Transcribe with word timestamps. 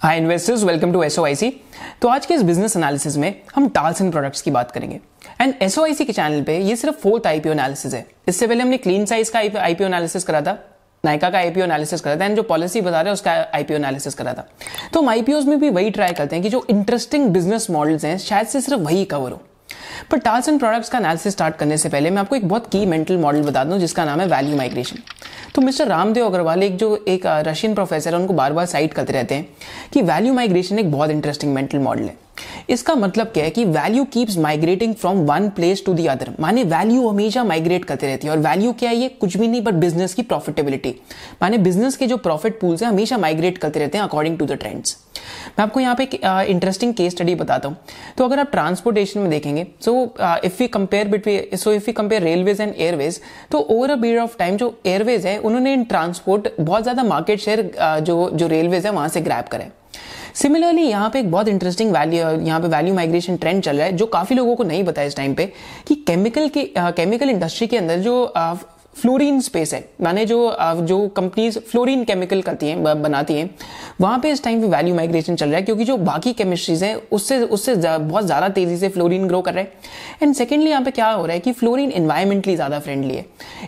Hi 0.00 0.16
investors 0.18 0.62
welcome 0.64 0.92
to 0.92 1.02
S 1.02 1.18
तो 2.02 2.08
आज 2.08 2.26
के 2.26 2.34
इस 2.34 2.42
बिज़नेस 2.42 2.76
एनालिसिस 2.76 3.16
में 3.16 3.34
हम 3.54 3.68
टाल्स 3.68 4.00
एंड 4.00 4.10
प्रोडक्ट्स 4.12 4.42
की 4.42 4.50
बात 4.50 4.70
करेंगे। 4.70 4.98
एंड 5.40 5.54
एस 5.62 5.76
के 5.78 6.12
चैनल 6.12 6.42
पे 6.42 6.58
ये 6.58 6.74
सिर्फ़ 6.76 6.96
फोर्थ 6.96 7.26
आईपीओ 7.26 7.52
एनालिसिस 7.52 7.94
है। 7.94 8.04
इससे 8.28 8.46
पहले 8.46 8.62
हमने 8.62 8.76
क्लीन 8.76 9.06
साइज़ 9.06 9.30
का 9.32 9.38
आईपीओ 9.60 9.86
एनालिसिस 9.86 10.24
करा 10.24 10.40
था 10.40 10.52
नायका 11.04 11.30
का 11.30 11.38
आईपीओ 11.38 11.64
एनालिसिस 11.64 12.00
करा 12.00 12.16
था 12.16 12.24
एंड 12.24 12.36
जो 12.36 12.42
पॉलिसी 12.42 12.80
बता 12.80 13.00
रहे 13.00 13.10
हैं 13.10 13.12
उसका 13.12 13.32
आईपीओ 13.54 13.76
एनालिसिस 13.76 14.14
करा 14.14 14.34
था। 14.34 14.46
तो 14.92 15.00
हम 15.00 15.08
आईपीओ 15.08 15.40
में 15.42 15.58
भी 15.60 15.70
वही 15.70 15.90
ट्राई 15.90 16.12
करते 16.12 16.36
हैं 16.36 16.42
कि 16.42 16.50
जो 16.50 16.64
इंटरेस्टिंग 16.70 17.28
बिज़नेस 17.28 17.70
मॉडल्स 17.70 18.04
हैं, 18.04 18.16
शायद 18.18 18.46
से 18.46 18.60
सिर्फ़ 18.60 18.80
वही 18.80 19.04
कवर 19.06 19.30
हो। 19.30 19.42
पर 20.10 20.18
टाल्स 20.18 20.48
एंड 20.48 20.58
प्रोडक्ट्स 20.58 20.88
का 20.88 20.98
एनालिसिस 20.98 21.32
स्टार्ट 21.32 21.56
करने 21.56 21.78
से 21.78 21.88
पहले 21.88 22.10
मैं 22.10 22.18
आपको 22.18 22.36
एक 22.36 22.48
बहुत 22.48 22.66
की 22.72 22.84
मेंटल 22.86 23.16
मॉडल 23.18 23.42
बता 23.42 23.64
दूँ, 23.64 23.78
जिसका 23.78 24.04
नाम 24.04 24.20
है 24.20 24.26
वैल्यू 24.28 24.56
माइग्रेशन 24.56 24.98
तो 25.54 25.62
मिस्टर 25.62 25.86
रामदेव 25.88 26.26
अग्रवाल, 26.26 26.62
एक 26.62 26.76
जो, 26.76 26.96
एक 27.08 27.26
रशियन 27.46 27.74
प्रोफेसर 27.74 28.14
है, 28.14 28.20
उनको 28.20 28.34
बार 28.34 28.52
बार 28.52 28.66
साइट 28.66 28.92
करते 28.92 29.12
रहते 29.12 29.34
हैं 29.34 29.46
कि 29.92 30.00
वैल्यू 30.02 30.32
माइग्रेशन 30.34 30.78
एक 30.78 30.90
बहुत 30.92 31.10
इंटरेस्टिंग 31.10 31.52
मेंटल 31.54 31.78
मॉडल 31.78 32.02
है। 32.02 32.16
इसका 32.68 32.94
मतलब 32.94 33.26
क्या 33.26 33.44
है 33.44 33.50
कि 33.50 33.64
value 33.66 34.04
keeps 34.04 34.36
migrating 34.38 34.94
from 34.94 35.18
one 35.26 35.48
place 35.48 35.84
to 35.86 35.94
the 35.94 36.06
other 36.06 36.32
माने 36.40 36.64
वैल्यू 36.64 37.08
हमेशा 37.08 37.44
माइग्रेट 37.44 37.84
करते 37.84 38.06
रहती 38.06 38.26
है, 38.26 38.32
और 38.32 38.38
वैल्यू 38.40 38.72
क्या 38.72 38.90
है, 38.90 38.96
ये 38.96 39.08
कुछ 39.10 39.36
भी 39.36 39.48
नहीं 39.48 39.62
बट 39.62 39.74
बिज़नेस 39.76 40.14
की 40.14 40.22
प्रॉफिटेबिलिटी 40.24 40.94
माने 41.42 41.58
बिज़नेस 41.60 41.96
के 41.96 42.06
जो 42.06 42.16
प्रॉफिट 42.18 42.60
पूल्स 42.60 42.82
है, 42.82 42.88
हमेशा 42.88 43.18
माइग्रेट 43.18 43.58
करते 43.58 43.80
रहते 43.80 43.98
हैं 43.98 44.04
अकॉर्डिंग 44.04 44.38
टू 44.38 44.46
द 44.46 44.52
ट्रेंड्स 44.54 44.96
मैं 45.48 45.62
आपको 45.62 45.80
यहाँ 45.80 45.94
पे 45.94 46.02
एक 46.04 46.14
इंटरेस्टिंग 46.48 46.94
केस 46.94 47.12
स्टडी 47.12 47.34
बताता 47.34 47.68
हूँ। 47.68 47.76
तो 48.18 48.24
अगर 48.24 48.38
आप 48.38 48.50
ट्रांसपोर्टेशन 48.52 49.20
में 49.20 49.30
देखेंगे 49.30 49.66
so 49.84 49.94
if 50.44 50.62
you 50.62 50.68
compare 50.72 51.08
between 51.08 51.56
so 51.56 51.72
if 51.72 51.84
you 51.88 51.94
compare 51.94 52.22
railways 52.22 52.60
and 52.60 52.74
airways 52.76 53.20
तो 53.50 53.58
over 53.60 53.90
a 53.90 53.96
period 53.96 54.20
of 54.20 54.36
time 54.38 54.56
जो 54.56 54.74
एयरवेज 54.86 55.26
है, 55.26 55.38
उन्होंने 55.38 55.72
इन 55.72 55.84
ट्रांसपोर्ट 55.84 56.48
बहुत 56.60 56.82
ज़्यादा 56.82 57.02
मार्केट 57.04 57.40
शेयर 57.40 57.70
जो 58.00 58.30
जो 58.30 58.46
रेलवेज 58.48 58.86
है, 58.86 58.92
वहाँ 58.92 59.08
से 59.08 59.20
ग्रैप 59.20 59.48
करे। 59.48 59.70
सिमिलरली 60.34 60.82
यहाँ 60.82 61.08
पे 61.10 61.18
एक 61.20 61.30
बहुत 61.30 61.48
इंटरेस्टिंग 61.48 61.92
वैल्यू 61.92 62.30
यहाँ 62.40 62.60
पे 62.60 62.68
वैल्यू 62.68 62.94
माइग्रेशन 62.94 63.36
ट्रेंड 63.36 63.62
चल 63.62 63.76
रहा 63.76 63.86
है, 63.86 63.92
जो 63.92 64.06
काफ़ी 64.08 64.36
लोगों 64.36 64.54
को 64.56 64.64
नहीं 64.64 64.84
पता 64.84 65.02
इस 65.02 65.16
टाइम 65.16 65.34
पे, 65.34 65.46
कि 65.88 65.94
केमिकल 65.96 66.48
के 66.48 66.64
केमिकल 66.78 67.30
इंडस्ट्री 67.30 67.66
के 67.66 67.76
अंदर 67.76 67.98
जो 68.00 68.22
फ्लोरीन 68.96 69.40
स्पेस 69.40 69.72
है। 69.74 69.84
माने 70.02 70.24
जो 70.26 70.56
जो 70.80 71.06
कंपनीज़ 71.08 71.58
फ्लोरीन 71.60 72.04
केमिकल 72.04 72.42
करती 72.42 72.68
हैं 72.68 73.02
बनाती 73.02 73.34
हैं, 73.34 73.50
वहाँ 74.00 74.18
पे 74.18 74.30
इस 74.30 74.42
टाइम 74.44 74.60
पे 74.60 74.68
वैल्यू 74.68 74.94
माइग्रेशन 74.94 75.36
चल 75.36 75.48
रहा 75.48 75.56
है, 75.56 75.62
क्योंकि 75.62 75.84
जो 75.84 75.96
बाकी 75.98 76.32
केमिस्ट्रीज 76.32 76.82
हैं, 76.84 76.94
उससे 77.12 77.38
उससे 77.38 77.74
बहुत 77.76 78.24
ज़्यादा 78.24 78.48
तेज़ी 78.50 78.76
से 78.76 78.88
फ्लोरीन 78.88 79.26
ग्रो 79.28 79.40
कर 79.40 79.54
रहे 79.54 79.64
हैं। 79.64 79.72
एंड 80.22 80.34
सेकेंडली 80.34 80.70
यहाँ 80.70 80.82
पे 80.82 80.90
क्या 80.90 81.10
हो 81.10 81.24
रहा 81.26 81.34
है 81.34 81.40
कि 81.40 81.52
फ्लोरीन 81.54 81.90
इन्वायरमेंटली 81.92 82.54
ज़्यादा 82.56 82.78
फ्रेंडली 82.80 83.14
है। 83.14 83.24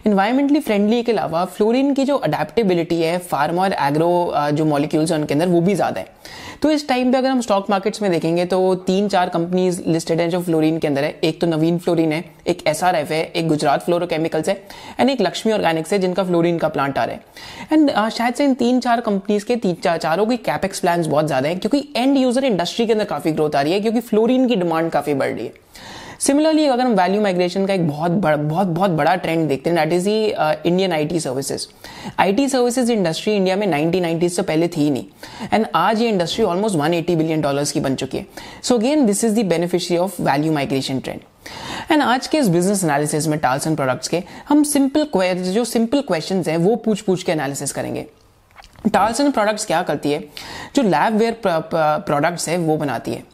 इन्वायरमेंटली 0.06 0.60
फ्रेंडली 0.60 1.02
के 1.02 1.12
अलावा 1.12 1.44
फ्लोरीन 1.47 1.92
की 1.94 2.04
जो 2.04 2.16
अडेप्टेबिलिटी 2.19 3.00
है 3.02 3.19
फार्मा 3.20 3.62
और 3.62 3.72
एग्रो 3.82 4.32
जो 4.52 4.64
मॉलिक्यूल्स 4.64 5.12
हैं 5.12 5.19
उनके 5.19 5.34
अंदर, 5.34 5.48
वो 5.48 5.60
भी 5.60 5.74
ज़्यादा 5.74 6.00
है। 6.00 6.14
तो 6.62 6.70
इस 6.70 6.86
टाइम 6.88 7.10
पे 7.12 7.19
अगर 7.19 7.28
हम 7.28 7.41
स्टॉक 7.41 7.69
मार्केट्स 7.70 8.02
में 8.02 8.10
देखेंगे 8.10 8.44
तो 8.47 8.74
तीन 8.86 9.08
चार 9.08 9.28
कंपनीज़ 9.28 9.80
लिस्टेड 9.86 10.20
हैं 10.20 10.28
जो 10.30 10.41
फ्लोरीन 10.42 10.78
के 10.78 10.86
अंदर 10.86 11.04
है। 11.04 11.19
एक 11.24 11.41
तो 11.41 11.47
नवीन 11.47 11.78
फ्लोरीन 11.78 12.12
है, 12.12 12.24
एक 12.47 12.66
एस 12.69 12.82
है, 12.84 13.22
एक 13.24 13.48
गुजरात 13.48 13.84
फ्लोरोकेमिकल्स 13.84 14.48
है 14.48 14.62
एंड 15.00 15.10
एक 15.17 15.22
लक्ष्मी 15.22 15.53
ऑर्गेनिक्स 15.53 15.92
है 15.92 15.98
जिनका 15.98 16.25
फ्लोरीन 16.25 16.59
का 16.59 16.69
प्लांट 16.69 16.98
आ 16.98 17.05
रहा 17.05 17.14
है। 17.14 17.22
एंड 17.72 17.91
uh, 17.91 18.09
शायद 18.11 18.34
से 18.34 18.45
इन 18.45 18.55
तीन 18.55 18.81
चार 18.81 19.00
कंपनीज़ 19.03 19.45
के 19.45 19.56
तीन 19.56 19.75
चार 19.84 19.98
चारों 19.98 20.27
की 20.27 20.36
कैपेक्स 20.47 20.81
प्लान 20.81 21.09
बहुत 21.09 21.27
ज़्यादा 21.27 21.48
है 21.48 21.55
क्योंकि 21.56 21.86
एंड 21.97 22.17
यूज़र 22.17 22.45
इंडस्ट्री 22.45 22.86
के 22.86 22.92
अंदर 22.92 23.05
काफ़ी 23.06 23.33
ग्रोथ 23.33 23.56
आ 23.56 23.61
रही 23.61 23.72
है 23.72 23.81
क्योंकि 23.81 24.00
फ्लोरीन 24.03 24.48
की 24.48 24.56
डिमांड 24.56 24.91
काफ़ी 24.91 25.14
बढ़ 25.14 25.31
रही 25.31 25.47
है। 25.47 25.64
सिमिलरली 26.20 26.64
अगर 26.67 26.84
हम 26.84 26.92
वैल्यू 26.94 27.20
माइग्रेशन 27.22 27.67
का 27.67 27.75
एक 27.75 27.87
बहुत 27.89 28.11
बड़ा 28.11 28.37
बहुत 28.37 28.67
बहुत 28.69 28.91
बड़ा 28.91 29.14
ट्रेंड 29.17 29.48
देखते 29.48 29.70
हैं 29.70 29.78
that 29.78 29.92
is 29.92 30.05
the 30.05 30.69
Indian 30.69 30.92
IT 30.92 31.20
services 31.20 31.67
IT 32.19 32.48
services 32.48 32.92
industry 32.92 33.34
India 33.37 33.56
में 33.56 33.67
1990 33.67 34.28
से 34.28 34.42
पहले 34.42 34.69
थी 34.69 34.89
नहीं। 34.91 35.05
एंड 35.53 35.67
आज 35.75 36.03
ये 36.03 36.09
इंडस्ट्री 36.09 36.44
ऑलमोस्ट 36.44 36.77
180 36.77 37.17
बिलियन 37.17 37.41
डॉलर्स 37.41 37.72
की 37.72 37.81
बन 37.81 37.94
चुकी 37.94 38.19
है। 38.19 38.27
So 38.62 38.78
again 38.78 39.06
this 39.06 39.25
is 39.25 39.41
the 39.41 39.44
beneficiary 39.48 40.03
of 40.03 40.20
value 40.22 40.53
migration 40.53 41.00
trend 41.00 41.21
and 41.91 42.03
आज 42.03 42.27
के 42.27 42.39
इस 42.39 42.49
बिज़नेस 42.49 42.84
एनालिसिस 42.84 43.27
में 43.27 43.39
टाल्स 43.39 43.67
एंड 43.67 43.77
प्रोडक्ट्स 43.77 44.09
के 44.09 44.23
हम 44.49 44.62
सिंपल 44.65 45.09
जो 45.53 45.65
सिंपल 45.65 46.01
क्वेश्चन 46.01 46.43
हैं 46.49 46.57
वो 46.57 46.77
पूछ 46.77 47.01
पूछ 47.01 47.23
के 47.23 47.33
एनालिसिस 47.33 47.73
करेंगे। 47.73 48.07
टाल्स 48.93 49.21
एंड 49.21 49.33
प्रोडक्ट्स 49.33 49.67
क्या 49.67 49.83
करती 49.83 50.12
है? 50.12 50.21
जो 50.75 50.83
लैब 50.83 51.17
वेयर 51.17 51.41
प्रोडक्ट्स 51.45 52.49
है 52.49 52.57
वो 52.59 52.77
बनाती 52.77 53.12
है। 53.12 53.25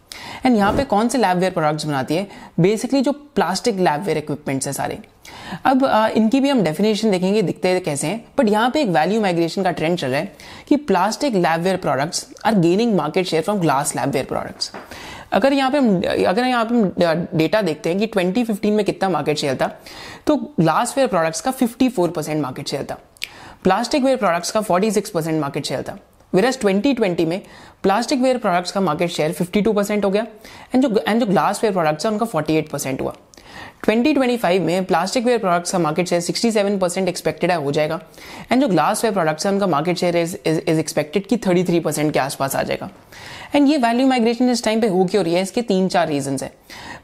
एंड 0.46 0.56
यहाँ 0.56 0.72
पे 0.72 0.84
कौन 0.84 1.08
से 1.08 1.18
लैबवेयर 1.18 1.52
प्रोडक्ट्स 1.52 1.84
बनाती 1.86 2.16
है? 2.16 2.26
बेसिकली 2.60 3.00
जो 3.00 3.12
प्लास्टिक 3.12 3.78
लैबवेयर 3.78 4.18
इक्विपमेंट्स 4.18 4.66
है 4.66 4.72
सारे। 4.72 4.98
अब 5.64 5.84
आ, 5.84 6.06
इनकी 6.08 6.40
भी 6.40 6.48
हम 6.48 6.62
डेफिनेशन 6.62 7.10
देखेंगे 7.10 7.42
दिखते 7.42 7.78
कैसे 7.80 8.06
हैं। 8.06 8.24
बट 8.38 8.48
यहाँ 8.48 8.70
पे 8.70 8.82
एक 8.82 8.88
वैल्यू 8.88 9.20
माइग्रेशन 9.20 9.62
का 9.62 9.70
ट्रेंड 9.70 9.98
चल 9.98 10.08
रहा 10.08 10.20
है 10.20 10.32
कि 10.68 10.76
plastic 10.76 11.34
labware 11.34 11.76
products 11.76 12.26
are 12.44 12.54
gaining 12.54 12.94
market 12.96 13.26
share 13.26 13.42
from 13.42 13.58
glass 13.60 13.94
labware 13.96 14.26
products 14.26 14.72
अगर 15.32 15.52
यहाँ 15.52 15.70
पे 15.70 15.78
हम, 15.78 15.96
अगर 16.26 16.44
यहाँ 16.44 16.64
पे 16.64 17.04
हम 17.04 17.26
डेटा 17.34 17.62
देखते 17.62 17.90
हैं 17.90 17.98
कि 17.98 18.06
2015 18.08 18.72
में 18.72 18.84
कितना 18.84 19.08
मार्केट 19.08 19.38
शेयर 19.38 19.56
था 19.56 19.66
तो 20.26 20.36
ग्लास 20.36 20.94
वेयर 20.96 21.08
प्रोडक्ट्स 21.08 21.40
का 21.40 21.52
54 21.52 22.08
परसेंट 22.08 22.42
मार्केट 22.42 22.68
शेयर 22.68 22.84
था। 22.84 22.98
प्लास्टिक 23.64 24.04
वेयर 24.04 24.16
प्रोडक्ट्स 24.16 24.50
का 24.50 24.60
46 24.60 25.10
परसेंट 25.10 25.40
मार्केट 25.40 25.66
शेयर 25.66 25.82
था। 25.82 25.98
वेरस 26.32 26.58
2020 26.60 27.26
में 27.26 27.40
प्लास्टिक 27.82 28.20
वेयर 28.20 28.38
प्रोडक्ट्स 28.38 28.72
का 28.72 28.80
मार्केट 28.80 29.10
शेयर 29.10 29.32
52 29.32 29.74
परसेंट 29.74 30.04
हो 30.04 30.10
गया 30.10 30.26
एंड 30.74 30.82
जो 30.82 31.02
एंड 31.08 31.20
जो 31.20 31.26
ग्लास 31.26 31.62
वेयर 31.62 31.72
प्रोडक्ट्स 31.72 32.06
है, 32.06 32.12
उनका 32.12 32.26
48 32.26 32.68
परसेंट 32.70 33.00
हुआ। 33.00 33.14
2025 33.86 34.60
में 34.60 34.84
प्लास्टिक 34.84 35.24
वेयर 35.24 35.38
प्रोडक्ट्स 35.38 35.72
का 35.72 35.78
मार्केट 35.78 36.08
शेयर 36.08 36.22
67 36.22 36.78
परसेंट 36.80 37.08
एक्सपेक्टेड 37.08 37.50
है, 37.50 37.56
हो 37.56 37.72
जाएगा। 37.72 38.00
एंड 38.52 38.60
जो 38.62 38.68
ग्लास 38.68 39.04
वेयर 39.04 39.14
प्रोडक्ट्स 39.14 39.46
है, 39.46 39.52
उनका 39.52 39.66
market 39.66 39.96
share 39.96 40.16
is 40.16 40.36
is 40.46 40.80
expected 40.80 41.26
कि 41.26 41.36
33 41.38 41.80
परसेंट 41.80 42.12
के 42.12 42.18
आसपास 42.18 42.56
आ 42.56 42.62
जाएगा। 42.62 42.90
एंड 43.54 43.68
ये 43.68 43.76
वैल्यू 43.78 44.06
माइग्रेशन 44.06 44.50
इस 44.50 44.64
टाइम 44.64 44.80
पे 44.80 44.86
हो 44.88 45.04
क्यों 45.04 45.24
रही 45.24 45.34
है, 45.34 45.42
इसके 45.42 45.62
तीन 45.62 45.88
चार 45.88 46.08
रीजन 46.08 46.36
है। 46.42 46.52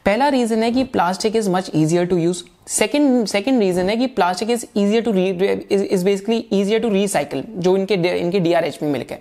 पहला 0.05 0.27
रीजन 0.29 0.63
है 0.63 0.71
कि 0.71 0.83
plastic 0.85 1.35
is 1.35 1.49
much 1.49 1.71
easier 1.75 2.05
to 2.05 2.17
use 2.17 2.43
second 2.69 3.25
second 3.27 3.59
reason 3.59 3.89
है 3.89 3.95
कि 3.97 4.07
plastic 4.09 4.49
is 4.49 4.65
easier 4.75 5.01
to 5.03 5.13
is 5.13 6.05
basically 6.05 6.37
easier 6.37 6.81
to 6.81 6.89
recycle 6.89 7.43
जो 7.57 7.75
इनके 7.77 7.93
इनके 8.19 8.39
डीआरएच 8.39 8.79
में 8.83 8.91
मिलकर 8.91 9.17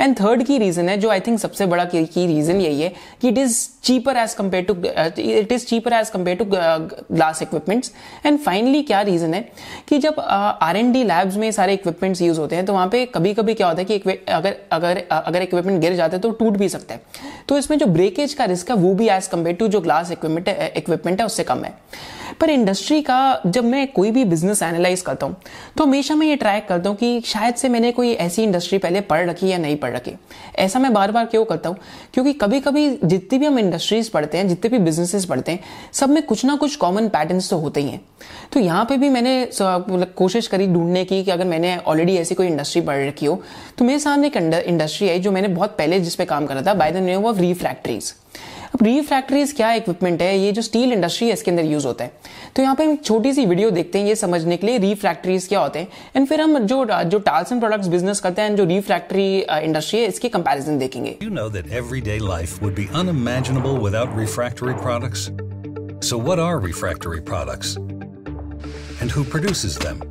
एंड 0.00 0.14
थर्ड 0.20 0.42
की 0.42 0.58
रीजन 0.58 0.88
है, 0.88 0.96
जो 0.96 1.08
आई 1.10 1.20
थिंक 1.20 1.38
सबसे 1.38 1.66
बड़ा 1.66 1.84
की 1.86 2.26
रीजन 2.26 2.60
यही 2.60 2.80
है 2.80 2.92
कि 3.22 3.28
it 3.28 3.38
is 3.38 3.58
cheaper 3.84 4.16
as 4.16 4.34
compared 4.34 4.64
to 4.64 4.74
it 5.22 5.52
is 5.52 5.64
cheaper 5.66 5.92
as 5.92 6.10
compared 6.10 6.36
to 6.36 6.44
glass 6.44 7.42
equipments 7.42 7.92
and 8.26 8.38
finally 8.38 8.82
क्या 8.82 9.00
रीजन 9.02 9.34
है 9.34 9.40
कि 9.88 9.98
जब 9.98 10.20
आर 10.20 10.76
एन 10.76 10.92
डी 10.92 11.04
लैब्स 11.04 11.36
में 11.36 11.50
सारे 11.52 11.74
इक्विपमेंट्स 11.74 12.22
यूज़ 12.22 12.40
होते 12.40 12.56
हैं 12.56 12.66
तो 12.66 12.72
वहाँ 12.72 12.88
पे 12.88 13.04
कभी 13.14 13.34
कभी 13.34 13.54
क्या 13.54 13.68
होता 13.68 13.82
है 13.82 13.84
कि 13.86 14.18
अगर 14.28 14.56
अगर 14.72 15.02
अगर 15.12 15.42
इक्विपमेंट 15.42 15.80
गिर 15.80 15.94
जाते 15.96 16.16
हैं 16.16 16.22
तो 16.22 16.30
टूट 16.32 16.56
भी 16.56 16.68
सकता 16.68 16.94
है। 16.94 17.00
तो 17.48 17.58
इसमें 17.58 17.78
जो 17.78 17.86
ब्रेकेज 17.88 18.34
का 18.34 18.44
रिस्क 18.44 18.70
है, 18.70 18.76
वो 18.76 18.94
भी 18.94 19.08
एज 19.08 19.26
कंपेयर 19.26 19.56
टू 19.56 19.68
जो 19.68 19.80
ग्लास 19.80 20.10
इक्विपमेंट 20.12 20.48
इक्विपमेंट 20.48 21.20
है, 21.20 21.26
उससे 21.26 21.44
कम 21.44 21.64
है। 21.64 21.74
पर 22.40 22.50
इंडस्ट्री 22.50 23.00
का 23.02 23.40
जब 23.46 23.64
मैं 23.64 23.86
कोई 23.92 24.10
भी 24.10 24.24
बिज़नेस 24.24 24.62
एनालाइज 24.62 25.00
करता 25.00 25.26
हूँ 25.26 25.36
तो 25.76 25.84
हमेशा 25.84 26.14
मैं 26.14 26.26
ये 26.26 26.36
ट्रैक 26.36 26.66
करता 26.68 26.88
हूँ 26.88 26.96
कि 26.96 27.20
शायद 27.26 27.54
से 27.54 27.68
मैंने 27.68 27.90
कोई 27.92 28.12
ऐसी 28.14 28.42
इंडस्ट्री 28.42 28.78
पहले 28.78 29.00
पढ़ 29.02 29.28
रखी 29.30 29.48
या 29.48 29.58
नहीं 29.58 29.76
पढ़ 29.76 29.94
रखी। 29.94 30.12
ऐसा 30.58 30.78
मैं 30.78 30.92
बार 30.94 31.12
बार 31.12 31.26
क्यों 31.26 31.44
करता 31.44 31.68
हूँ? 31.68 31.76
क्योंकि 32.14 32.32
कभी 32.32 32.60
कभी 32.60 32.88
जितनी 33.04 33.38
भी 33.38 33.46
हम 33.46 33.58
इंडस्ट्रीज़ 33.58 34.10
पढ़ते 34.10 34.38
हैं, 34.38 34.48
जितने 34.48 34.70
भी 34.70 34.78
बिजनेसेस 34.78 35.24
पढ़ते 35.24 35.52
हैं, 35.52 35.60
सब 35.92 36.10
में 36.10 36.22
कुछ 36.22 36.44
ना 36.44 36.56
कुछ 36.56 36.76
कॉमन 36.76 37.08
पैटर्न 37.08 37.40
तो 37.40 37.58
होते 37.58 37.80
ही 37.80 37.88
हैं। 37.88 38.00
तो 38.52 38.60
यहाँ 38.60 38.84
पे 38.84 38.96
भी 38.96 39.08
मैंने 39.08 39.40
मतलब 39.42 40.12
कोशिश 40.16 40.46
करी 40.46 40.66
ढूँढने 40.66 41.04
की 41.04 41.22
कि 41.24 41.30
अगर 41.30 41.44
मैंने 41.44 41.76
ऑलरेडी 41.78 42.16
ऐसी 42.16 42.34
कोई 42.34 42.46
इंडस्ट्री 42.46 42.82
पढ़ 42.82 43.06
रखी 43.06 43.26
हो 43.26 43.42
तो 43.78 43.84
मेरे 43.84 43.98
सामने 43.98 44.26
एक 44.26 44.36
इंडस्ट्री 44.36 45.08
आई 45.08 45.18
जो 45.18 45.32
मैंने 45.32 45.48
बहुत 45.48 45.76
पहले 45.78 46.00
जिस 46.00 46.14
पे 46.14 46.24
काम 46.24 46.46
करा 46.46 46.62
था 46.62 46.74
by 46.74 46.92
the 46.92 46.96
name 47.04 47.24
of 47.24 47.38
refractories 47.38 48.14
अब 48.74 48.82
रीफ्रैक्ट्रीज 48.82 49.52
क्या 49.56 49.72
इक्विपमेंट 49.74 50.22
है 50.22 50.38
ये 50.38 50.50
जो 50.52 50.62
स्टील 50.62 50.92
इंडस्ट्री 50.92 51.26
है, 51.26 51.32
इसके 51.32 51.50
अंदर 51.50 51.64
यूज़ 51.64 51.86
होता 51.86 52.04
है 52.04 52.12
तो 52.56 52.62
यहाँ 52.62 52.74
पे 52.76 52.84
हम 52.84 52.96
छोटी 52.96 53.32
सी 53.34 53.44
वीडियो 53.46 53.70
देखते 53.70 53.98
हैं 53.98 54.06
ये 54.06 54.14
समझने 54.16 54.56
के 54.56 54.66
लिए 54.66 54.78
रीफ्रैक्ट्रीज 54.78 55.46
क्या 55.48 55.60
होते 55.60 55.78
हैं 55.78 55.88
एंड 56.16 56.26
फिर 56.28 56.40
हम 56.40 56.58
जो 56.58 56.84
जो 56.84 57.18
टाल्स 57.18 57.52
एंड 57.52 57.60
प्रोडक्ट्स 57.60 57.88
बिज़नेस 57.88 58.20
करते 58.20 58.42
हैं 58.42 58.56
जो 58.56 58.64
रीफ्रैक्ट्री 58.64 59.26
इंडस्ट्री 59.38 60.00
है, 60.00 60.06
इसके 60.06 60.28
कंपैरिजन 60.28 60.78
देखेंगे 60.78 61.16
You 61.22 61.30
know 61.38 61.48
that 61.56 61.72
everyday 61.80 62.18
life 62.28 62.60
would 62.62 62.74
be 62.74 62.88
unimaginable 63.02 63.80
without 63.86 64.14
refractory 64.20 64.74
products. 64.84 65.30
So 66.00 66.18
what 66.28 66.38
are 66.38 66.58
refractory 66.60 67.20
products? 67.32 67.76
And 69.00 69.10
who 69.10 69.24
produces 69.24 69.78
them? 69.78 70.04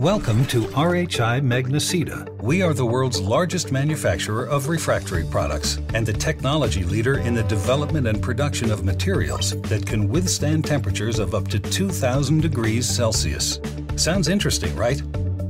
Welcome 0.00 0.44
to 0.48 0.60
RHI 0.60 1.40
Magnesita. 1.40 2.28
We 2.42 2.60
are 2.60 2.74
the 2.74 2.84
world's 2.84 3.18
largest 3.18 3.72
manufacturer 3.72 4.44
of 4.44 4.68
refractory 4.68 5.24
products 5.24 5.78
and 5.94 6.04
the 6.04 6.12
technology 6.12 6.84
leader 6.84 7.16
in 7.20 7.32
the 7.32 7.44
development 7.44 8.06
and 8.06 8.22
production 8.22 8.70
of 8.70 8.84
materials 8.84 9.58
that 9.62 9.86
can 9.86 10.10
withstand 10.10 10.66
temperatures 10.66 11.18
of 11.18 11.34
up 11.34 11.48
to 11.48 11.58
2000 11.58 12.42
degrees 12.42 12.86
Celsius. 12.86 13.58
Sounds 13.96 14.28
interesting, 14.28 14.76
right? 14.76 15.00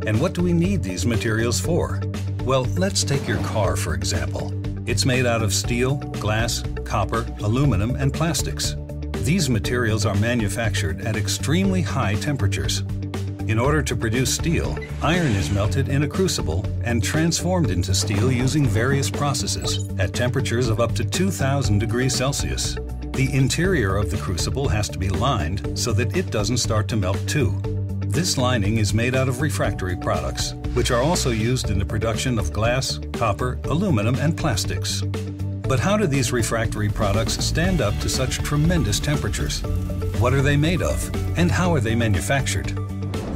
And 0.07 0.21
what 0.21 0.33
do 0.35 0.43
we 0.43 0.53
need 0.53 0.81
these 0.81 1.05
materials 1.05 1.59
for? 1.59 2.01
Well, 2.45 2.67
let's 2.77 3.03
take 3.03 3.27
your 3.27 3.43
car 3.43 3.75
for 3.75 3.95
example. 3.95 4.53
It's 4.89 5.05
made 5.05 5.27
out 5.27 5.43
of 5.43 5.53
steel, 5.53 5.97
glass, 6.21 6.63
copper, 6.85 7.27
aluminum, 7.41 7.97
and 7.97 8.15
plastics. 8.15 8.77
These 9.25 9.51
materials 9.51 10.07
are 10.07 10.15
manufactured 10.15 11.01
at 11.01 11.17
extremely 11.17 11.83
high 11.83 12.15
temperatures. 12.15 12.85
In 13.49 13.61
order 13.61 13.81
to 13.81 13.95
produce 13.95 14.35
steel, 14.35 14.77
iron 15.03 15.31
is 15.33 15.53
melted 15.53 15.89
in 15.89 16.03
a 16.03 16.09
crucible 16.09 16.67
and 16.83 17.01
transformed 17.01 17.71
into 17.71 17.95
steel 17.95 18.33
using 18.33 18.67
various 18.67 19.09
processes 19.09 19.89
at 20.01 20.13
temperatures 20.13 20.69
of 20.69 20.81
up 20.81 20.97
to 20.97 21.05
2000 21.05 21.79
degrees 21.79 22.13
Celsius. 22.13 22.75
The 23.13 23.31
interior 23.33 23.99
of 23.99 24.11
the 24.11 24.17
crucible 24.17 24.69
has 24.69 24.89
to 24.89 24.99
be 24.99 25.11
lined 25.11 25.79
so 25.79 25.93
that 25.93 26.17
it 26.17 26.33
doesn't 26.33 26.57
start 26.57 26.89
to 26.89 26.97
melt 26.97 27.25
too. 27.29 27.53
This 28.09 28.37
lining 28.37 28.79
is 28.79 28.93
made 28.93 29.15
out 29.15 29.29
of 29.29 29.41
refractory 29.41 29.97
products, 29.97 30.55
which 30.75 30.91
are 30.91 31.03
also 31.03 31.31
used 31.31 31.71
in 31.71 31.79
the 31.79 31.85
production 31.85 32.41
of 32.41 32.53
glass, 32.53 32.99
copper, 33.13 33.61
aluminum, 33.65 34.17
and 34.17 34.37
plastics. 34.37 35.03
But 35.69 35.79
how 35.79 35.97
do 35.97 36.09
these 36.09 36.33
refractory 36.33 36.89
products 36.89 37.45
stand 37.45 37.81
up 37.81 37.97
to 38.01 38.09
such 38.09 38.39
tremendous 38.39 38.99
temperatures? 38.99 39.63
What 40.19 40.35
are 40.35 40.43
they 40.43 40.57
made 40.57 40.83
of? 40.83 41.15
And 41.39 41.49
how 41.49 41.73
are 41.75 41.81
they 41.81 41.95
manufactured? 41.95 42.77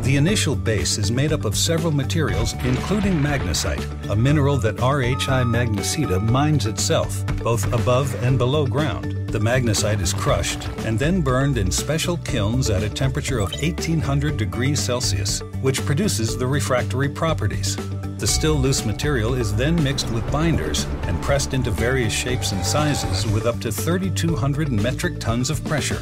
The 0.03 0.17
initial 0.17 0.57
base 0.57 0.97
is 0.97 1.13
made 1.13 1.31
up 1.31 1.45
of 1.45 1.55
several 1.55 1.93
materials, 1.93 2.55
including 2.65 3.13
magnesite, 3.13 3.85
a 4.09 4.17
mineral 4.17 4.57
that 4.57 4.77
RHI 4.77 5.45
Magnesita 5.45 6.27
mines 6.27 6.65
itself, 6.65 7.25
both 7.43 7.71
above 7.73 8.15
and 8.25 8.39
below 8.39 8.67
ground. 8.67 9.29
The 9.29 9.39
magnesite 9.39 10.01
is 10.01 10.15
crushed 10.15 10.67
and 10.87 10.99
then 10.99 11.21
burned 11.21 11.59
in 11.59 11.71
special 11.71 12.17
kilns 12.17 12.71
at 12.71 12.83
a 12.83 12.89
temperature 12.89 13.41
of 13.41 13.53
1800 13.53 14.39
degrees 14.39 14.81
Celsius, 14.81 15.43
which 15.61 15.85
produces 15.85 16.37
the 16.37 16.47
refractory 16.47 17.11
properties. 17.11 17.77
The 18.17 18.27
still 18.27 18.55
loose 18.55 18.87
material 18.87 19.35
is 19.35 19.55
then 19.55 19.81
mixed 19.85 20.11
with 20.11 20.29
binders 20.33 20.87
and 21.03 21.23
pressed 21.23 21.53
into 21.53 21.71
various 21.71 22.13
shapes 22.13 22.53
and 22.53 22.65
sizes 22.65 23.31
with 23.31 23.45
up 23.45 23.61
to 23.61 23.71
3,200 23.71 24.73
metric 24.73 25.21
tons 25.21 25.51
of 25.51 25.63
pressure. 25.65 26.01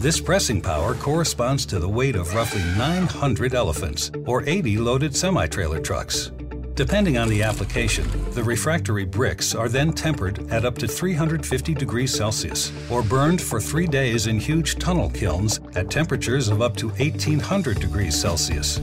This 0.00 0.20
pressing 0.20 0.60
power 0.60 0.94
corresponds 0.94 1.66
to 1.66 1.80
the 1.80 1.88
weight 1.88 2.14
of 2.14 2.32
roughly 2.32 2.62
900 2.78 3.52
elephants, 3.52 4.12
or 4.26 4.48
80 4.48 4.78
loaded 4.78 5.16
semi 5.16 5.48
trailer 5.48 5.80
trucks. 5.80 6.30
Depending 6.76 7.18
on 7.18 7.28
the 7.28 7.42
application, 7.42 8.06
the 8.30 8.44
refractory 8.44 9.04
bricks 9.04 9.56
are 9.56 9.68
then 9.68 9.92
tempered 9.92 10.48
at 10.52 10.64
up 10.64 10.78
to 10.78 10.86
350 10.86 11.74
degrees 11.74 12.14
Celsius, 12.14 12.70
or 12.88 13.02
burned 13.02 13.42
for 13.42 13.60
three 13.60 13.88
days 13.88 14.28
in 14.28 14.38
huge 14.38 14.78
tunnel 14.78 15.10
kilns 15.10 15.58
at 15.74 15.90
temperatures 15.90 16.48
of 16.48 16.62
up 16.62 16.76
to 16.76 16.90
1800 16.90 17.80
degrees 17.80 18.14
Celsius. 18.14 18.76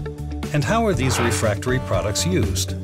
And 0.53 0.65
how 0.65 0.85
are 0.85 0.93
these 0.93 1.17
refractory 1.17 1.79
products 1.87 2.25
used? 2.25 2.75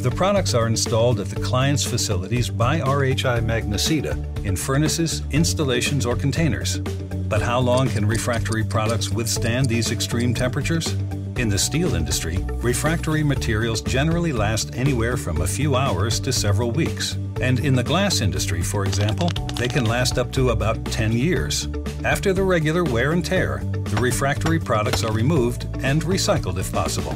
The 0.00 0.12
products 0.12 0.54
are 0.54 0.68
installed 0.68 1.18
at 1.18 1.26
the 1.26 1.40
client's 1.40 1.82
facilities 1.82 2.50
by 2.50 2.78
RHI 2.78 3.40
Magnesita 3.40 4.46
in 4.46 4.54
furnaces, 4.54 5.22
installations, 5.32 6.06
or 6.06 6.14
containers. 6.14 6.80
But 7.28 7.42
how 7.42 7.60
long 7.60 7.88
can 7.88 8.06
refractory 8.06 8.64
products 8.64 9.10
withstand 9.10 9.68
these 9.68 9.90
extreme 9.90 10.32
temperatures? 10.32 10.94
In 11.36 11.50
the 11.50 11.58
steel 11.58 11.94
industry, 11.94 12.38
refractory 12.54 13.22
materials 13.22 13.82
generally 13.82 14.32
last 14.32 14.74
anywhere 14.74 15.18
from 15.18 15.42
a 15.42 15.46
few 15.46 15.76
hours 15.76 16.18
to 16.20 16.32
several 16.32 16.70
weeks. 16.70 17.18
And 17.40 17.60
in 17.60 17.74
the 17.74 17.84
glass 17.84 18.22
industry, 18.22 18.62
for 18.62 18.86
example, 18.86 19.28
they 19.54 19.68
can 19.68 19.84
last 19.84 20.18
up 20.18 20.32
to 20.32 20.50
about 20.50 20.82
10 20.86 21.12
years. 21.12 21.68
After 22.02 22.32
the 22.32 22.42
regular 22.42 22.82
wear 22.82 23.12
and 23.12 23.24
tear, 23.24 23.58
the 23.62 24.00
refractory 24.00 24.58
products 24.58 25.04
are 25.04 25.12
removed 25.12 25.64
and 25.82 26.02
recycled 26.02 26.58
if 26.58 26.72
possible. 26.72 27.14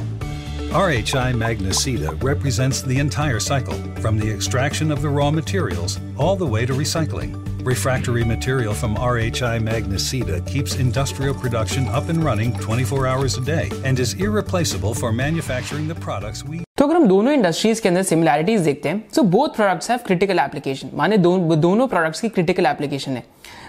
RHI 0.69 1.33
Magnesita 1.33 2.21
represents 2.23 2.81
the 2.81 2.99
entire 2.99 3.39
cycle, 3.39 3.75
from 3.99 4.17
the 4.17 4.31
extraction 4.31 4.91
of 4.91 5.01
the 5.01 5.09
raw 5.09 5.31
materials 5.31 5.99
all 6.17 6.35
the 6.35 6.47
way 6.47 6.65
to 6.65 6.73
recycling. 6.73 7.42
Refractory 7.64 8.24
material 8.24 8.74
from 8.74 8.94
RHI 8.96 9.56
Magnesita 9.68 10.38
keeps 10.46 10.76
industrial 10.76 11.34
production 11.34 11.86
up 11.88 12.08
and 12.08 12.24
running 12.24 12.52
24 12.60 13.06
hours 13.06 13.36
a 13.38 13.40
day 13.40 13.70
and 13.84 13.98
is 13.98 14.14
irreplaceable 14.14 14.94
for 14.94 15.12
manufacturing 15.12 15.88
the 15.88 16.00
products 16.06 16.44
we 16.44 16.64
तो 16.78 16.84
अगर 16.86 16.96
हम 16.96 17.06
दोनों 17.08 17.32
industries 17.32 17.80
के 17.80 17.88
अंदर 17.88 18.02
similarities 18.02 18.60
देखते 18.60 18.88
हैं 18.88 19.02
so 19.14 19.22
both 19.32 19.56
products 19.56 19.90
have 19.90 20.00
critical 20.06 20.38
application 20.38 20.90
माने 20.94 21.16
दो, 21.18 21.36
दोनों 21.56 21.86
प्रोडक्ट्स 21.88 22.20
की 22.20 22.28
क्रिटिकल 22.28 22.66
एप्लीकेशन 22.66 23.16
है 23.16 23.24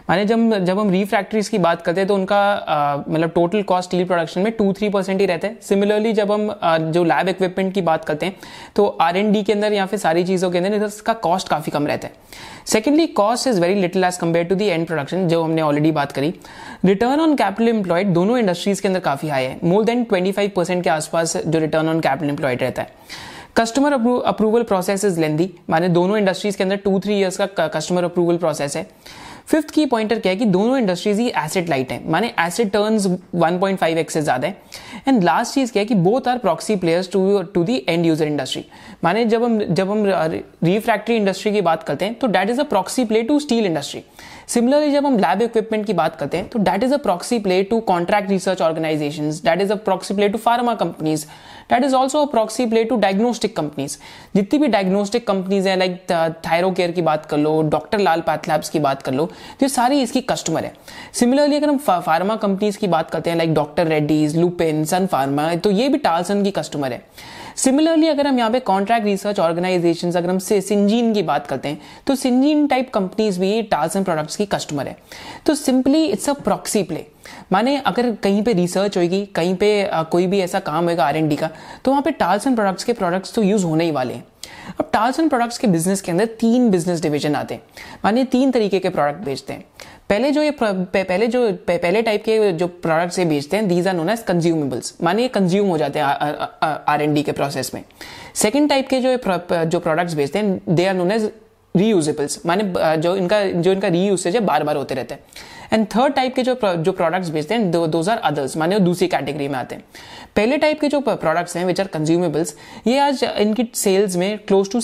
माने 0.08 0.24
जब 0.24 0.64
जब 0.64 0.78
हम 0.78 0.90
रीफैक्ट्रीज 0.90 1.48
की 1.48 1.58
बात 1.58 1.82
करते 1.82 2.00
हैं 2.00 2.08
तो 2.08 2.14
उनका 2.14 3.04
मतलब 3.08 3.30
टोटल 3.34 3.62
कॉस्ट 3.62 3.88
स्टील 3.88 4.04
प्रोडक्शन 4.04 4.40
में 4.40 4.50
टू 4.52 4.72
थ्री 4.72 4.88
परसेंट 4.88 5.20
ही 5.20 5.26
रहता 5.26 5.48
है। 5.48 5.56
सिमिलरली 5.62 6.12
जब 6.12 6.32
हम 6.32 6.50
आ, 6.52 6.76
जो 6.78 7.04
लैब 7.04 7.28
इक्विपमेंट 7.28 7.72
की 7.74 7.80
बात 7.82 8.04
करते 8.04 8.26
हैं 8.26 8.36
तो 8.76 8.86
आर 9.00 9.16
एन 9.16 9.32
डी 9.32 9.42
के 9.42 9.52
अंदर 9.52 9.72
या 9.72 9.86
फिर 9.86 9.98
सारी 9.98 10.24
चीज़ों 10.24 10.50
के 10.50 10.58
अंदर 10.58 10.84
इसका 10.86 11.12
कॉस्ट 11.22 11.48
काफ़ी 11.48 11.72
कम 11.72 11.86
रहता 11.86 12.08
है। 12.08 12.14
Secondly 12.66 13.06
cost 13.06 13.46
is 13.48 13.60
very 13.60 13.74
little 13.74 14.04
as 14.04 14.16
compared 14.16 14.44
to 14.46 14.54
the 14.54 14.66
end 14.66 14.86
production 14.86 15.26
जो 15.28 15.42
हमने 15.42 15.62
ऑलरेडी 15.62 15.92
बात 15.92 16.12
करी। 16.12 16.34
रिटर्न 16.84 17.20
ऑन 17.20 17.34
कैपिटल 17.36 17.68
एम्प्लॉयड 17.68 18.12
दोनों 18.14 18.38
इंडस्ट्रीज़ 18.38 18.82
के 18.82 18.88
अंदर 18.88 19.00
काफ़ी 19.00 19.28
हाई 19.28 19.44
है। 19.44 19.58
More 19.64 19.84
than 19.84 20.04
twenty 20.04 20.32
five 20.32 20.50
percent 20.56 20.84
के 20.84 20.90
आसपास 20.90 21.36
जो 21.36 21.58
रिटर्न 21.58 21.88
ऑन 21.88 22.00
कैपिटल 22.00 22.30
एम्प्लॉयड 22.30 22.62
रहता 22.62 22.82
है। 22.82 23.22
Customer 23.56 23.92
approval 24.26 24.62
process 24.62 25.04
is 25.04 25.20
lengthy 25.20 25.50
माने 25.70 25.88
दोनों 25.90 26.16
इंडस्ट्रीज़ 26.18 26.56
के 26.56 26.64
अंदर 26.64 26.76
टू 26.76 26.98
थ्री 27.00 27.18
इयर्स 27.18 27.36
का 27.38 27.68
कस्टमर 27.68 28.04
अप्रूवल 28.04 28.36
प्रोसेस 28.36 28.76
है। 28.76 28.86
फिफ्थ 29.48 29.70
की 29.70 29.84
पॉइंटर 29.86 30.18
क्या 30.18 30.32
है 30.32 30.36
कि 30.38 30.44
दोनों 30.44 30.78
इंडस्ट्रीज़ 30.78 31.20
ही 31.20 31.28
एसिड 31.36 31.68
लाइट 31.68 31.92
है। 31.92 32.00
माने 32.10 32.32
टर्न्स 32.60 33.06
1.5 33.06 33.98
एक्स 33.98 34.14
से 34.14 34.22
ज़्यादा 34.22 34.48
है। 34.48 34.56
एंड 35.08 35.22
लास्ट 35.24 35.54
चीज़ 35.54 35.72
क्या 35.72 35.80
है 35.80 35.86
कि 35.86 35.94
both 35.96 36.28
are 36.28 36.38
proxy 36.38 36.76
players 36.76 37.10
to 37.12 37.42
to 37.54 37.64
the 37.64 37.84
end 37.88 38.06
user 38.06 38.26
industry 38.26 38.64
माने 39.04 39.24
जब 39.24 39.44
हम 39.44 39.58
जब 39.64 39.90
हम 39.90 40.06
रिफ्रैक्टरी 40.06 41.16
इंडस्ट्री 41.16 41.52
की 41.52 41.60
बात 41.60 41.82
करते 41.82 42.04
हैं 42.04 42.14
तो 42.14 42.28
that 42.28 42.50
is 42.50 42.60
a 42.60 42.64
proxy 42.64 43.04
play 43.04 43.22
to 43.22 43.38
steel 43.40 43.66
industry 43.66 44.02
similarly 44.48 44.90
जब 44.92 45.06
हम 45.06 45.18
लैब 45.18 45.42
इक्विपमेंट 45.42 45.86
की 45.86 45.92
बात 45.92 46.16
करते 46.16 46.36
हैं 46.36 46.48
तो 46.48 46.58
that 46.60 46.82
is 46.84 46.94
a 46.94 46.96
proxy 46.98 47.38
play 47.38 47.62
to 47.64 47.80
contract 47.82 48.30
research 48.30 48.62
organisation 48.62 49.30
that 49.44 49.60
is 49.60 49.72
a 49.72 49.76
proxy 49.84 50.14
play 50.14 50.28
to 50.28 50.38
pharma 50.38 50.74
companies 50.74 51.26
that 51.70 51.84
is 51.84 51.94
also 51.94 52.20
a proxy 52.20 52.42
proxy 52.44 52.66
play 52.66 52.82
to 52.84 52.96
diagnostic 52.96 53.56
companies 53.56 53.96
जितनी 54.34 54.58
भी 54.58 54.66
diagnostic 54.68 55.26
companies 55.26 55.68
है 55.68 55.76
like 55.76 56.00
thyro 56.46 56.70
care 56.70 56.90
की 56.92 57.02
बात 57.02 57.26
कर 57.26 57.38
लो 57.38 57.60
doctor 57.64 57.98
लाल 57.98 58.20
पैथलैब्स 58.20 58.70
की 58.70 58.78
बात 58.80 59.02
कर 59.02 59.12
लो, 59.14 59.28
ये 59.62 59.68
सारी 59.68 60.00
इसकी 60.02 60.20
कस्टमर 60.22 60.64
है। 60.64 60.72
सिमिलरली 61.12 61.56
अगर 61.56 61.68
हम 61.68 61.78
फार्मा 61.78 62.36
कंपनीज़ 62.36 62.78
की 62.78 62.86
बात 62.88 63.10
करते 63.10 63.30
हैं 63.30 63.36
like 63.36 63.54
doctor 63.54 63.86
Reddy's 63.86 64.36
Lupin 64.36 64.84
Sun 64.84 65.06
Pharma 65.06 65.54
तो 65.56 65.70
ये 65.70 65.88
भी 65.88 65.98
टालसन 65.98 66.42
की 66.44 66.50
कस्टमर 66.50 66.92
है। 66.92 67.02
सिमिलरली 67.56 68.08
अगर 68.08 68.26
हम 68.26 68.38
यहाँ 68.38 68.50
पे 68.50 68.60
कॉन्ट्रैक्ट 68.60 69.06
रिसर्च 69.06 69.40
ऑर्गेनाइजेशन 69.40 70.12
अगर 70.12 70.30
हम 70.30 70.38
सिंजीन 70.38 71.12
की 71.14 71.22
बात 71.22 71.46
करते 71.46 71.68
हैं 71.68 71.80
तो 72.06 72.14
सिंजीन 72.16 72.66
टाइप 72.66 72.90
कंपनीज़ 72.94 73.40
भी 73.40 73.62
टालसन 73.62 74.04
प्रोडक्ट्स 74.04 74.36
की 74.36 74.46
कस्टमर 74.46 74.88
है। 74.88 74.96
तो 75.46 75.54
simply 75.54 76.04
it's 76.04 76.28
a 76.28 76.32
proxy 76.34 76.82
play 76.82 77.06
माने 77.52 77.76
अगर 77.78 78.10
कहीं 78.14 78.42
पे 78.42 78.52
रिसर्च 78.52 78.98
होगी 78.98 79.24
कहीं 79.26 79.54
पे 79.54 79.88
कोई 80.10 80.26
भी 80.26 80.40
ऐसा 80.40 80.58
काम 80.60 80.88
होगा 80.88 81.06
आर 81.06 81.20
का 81.34 81.50
तो 81.84 81.90
वहाँ 81.90 82.02
पे 82.02 82.10
टाल्सन 82.12 82.54
प्रोडक्ट्स 82.54 82.84
के 82.84 82.92
प्रोडक्ट्स 82.92 83.34
तो 83.34 83.42
यूज़ 83.42 83.64
होने 83.64 83.84
ही 83.84 83.90
वाले 83.90 84.14
हैं। 84.14 84.24
अब 84.80 84.90
टाल्सन 84.92 85.28
प्रोडक्ट्स 85.28 85.58
के 85.58 85.66
बिज़नेस 85.66 86.00
के 86.00 86.10
अंदर 86.12 86.26
तीन 86.40 86.70
बिज़नेस 86.70 87.00
डिवीज़न 87.02 87.34
आते 87.34 87.54
हैं। 87.54 87.62
माने 88.04 88.24
तीन 88.24 88.50
तरीके 88.50 88.78
के 88.78 88.88
प्रोडक्ट 88.88 89.24
बेचते 89.24 89.52
हैं। 89.52 89.64
पहले 90.10 90.30
जो 90.30 90.42
ये 90.42 90.50
पहले 90.60 91.26
जो 91.26 91.40
पहले 91.68 92.02
टाइप 92.02 92.22
के 92.24 92.52
जो 92.52 92.66
प्रोडक्ट्स 92.66 93.18
ये 93.18 93.24
बेचते 93.24 93.56
हैं 93.56 93.68
these 93.68 93.86
are 93.88 93.94
known 93.94 94.10
as 94.10 94.22
consumables 94.22 94.94
माने 95.02 95.22
ये 95.22 95.28
कंज्यूम 95.28 95.68
हो 95.68 95.78
जाते 95.78 95.98
हैं 95.98 96.06
आर 96.88 97.02
एन 97.02 97.14
डी 97.14 97.22
के 97.22 97.32
प्रोसेस 97.32 97.70
में. 97.74 97.82
सेकेंड 98.34 98.68
टाइप 98.68 98.88
के 98.88 99.00
जो 99.00 99.16
जो 99.64 99.80
प्रोडक्ट्स 99.80 100.14
बेचते 100.14 100.38
हैं 100.38 100.74
they 100.74 100.86
are 100.86 100.94
known 100.94 101.12
as 101.12 101.30
reusables 101.74 102.40
माने 102.46 102.72
जो 102.98 103.16
इनका 103.16 103.44
जो 103.44 103.72
इनका 103.72 103.88
रीयूसेज 103.88 104.34
है 104.34 104.40
बार 104.42 104.64
बार 104.64 104.76
होते 104.76 104.94
रहते 104.94 105.14
हैं. 105.14 105.20
एंड 105.72 105.86
थर्ड 105.94 106.14
टाइप 106.14 106.34
के 106.34 106.42
जो 106.42 106.54
जो 106.64 106.92
प्रोडक्ट्स 106.92 107.30
बेचते 107.30 107.54
हैं 107.54 107.90
दोज 107.90 108.08
आर 108.08 108.18
अदर्स 108.18 108.56
माने 108.56 108.78
दूसरी 108.80 109.08
कैटेगरी 109.08 109.48
में 109.48 109.58
आते 109.58 109.74
हैं. 109.74 109.84
पहले 110.36 110.56
टाइप 110.58 110.80
के 110.80 110.88
जो 110.88 111.00
प्रोडक्ट्स 111.00 111.56
हैं 111.56 111.64
विच 111.66 111.80
आर 111.80 111.86
कंज्यूमेबल्स 111.88 112.54
ये 112.86 112.98
आज 113.00 113.24
इनकी 113.24 113.70
सेल्स 113.74 114.16
में 114.16 114.38
क्लोज 114.48 114.70
टू 114.72 114.80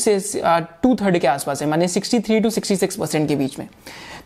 टू 0.83 0.95
थर्ड 0.97 1.19
के 1.19 1.27
आसपास 1.29 1.63
है. 1.63 1.69
माने 1.69 1.89
sixty 1.89 2.21
three 2.21 2.41
to 2.41 2.51
sixty 2.51 2.77
six 2.77 2.97
percent 2.97 3.29
के 3.29 3.37
बीच 3.37 3.59
में. 3.59 3.69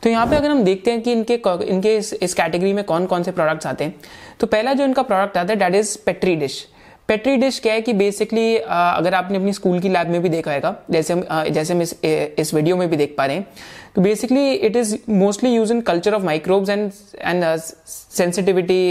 तो 0.03 0.11
यहाँ 0.11 0.27
पे 0.27 0.37
अगर 0.37 0.51
हम 0.51 0.63
देखते 0.65 0.91
हैं 0.91 1.03
कि 1.03 1.13
इनके 1.13 1.41
इनके 1.67 1.97
इस, 1.97 2.13
इस 2.13 2.35
कैटेगरी 2.35 2.73
में 2.73 2.85
कौन 2.85 3.07
कौन 3.07 3.23
से 3.23 3.33
प्रोडक्ट्स 3.33 3.67
आते 3.67 3.85
हैं 3.85 3.95
तो 4.41 4.47
पहला 4.47 4.73
जो 4.73 4.85
इनका 4.85 5.03
प्रोडक्ट 5.03 5.37
आता 5.37 5.53
है 5.53 5.59
that 5.59 5.75
is 5.75 5.97
petri 6.07 6.37
dish 6.37 6.67
petri 7.09 7.37
dish 7.37 7.59
क्या 7.61 7.73
है 7.75 7.81
कि 7.81 7.93
बेसिकली 7.93 8.57
अगर 8.57 9.15
आपने 9.15 9.39
अपनी 9.39 9.53
स्कूल 9.53 9.81
की 9.81 9.89
लैब 9.89 10.09
में 10.09 10.21
भी 10.23 10.29
देखा 10.29 10.51
है 10.51 10.63
जैसे 10.91 11.13
हम 11.13 11.25
जैसे 11.49 11.73
हम 11.75 11.83
इस, 11.83 11.95
इस 12.05 12.55
वीडियो 12.55 12.77
में 12.77 12.89
भी 12.91 12.97
देख 12.97 13.15
पा 13.19 13.27
रहे 13.27 13.37
हैं 13.37 13.47
तो 13.95 14.03
basically 14.03 14.53
it 14.53 14.77
is 14.77 14.97
mostly 15.11 15.55
use 15.55 15.73
in 15.73 15.81
culture 15.81 16.15
of 16.15 16.23
microbes 16.23 16.71
and 16.71 16.91
and 17.21 17.45
sensitivity 17.57 18.83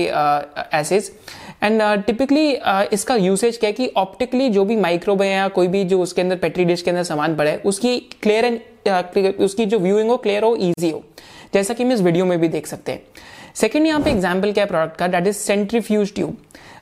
assays 0.73 1.11
and 1.63 1.81
typically 2.05 2.47
इसका 2.93 3.15
यूसेज 3.15 3.57
क्या 3.57 3.67
है 3.67 3.73
कि 3.73 3.91
ऑप्टिकली 3.97 4.49
जो 4.49 4.65
भी 4.65 4.75
माइक्रोब 4.75 5.21
है 5.21 5.29
या 5.29 5.47
कोई 5.47 5.67
भी 5.67 5.83
जो 5.85 6.01
उसके 6.01 6.21
अंदर 6.21 6.35
पेट्री 6.35 6.65
डिश 6.65 6.81
के 6.81 6.91
अंदर 6.91 7.03
सामान 7.03 7.35
पड़ा 7.35 7.55
उसकी 7.65 7.99
क्लियर 8.23 8.45
एंड 8.45 8.59
उसकी 8.87 9.65
जो 9.65 9.79
व्यूइंग 9.79 10.09
हो 10.09 10.17
क्लियर 10.17 10.43
हो 10.43 10.55
ईजी 10.59 10.89
हो। 10.89 11.03
जैसा 11.53 11.73
कि 11.73 11.83
हम 11.83 11.91
इस 11.91 12.01
वीडियो 12.01 12.25
में 12.25 12.39
भी 12.39 12.47
देख 12.47 12.67
सकते 12.67 12.91
हैं। 12.91 13.01
सेकेंड 13.55 13.85
यहाँ 13.87 14.01
पे 14.01 14.11
एग्ज़ाम्पल 14.11 14.51
क्या 14.51 14.65
प्रोडक्ट 14.65 14.97
का? 14.97 15.07
दैट 15.07 15.27
इज़ 15.27 15.37
सेंट्रीफ्यूज 15.37 16.13
ट्यूब 16.15 16.37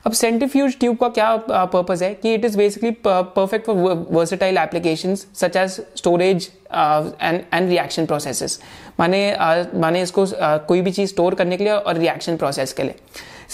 अब 0.06 0.12
सेंट्रीफ्यूज 0.12 0.78
ट्यूब 0.78 0.96
का 0.98 1.08
क्या 1.08 1.34
पर्पज 1.48 2.02
है? 2.02 2.12
कि 2.14 2.32
it 2.34 2.44
is 2.44 2.56
basically 2.58 2.90
perfect 3.06 3.66
for 3.66 4.06
versatile 4.10 4.58
application 4.58 5.14
such 5.14 5.56
as 5.56 5.70
storage 5.96 6.50
and 6.72 7.40
and 7.54 7.68
reaction 7.68 8.06
processes 8.06 8.58
माने 9.00 9.20
uh, 9.34 9.74
माने 9.74 10.02
इसको 10.02 10.26
uh, 10.26 10.58
कोई 10.68 10.80
भी 10.82 10.90
चीज़ 10.90 11.10
स्टोर 11.10 11.34
करने 11.34 11.56
के 11.56 11.64
लिए 11.64 11.72
और 11.72 11.96
रिएक्शन 11.96 12.36
प्रोसेस 12.36 12.72
के 12.72 12.82
लिए। 12.82 12.94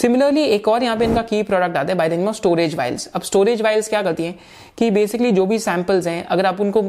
सिमिलरली 0.01 0.43
एक 0.43 0.67
और 0.67 0.83
यहाँ 0.83 0.97
पे 0.97 1.05
इनका 1.05 1.21
की 1.21 1.41
प्रोडक्ट 1.43 1.77
आता 1.77 1.91
है 1.91 1.95
by 1.97 2.09
the 2.09 2.13
name 2.13 2.27
of 2.27 2.35
storage 2.35 2.75
vials 2.75 3.07
अब 3.15 3.21
स्टोरेज 3.21 3.61
वाइल्स 3.61 3.87
क्या 3.89 4.01
करती 4.01 4.23
हैं? 4.23 4.35
कि 4.77 4.91
बेसिकली 4.91 5.31
जो 5.31 5.45
भी 5.45 5.57
सैंपल्स 5.59 6.07
हैं 6.07 6.23
अगर 6.25 6.45
आप 6.45 6.61
उनको 6.61 6.81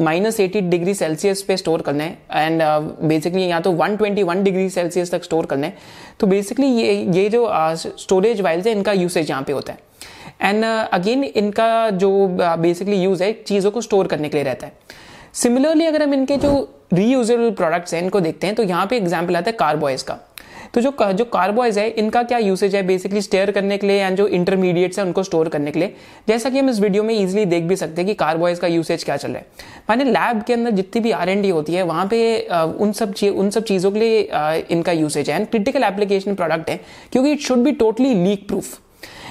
माइनस 0.00 0.40
एटी 0.40 0.60
डिग्री 0.60 0.94
सेल्सियस 0.94 1.42
पे 1.42 1.56
स्टोर 1.56 1.82
करना 1.82 2.04
है 2.04 2.18
एंड 2.34 2.62
बेसिकली 3.08 3.42
यहाँ 3.42 3.62
तो 3.62 3.72
121 3.72 4.42
डिग्री 4.42 4.68
सेल्सियस 4.70 5.10
तक 5.12 5.24
स्टोर 5.24 5.46
करना 5.46 5.66
है 5.66 5.76
तो 6.20 6.26
बेसिकली 6.26 6.66
ये 6.66 6.94
ये 7.14 7.28
जो 7.28 7.46
स्टोरेज 7.76 8.36
uh, 8.36 8.44
वाइल्स 8.44 8.66
है 8.66 8.72
इनका 8.72 8.92
यूसेज 8.92 9.30
यहाँ 9.30 9.42
पे 9.42 9.52
होता 9.52 9.72
है. 9.72 9.78
एंड 10.42 10.64
अगेन 10.64 11.22
uh, 11.22 11.30
इनका 11.36 11.90
जो 11.90 12.10
बेसिकली 12.36 12.96
uh, 12.96 13.02
यूज़ 13.02 13.22
है 13.22 13.32
चीज़ों 13.42 13.70
को 13.70 13.80
स्टोर 13.80 14.06
करने 14.06 14.28
के 14.28 14.36
लिए 14.36 14.44
रहता 14.44 14.66
है. 14.66 14.72
सिमिलरली 15.34 15.86
अगर 15.86 16.02
हम 16.02 16.14
इनके 16.14 16.36
जो 16.36 16.52
रीयूजेबल 16.92 17.50
प्रोडक्ट्स 17.50 17.94
हैं 17.94 18.02
इनको 18.02 18.20
देखते 18.20 18.46
हैं 18.46 18.56
तो 18.56 18.62
यहाँ 18.62 18.86
पे 18.86 18.96
एग्ज़ाम्पल 18.96 19.36
आता 19.36 19.50
है 19.50 19.56
कार्बॉयज 19.56 20.02
का. 20.02 20.18
तो 20.74 20.80
जो 20.80 20.92
जो 21.12 21.24
कार्बोइज 21.26 21.78
है, 21.78 21.88
इनका 21.90 22.22
क्या 22.22 22.38
यूसेज 22.38 22.74
है 22.76 22.82
बेसिकली 22.82 23.22
स्टेयर 23.22 23.50
करने 23.50 23.78
के 23.78 23.86
लिए 23.86 24.02
एंड 24.02 24.16
जो 24.16 24.26
इंटरमीडिएट्स 24.28 24.98
है 24.98 25.04
उनको 25.04 25.22
स्टोर 25.22 25.48
करने 25.48 25.70
के 25.70 25.78
लिए? 25.78 25.94
जैसा 26.28 26.50
कि 26.50 26.58
हम 26.58 26.68
इस 26.70 26.80
वीडियो 26.80 27.02
में 27.02 27.14
इजिली 27.14 27.44
देख 27.46 27.64
भी 27.64 27.76
सकते 27.76 28.00
हैं 28.00 28.06
कि 28.06 28.14
कार्बोइज 28.14 28.58
का 28.58 28.66
यूसेज 28.66 29.04
क्या 29.04 29.16
चल 29.16 29.28
रहा 29.28 29.38
है। 29.38 29.46
माने 29.90 30.04
लैब 30.04 30.42
के 30.42 30.52
अंदर 30.52 30.70
जितनी 30.72 31.02
भी 31.02 31.10
आर 31.12 31.28
होती 31.46 31.74
है, 31.74 31.82
वहाँ 31.82 32.06
पे 32.06 32.48
उन 32.50 32.92
सब 32.92 33.14
उन 33.24 33.50
सब 33.50 33.64
चीज़ों 33.64 33.90
के 33.90 33.98
लिए 33.98 34.62
इनका 34.70 34.92
यूसेज 34.92 35.30
है। 35.30 35.36
एंड 35.36 35.46
क्रिटिकल 35.46 35.84
एप्लीकेशन 35.84 36.34
प्रोडक्ट 36.34 36.70
है, 36.70 36.80
क्योंकि 37.12 37.32
it 37.32 37.40
should 37.40 37.58
be 37.58 37.72
totally 37.74 38.14
leak 38.14 38.46
proof 38.48 38.78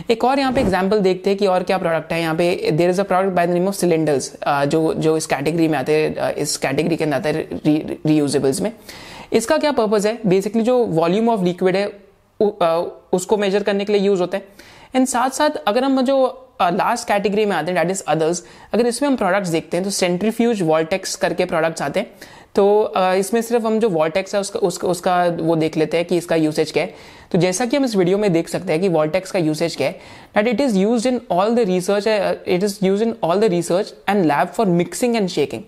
एक 0.09 0.23
और 0.23 0.39
यहाँ 0.39 0.51
पे 0.53 0.61
एग्ज़ाम्पल 0.61 0.99
देखते 1.01 1.29
हैं 1.29 1.37
कि 1.39 1.47
और 1.47 1.63
क्या 1.63 1.77
प्रोडक्ट 1.77 2.13
है। 2.13 2.19
यहाँ 2.21 2.35
पे 2.35 2.71
there 2.71 2.89
is 2.89 3.01
a 3.01 3.03
product 3.05 3.35
by 3.35 3.47
the 3.47 3.49
name 3.49 3.67
of 3.67 3.75
cylinders 3.75 4.31
जो 4.47 4.93
जो 4.95 5.15
इस 5.17 5.25
कैटेगरी 5.27 5.67
में 5.67 5.77
आते 5.77 5.95
हैं 5.95 6.33
इस 6.35 6.55
कैटेगरी 6.57 6.95
के 6.95 7.03
अंदर 7.03 7.17
आते 7.17 7.29
हैं 7.29 7.97
रीयूजेबल्स 8.05 8.61
में। 8.61 8.71
इसका 9.33 9.57
क्या 9.57 9.71
पर्पज 9.73 10.07
है? 10.07 10.17
बेसिकली 10.25 10.61
जो 10.63 10.77
वॉल्यूम 10.77 11.29
ऑफ़ 11.29 11.43
लिक्विड 11.43 11.75
है 11.75 11.85
उसको 13.13 13.37
मेजर 13.37 13.63
करने 13.63 13.85
के 13.85 13.93
लिए 13.93 14.01
यूज़ 14.01 14.21
होता 14.21 14.37
है। 14.37 14.43
एंड 14.93 15.07
साथ 15.07 15.29
साथ, 15.29 15.49
अगर 15.67 15.83
हम 15.83 16.01
जो 16.01 16.47
लास्ट 16.63 17.07
कैटेगरी 17.07 17.45
में 17.45 17.55
आते 17.55 17.71
हैं 17.71 17.81
डेट 17.81 17.91
इज़ 17.91 18.03
अदर्स 18.07 18.43
अगर 18.73 18.87
इसमें 18.87 19.07
हम 19.09 19.15
प्रोडक्ट्स 19.15 19.49
देखते 19.49 19.77
हैं 19.77 19.83
तो 19.83 19.89
सेंट्रीफ्यूज 19.91 20.61
वॉल्टेक्स 20.61 21.15
करके 21.15 21.45
प्रोडक्ट्स 21.45 21.81
आते 21.81 21.99
हैं। 21.99 22.11
तो 22.55 22.93
इसमें 23.15 23.41
सिर्फ़ 23.41 23.65
हम 23.65 23.79
जो 23.79 23.89
वॉल्टेक्स 23.89 24.35
है, 24.35 24.41
उसका 24.41 24.59
उसका 24.59 24.87
उसका 24.87 25.23
वो 25.39 25.55
देख 25.55 25.77
लेते 25.77 25.97
हैं 25.97 26.05
कि 26.05 26.17
इसका 26.17 26.35
यूसेज 26.35 26.71
क्या 26.71 26.83
है। 26.83 26.93
तो 27.31 27.37
जैसा 27.37 27.65
कि 27.65 27.77
हम 27.77 27.85
इस 27.85 27.95
वीडियो 27.95 28.17
में 28.17 28.31
देख 28.33 28.47
सकते 28.49 28.73
हैं 28.73 28.81
कि 28.81 28.89
वॉल्टेक्स 28.89 29.31
का 29.31 29.39
यूसेज 29.39 29.75
क्या 29.75 29.87
है 29.87 29.93
that 30.35 30.47
it 30.47 30.61
is 30.61 30.77
use 30.77 31.07
in 31.07 31.21
all 31.31 31.55
the 31.55 31.65
research 31.67 32.07
it 32.07 32.63
is 32.63 32.77
use 32.83 33.03
in 33.03 33.15
all 33.23 33.39
the 33.39 33.49
research 33.53 33.93
and 34.09 34.25
lab 34.25 34.47
for 34.55 34.67
mixing 34.67 35.15
and 35.15 35.27
shaking 35.29 35.63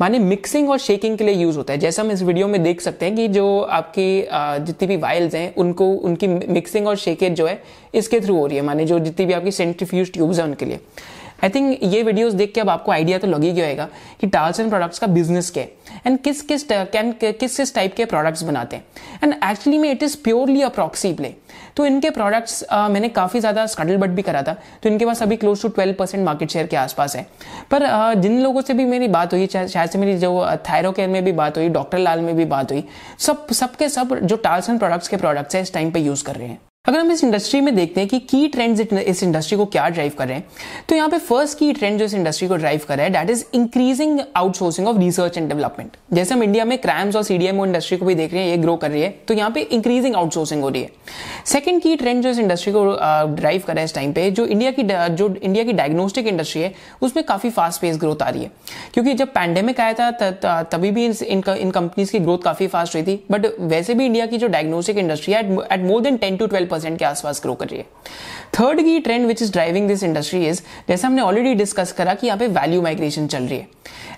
माने 0.00 0.18
मिक्सिंग 0.18 0.70
और 0.70 0.78
शेकिंग 0.78 1.16
के 1.18 1.24
लिए 1.24 1.34
यूज़ 1.34 1.56
होता 1.56 1.72
है। 1.72 1.78
जैसे 1.78 2.02
हम 2.02 2.10
इस 2.10 2.22
वीडियो 2.22 2.48
में 2.48 2.62
देख 2.62 2.80
सकते 2.80 3.06
हैं 3.06 3.14
कि 3.16 3.26
जो 3.28 3.60
आपकी 3.60 4.26
जितनी 4.66 4.88
भी 4.88 4.96
वाइल्स 4.96 5.34
हैं, 5.34 5.54
उनको, 5.54 5.86
उनकी 5.86 6.26
मिक्सिंग 6.26 6.86
और 6.86 6.96
शेकेज 6.96 7.32
जो 7.32 7.46
है, 7.46 7.62
इसके 7.94 8.20
थ्रू 8.20 8.36
हो 8.36 8.46
रही 8.46 8.56
है। 8.56 8.62
माने 8.62 8.84
जो 8.84 8.98
जितनी 8.98 9.26
भी 9.26 9.32
आपकी 9.32 9.50
सेंट्रीफ्यूज 9.50 10.12
ट्यूब्स 10.12 10.38
हैं 10.38 10.46
उनके 10.46 10.64
लिए। 10.64 10.80
आई 11.38 11.50
थिंक 11.50 11.78
ये 11.84 12.02
वीडियोस 12.02 12.32
देख 12.34 12.52
के 12.54 12.60
अब 12.60 12.68
आपको 12.70 12.92
आइडिया 12.92 13.18
तो 13.18 13.26
लग 13.26 13.42
ही 13.42 13.52
गया 13.52 13.68
होगा 13.68 13.88
कि 14.20 14.26
टाल्स 14.26 14.60
एंड 14.60 14.68
प्रोडक्ट्स 14.70 14.98
का 14.98 15.06
बिज़नेस 15.08 15.50
क्या 15.50 15.62
है। 15.62 16.02
एंड 16.06 16.18
किस 16.20 16.42
किस 16.42 16.62
कैन 16.70 17.12
किस 17.14 17.56
किस 17.56 17.74
टाइप 17.74 17.94
के 17.94 18.04
प्रोडक्ट्स 18.04 18.42
बनाते 18.42 18.76
हैं। 18.76 18.84
एंड 19.22 19.34
एक्चुअली 19.34 19.78
में 19.78 19.90
it 19.90 20.02
is 20.02 20.16
purely 20.24 20.62
a 20.62 20.68
proxy 20.70 21.12
play 21.12 21.34
तो 21.76 21.86
इनके 21.86 22.10
प्रोडक्ट्स 22.10 22.62
uh, 22.64 22.88
मैंने 22.90 23.08
काफ़ी 23.08 23.40
ज़्यादा 23.40 23.64
स्कटल 23.66 23.96
बट 23.96 24.10
भी 24.10 24.22
करा 24.22 24.42
था। 24.42 24.56
तो 24.82 24.88
इनके 24.88 25.06
पास 25.06 25.22
अभी 25.22 25.36
close 25.36 25.62
to 25.62 25.68
twelve 25.68 25.94
percent 25.94 26.24
market 26.24 26.50
share 26.50 26.66
के 26.66 26.76
आसपास 26.76 27.16
है। 27.16 27.26
पर 27.70 27.86
uh, 27.86 28.20
जिन 28.22 28.40
लोगों 28.42 28.62
से 28.62 28.74
भी 28.74 28.84
मेरी 28.84 29.08
बात 29.08 29.32
हुई 29.32 29.46
शायद 29.46 29.90
से 29.90 29.98
मेरी 29.98 30.16
जो 30.18 30.46
थायरो 30.68 30.92
केयर 30.92 31.08
में 31.08 31.24
भी 31.24 31.32
बात 31.32 31.58
हुई 31.58 31.68
डॉक्टर 31.70 31.98
लाल 31.98 32.20
में 32.20 32.34
भी 32.36 32.44
बात 32.46 32.72
हुई 32.72 32.84
सब 33.18 33.46
सबके 33.52 33.88
सब 33.88 34.18
जो 34.22 34.36
टाल्स 34.38 34.70
एंड 34.70 34.78
प्रोडक्ट्स 34.78 35.08
के 35.08 35.16
प्रोडक्ट्स 35.16 35.56
है 35.56 35.62
इस 35.62 35.74
टाइम 35.74 35.90
पे 35.90 36.00
यूज़ 36.00 36.24
कर 36.24 36.36
रहे 36.36 36.48
हैं। 36.48 36.60
अगर 36.86 36.98
हम 36.98 37.10
इस 37.12 37.22
इंडस्ट्री 37.24 37.60
में 37.60 37.74
देखते 37.74 38.00
हैं 38.00 38.08
कि 38.08 38.18
की 38.20 38.48
ट्रेंड्स 38.48 38.80
इस 38.80 39.22
इंडस्ट्री 39.22 39.56
को 39.58 39.64
क्या 39.66 39.88
ड्राइव 39.88 40.12
कर 40.18 40.26
रहे 40.28 40.36
हैं 40.36 40.46
तो 40.88 40.96
यहाँ 40.96 41.08
पे 41.08 41.18
फ़र्स्ट 41.18 41.58
की 41.58 41.72
ट्रेंड 41.72 41.98
जो 41.98 42.04
इस 42.04 42.14
इंडस्ट्री 42.14 42.48
को 42.48 42.56
ड्राइव 42.56 42.80
कर 42.88 42.96
रहा 42.96 43.04
है 43.06 43.12
that 43.12 43.30
is 43.30 43.44
increasing 43.54 44.20
outsourcing 44.36 44.88
of 44.88 44.98
research 44.98 45.38
and 45.38 45.48
development 45.48 45.96
जैसे 46.12 46.34
हम 46.34 46.42
इंडिया 46.42 46.64
में 46.64 46.76
क्रैम्स 46.78 47.16
और 47.16 47.22
सीडीएमओ 47.22 47.64
इंडस्ट्री 47.66 47.96
को 47.98 48.06
भी 48.06 48.14
देख 48.14 48.32
रहे 48.32 48.42
हैं, 48.42 48.50
ये 48.50 48.56
ग्रो 48.56 48.74
कर 48.76 48.90
रही 48.90 49.02
है 49.02 49.08
तो 49.28 49.34
यहाँ 49.34 49.50
पे 49.50 49.60
इंक्रीजिंग 49.62 50.16
आउटसोर्सिंग 50.16 50.62
हो 50.62 50.68
रही 50.68 50.82
है। 50.82 50.90
सेकंड 51.46 51.82
की 51.82 51.94
ट्रेंड 51.96 52.22
जो 52.22 52.30
इस 52.30 52.38
इंडस्ट्री 52.38 52.72
को 52.72 52.84
ड्राइव 53.34 53.62
कर 53.66 53.72
रहा 53.72 53.80
है 53.80 53.84
इस 53.84 53.94
टाइम 53.94 54.12
पे, 54.12 54.30
जो 54.30 54.46
इंडिया 54.46 54.70
की 54.70 54.82
जो 54.82 55.34
इंडिया 55.34 55.64
की 55.64 55.72
डायग्नोस्टिक 55.72 56.26
इंडस्ट्री 56.26 56.62
है, 56.62 56.72
उसमें 57.02 57.24
काफ़ी 57.24 57.50
फास्ट 57.50 57.80
पेस 57.80 57.96
ग्रोथ 58.00 58.22
आ 58.22 58.28
रही 58.28 58.42
है। 58.42 58.50
क्योंकि 58.94 59.14
जब 59.14 59.32
पैंडेमिक 59.32 59.80
आया 59.80 59.92
था 59.92 60.62
तभी 60.62 60.90
भी 60.90 61.06
इन 61.06 61.40
कंपनीज़ 61.40 62.12
की 62.12 62.18
ग्रोथ 62.18 62.38
काफ़ी 62.44 62.66
फास्ट 62.68 62.94
हुई 62.94 63.02
थी 63.02 63.18
बट 63.30 63.46
वैसे 63.72 63.94
भी 63.94 64.06
इंडिया 64.06 64.26
की 64.26 64.38
जो 64.38 64.48
डायग्नोस्टिक 64.48 64.98
इंडस्ट्री 64.98 65.34
है 65.34 65.42
at 65.72 65.84
more 65.84 66.00
than 66.02 66.16
ten 66.18 66.36
to 66.36 66.46
twelve 66.46 66.72
percent 66.74 66.98
के 66.98 67.04
आसपास 67.04 67.40
ग्रो 67.42 67.54
कर 67.54 67.68
रही 67.68 67.78
है। 67.78 67.86
Third 68.54 68.80
key 68.84 68.98
trend 69.00 69.26
which 69.26 69.40
is 69.42 69.52
driving 69.52 69.86
this 69.88 70.02
industry 70.02 70.46
is 70.46 70.60
जैसे 70.88 71.06
हमने 71.06 71.22
ऑलरेडी 71.22 71.54
डिस्कस 71.54 71.92
करा 71.92 72.14
कि 72.14 72.26
यहाँ 72.26 72.38
पे 72.38 72.46
वैल्यू 72.48 72.82
माइग्रेशन 72.82 73.26
चल 73.26 73.42
रही 73.42 73.58
है। 73.58 73.68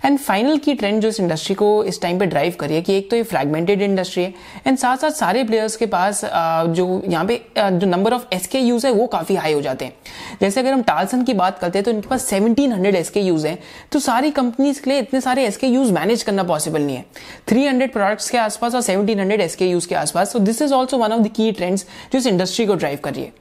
एंड 0.04 0.18
फाइनल 0.18 0.58
की 0.58 0.74
ट्रेंड 0.74 1.00
जो 1.02 1.08
इस 1.08 1.20
इंडस्ट्री 1.20 1.54
को 1.54 1.68
इस 1.84 2.00
टाइम 2.00 2.18
पे 2.18 2.26
ड्राइव 2.26 2.54
करी 2.60 2.74
है 2.74 2.80
कि 2.82 2.96
एक 2.96 3.08
तो 3.10 3.16
ये 3.16 3.22
फ्रेगमेंटेड 3.22 3.82
इंडस्ट्री 3.82 4.22
है 4.22 4.34
एंड 4.66 4.78
साथ 4.78 4.96
साथ 4.96 5.10
सारे 5.10 5.44
प्लेयर्स 5.44 5.76
के 5.76 5.86
पास 5.86 6.20
जो 6.24 7.02
यहाँ 7.08 7.24
पे 7.24 7.40
जो 7.54 7.86
नंबर 7.86 8.12
ऑफ़ 8.14 8.26
एस 8.34 8.46
के 8.46 8.58
यूज़ 8.58 8.86
है 8.86 8.92
वो 8.92 9.06
काफ़ी 9.06 9.36
हाई 9.36 9.52
हो 9.52 9.60
जाते 9.60 9.84
हैं। 9.84 9.92
जैसे 10.40 10.60
अगर 10.60 10.72
हम 10.72 10.82
टालसन 10.82 11.22
की 11.22 11.34
बात 11.34 11.58
करते 11.58 11.78
हैं 11.78 11.84
तो 11.84 11.90
इनके 11.90 12.08
पास 12.08 12.28
1700 12.32 12.94
एस 12.96 13.10
के 13.10 13.20
यूज़ 13.20 13.46
है। 13.46 13.58
तो 13.92 13.98
सारी 14.00 14.30
कंपनीज़ 14.32 14.82
के 14.82 14.90
लिए 14.90 14.98
इतने 14.98 15.20
सारे 15.20 15.46
एस 15.46 15.56
के 15.56 15.66
यूज़ 15.66 15.92
मैनेज 15.92 16.22
करना 16.22 16.42
पॉसिबल 16.44 16.82
नहीं 16.82 16.96
है। 16.96 17.04
300 17.48 17.92
प्रोडक्ट्स 17.92 18.30
के 18.30 18.38
आसपास 18.38 18.74
और 18.74 18.82
1700 18.82 19.40
एस 19.40 19.56
के 19.56 19.70
यूज़ 19.70 19.88
के 19.88 19.94
आसपास। 19.94 20.32
तो 20.32 20.38
this 20.40 20.62
is 20.62 20.74
also 20.74 20.98
one 20.98 21.12
of 21.12 21.22
the 21.22 21.32
key 21.36 21.50
trends 21.52 21.86
जो 22.12 22.18
इस 22.18 22.26
इंडस्ट्री 22.26 22.66
को 22.66 22.74
ड्राइव 22.74 22.98
कर 23.04 23.14
रही 23.14 23.24
है। 23.24 23.32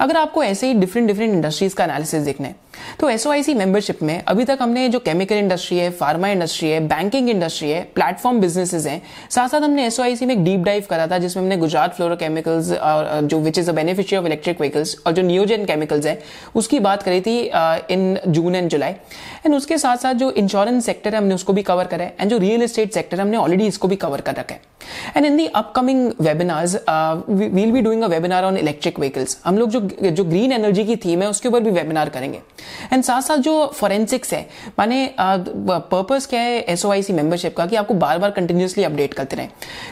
अगर 0.00 0.16
आपको 0.16 0.42
ऐसे 0.42 0.66
ही 0.66 0.74
डिफरेंट 0.74 1.08
डिफरेंट 1.08 1.32
इंडस्ट्रीज़ 1.34 1.74
का 1.74 1.84
एनालिसिस 1.84 2.22
देखना 2.22 2.48
है 2.48 2.65
तो 3.00 3.08
एस 3.10 3.26
मेंबरशिप 3.48 4.02
में 4.02 4.22
अभी 4.22 4.44
तक 4.44 4.58
हमने 4.60 4.88
जो 4.88 4.98
केमिकल 5.00 5.36
इंडस्ट्री 5.36 5.78
है 5.78 5.90
फार्मा 5.98 6.28
इंडस्ट्री 6.28 6.68
है 6.70 6.80
बैंकिंग 6.88 7.28
इंडस्ट्री 7.30 7.70
है 7.70 7.82
प्लेटफॉर्म 7.94 8.40
बिजनेसेस 8.40 8.86
हैं 8.86 9.00
साथ 9.30 9.48
साथ 9.48 9.60
हमने 9.60 9.86
एस 9.86 10.00
में 10.00 10.34
एक 10.34 10.44
डीप 10.44 10.60
डाइव 10.60 10.84
करा 10.90 11.06
था 11.06 11.18
जिसमें 11.18 11.42
हमने 11.42 11.56
गुजरात 11.56 11.94
फ्लोरो 11.96 12.16
केमिकल्स 12.16 12.70
जो 13.24 13.40
which 13.40 13.58
is 13.58 13.70
a 13.70 13.72
beneficiary 13.72 14.20
of 14.20 14.26
electric 14.26 14.60
vehicles 14.60 14.96
और 15.06 15.12
जो 15.12 15.22
नियोजन 15.22 15.64
केमिकल्स 15.64 16.06
है, 16.06 16.18
उसकी 16.54 16.78
बात 16.80 17.02
करी 17.02 17.20
थी 17.20 17.38
इन 17.90 18.18
जून 18.28 18.54
एंड 18.54 18.68
जुलाई 18.70 18.92
एंड 19.46 19.54
उसके 19.54 19.78
साथ 19.78 19.96
साथ 19.96 20.14
जो 20.14 20.30
इंश्योरेंस 20.32 20.84
सेक्टर 20.86 21.14
है, 21.14 21.20
हमने 21.20 21.34
उसको 21.34 21.52
भी 21.52 21.62
कवर 21.62 21.86
करा 21.86 22.04
है 22.04 22.14
एंड 22.20 22.30
जो 22.30 22.38
रियल 22.38 22.62
एस्टेट 22.62 22.94
सेक्टर 22.94 23.20
हमने 23.20 23.36
ऑलरेडी 23.36 23.66
इसको 23.66 23.88
भी 23.88 23.96
कवर 23.96 24.20
कर 24.20 24.34
रखा 24.34 24.54
है. 24.54 24.60
And 25.16 25.26
in 25.26 25.36
the 25.36 25.46
upcoming 25.46 26.10
webinars 26.20 26.74
will 27.28 27.70
be 27.72 27.80
doing 27.80 28.02
a 28.02 28.06
webinar 28.08 28.44
on 28.44 28.56
electric 28.56 28.98
vehicles 28.98 29.38
हम 29.44 29.58
लोग 29.58 29.70
जो 29.70 29.80
जो 30.10 30.24
ग्रीन 30.24 30.52
एनर्जी 30.52 30.84
की 30.84 30.96
थीम 30.96 31.22
है, 31.22 31.28
उसके 31.30 31.48
ऊपर 31.48 31.60
भी 31.60 31.70
वेबिनार 31.70 32.08
करेंगे. 32.08 32.40
एंड 32.92 33.02
साथ 33.02 33.22
साथ 33.22 33.38
जो 33.38 33.54
फॉरेंसिक्स 33.74 34.32
है 34.34 34.40
माने 34.78 34.98
पर्पस 35.20 36.26
क्या 36.26 36.40
है 36.40 36.60
एस 36.68 36.84
मेंबरशिप 37.10 37.56
का 37.56 37.66
कि 37.66 37.76
आपको 37.76 37.94
बार 37.94 38.18
बार 38.18 38.30
कंटिन्यूसली 38.30 38.84
अपडेट 38.84 39.14
करते 39.14 39.36
रहे। 39.36 39.48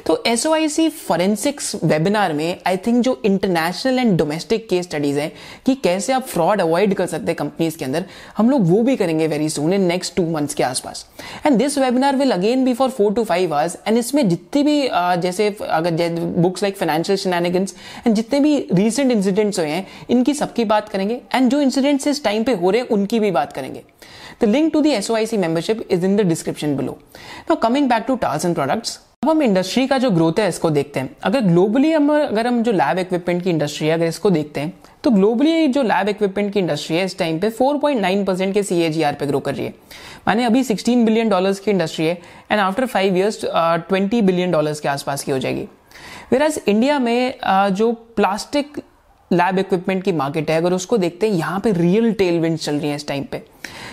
तो 0.06 0.22
एस 0.26 0.46
फॉरेंसिक्स 1.06 1.74
वेबिनार 1.84 2.32
में 2.32 2.60
आई 2.66 2.76
थिंक 2.76 3.02
जो 3.04 3.20
international 3.24 3.98
and 3.98 4.16
domestic 4.18 4.68
case 4.68 4.84
studies 4.84 5.18
है 5.20 5.32
कि 5.66 5.74
कैसे 5.74 6.12
आप 6.12 6.26
फ्रॉड 6.26 6.60
अवॉइड 6.60 6.94
कर 6.94 7.06
सकते 7.06 7.26
हैं 7.26 7.36
कंपनीज़ 7.36 7.76
के 7.78 7.84
अंदर 7.84 8.04
हम 8.36 8.50
लोग 8.50 8.68
वो 8.70 8.82
भी 8.82 8.96
करेंगे 8.96 9.26
very 9.26 9.48
soon 9.48 9.72
in 9.72 9.82
next 9.82 10.14
two 10.16 10.28
months 10.30 10.54
के 10.54 10.62
आसपास। 10.62 11.04
And 11.46 11.56
this 11.58 11.78
webinar 11.78 12.16
will 12.16 12.30
again 12.30 12.64
be 12.64 12.74
for 12.74 12.90
four 12.90 13.12
to 13.14 13.24
five 13.24 13.54
hours 13.54 13.76
and 13.86 13.98
इसमें 13.98 14.28
जितनी 14.28 14.62
भी 14.62 14.80
uh, 14.82 15.16
जैसे 15.16 15.48
अगर 15.68 16.20
बुक्स 16.38 16.62
लाइक 16.62 16.76
फाइनेंशियल 16.76 17.34
एंड 17.34 18.14
जितने 18.14 18.40
भी 18.40 18.56
रिसेंट 18.72 19.10
इंसिडेंट्स 19.12 19.58
हुए 19.58 19.68
हैं 19.68 19.86
इनकी 20.10 20.34
सबकी 20.34 20.64
बात 20.64 20.88
करेंगे। 20.88 21.20
एंड 21.34 21.50
जो 21.50 21.60
इंसिडेंट्स 21.60 22.06
इस 22.06 22.22
टाइम 22.24 22.44
पे 22.44 22.52
हो 22.64 22.70
रहे 22.70 22.80
हैं 22.80 22.88
उनकी 22.88 23.20
भी 23.20 23.30
बात 23.30 23.52
करेंगे। 23.52 23.82
The 24.42 24.48
link 24.48 24.72
to 24.72 24.80
the 24.80 24.90
SOIC 24.90 25.36
membership 25.36 25.86
is 25.90 26.04
in 26.06 26.16
the 26.16 26.20
description 26.28 26.76
below 26.76 26.98
now 27.50 27.56
coming 27.60 27.88
back 27.88 28.04
to 28.06 28.16
Tarsons 28.16 28.44
and 28.44 28.54
products 28.54 28.98
अब 29.22 29.28
हम 29.30 29.42
इंडस्ट्री 29.42 29.86
का 29.86 29.96
जो 29.98 30.10
ग्रोथ 30.10 30.38
है 30.38 30.48
इसको 30.48 30.70
देखते 30.70 31.00
हैं। 31.00 31.16
अगर 31.24 31.40
ग्लोबली 31.40 31.92
हम 31.92 32.10
अगर 32.12 32.46
हम 32.46 32.62
जो 32.62 32.72
लैब 32.72 32.98
इक्विपमेंट 32.98 33.42
की 33.42 33.50
इंडस्ट्री 33.50 33.86
है 33.86 33.94
अगर 33.94 34.06
इसको 34.06 34.30
देखते 34.30 34.60
हैं 34.60 34.72
तो 35.04 35.10
ग्लोबली 35.10 35.66
जो 35.68 35.82
लैब 35.82 36.08
इक्विपमेंट 36.08 36.52
की 36.52 36.58
इंडस्ट्री 36.60 36.96
है 36.96 37.04
इस 37.04 37.18
टाइम 37.18 37.38
पे 37.38 37.50
4.9 37.52 38.24
परसेंट 38.26 38.52
के 38.54 38.62
सी 38.62 38.88
पे 39.12 39.26
ग्रो 39.26 39.40
कर 39.40 39.54
रही 39.54 39.66
है। 39.66 39.74
माने 40.26 40.44
अभी 40.44 40.62
16 40.64 41.04
बिलियन 41.04 41.28
डॉलर्स 41.28 41.58
की 41.60 41.70
इंडस्ट्री 41.70 42.06
है 42.06 42.14
and 42.50 42.60
after 42.60 42.86
five 42.86 43.16
years 43.16 43.40
twenty 43.44 44.20
billion 44.22 44.50
dollars 44.50 44.80
के 44.80 44.88
आसपास 44.88 45.22
की 45.24 45.32
हो 45.32 45.38
जाएगी। 45.38 45.68
वेराज 46.32 46.60
इंडिया 46.68 46.98
में 46.98 47.34
uh, 47.34 47.68
जो 47.70 47.92
प्लास्टिक 47.92 48.80
लैब 49.30 49.58
इक्विपमेंट 49.58 50.02
की 50.04 50.12
मार्केट 50.12 50.50
है, 50.50 50.56
अगर 50.56 50.72
उसको 50.72 50.96
देखते 50.98 51.28
हैं, 51.28 51.34
यहाँ 51.34 51.60
पे 51.60 51.72
रियल 51.72 52.12
टेल 52.12 52.38
विंड 52.40 52.58
चल 52.58 52.74
रही 52.74 52.90
है 52.90 52.96
इस 52.96 53.06
टाइम 53.08 53.24
पे। 53.32 53.42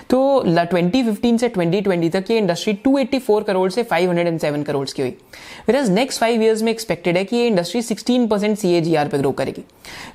तो 0.10 0.44
2015 0.46 1.38
से 1.40 1.50
2020 1.50 2.10
तक 2.12 2.32
ये 2.32 2.38
इंडस्ट्री 2.38 2.74
284 2.86 3.44
करोड़ 3.44 3.70
से 3.72 3.84
507 3.84 4.64
करोड़ 4.64 4.88
की 4.88 5.02
हुई। 5.02 5.12
वेराज 5.68 5.90
नेक्स्ट 5.90 6.20
फाइव 6.22 6.42
इयर्स 6.42 6.62
में 6.62 6.72
एक्सपेक्टेड 6.72 7.18
है 7.18 7.24
कि 7.26 7.36
ये 7.38 7.48
इंडस्ट्री 7.48 7.82
16 7.84 8.28
परसेंट 8.30 8.58
सी 8.58 8.82
पे 8.82 9.18
ग्रो 9.18 9.32
करेगी। 9.34 9.64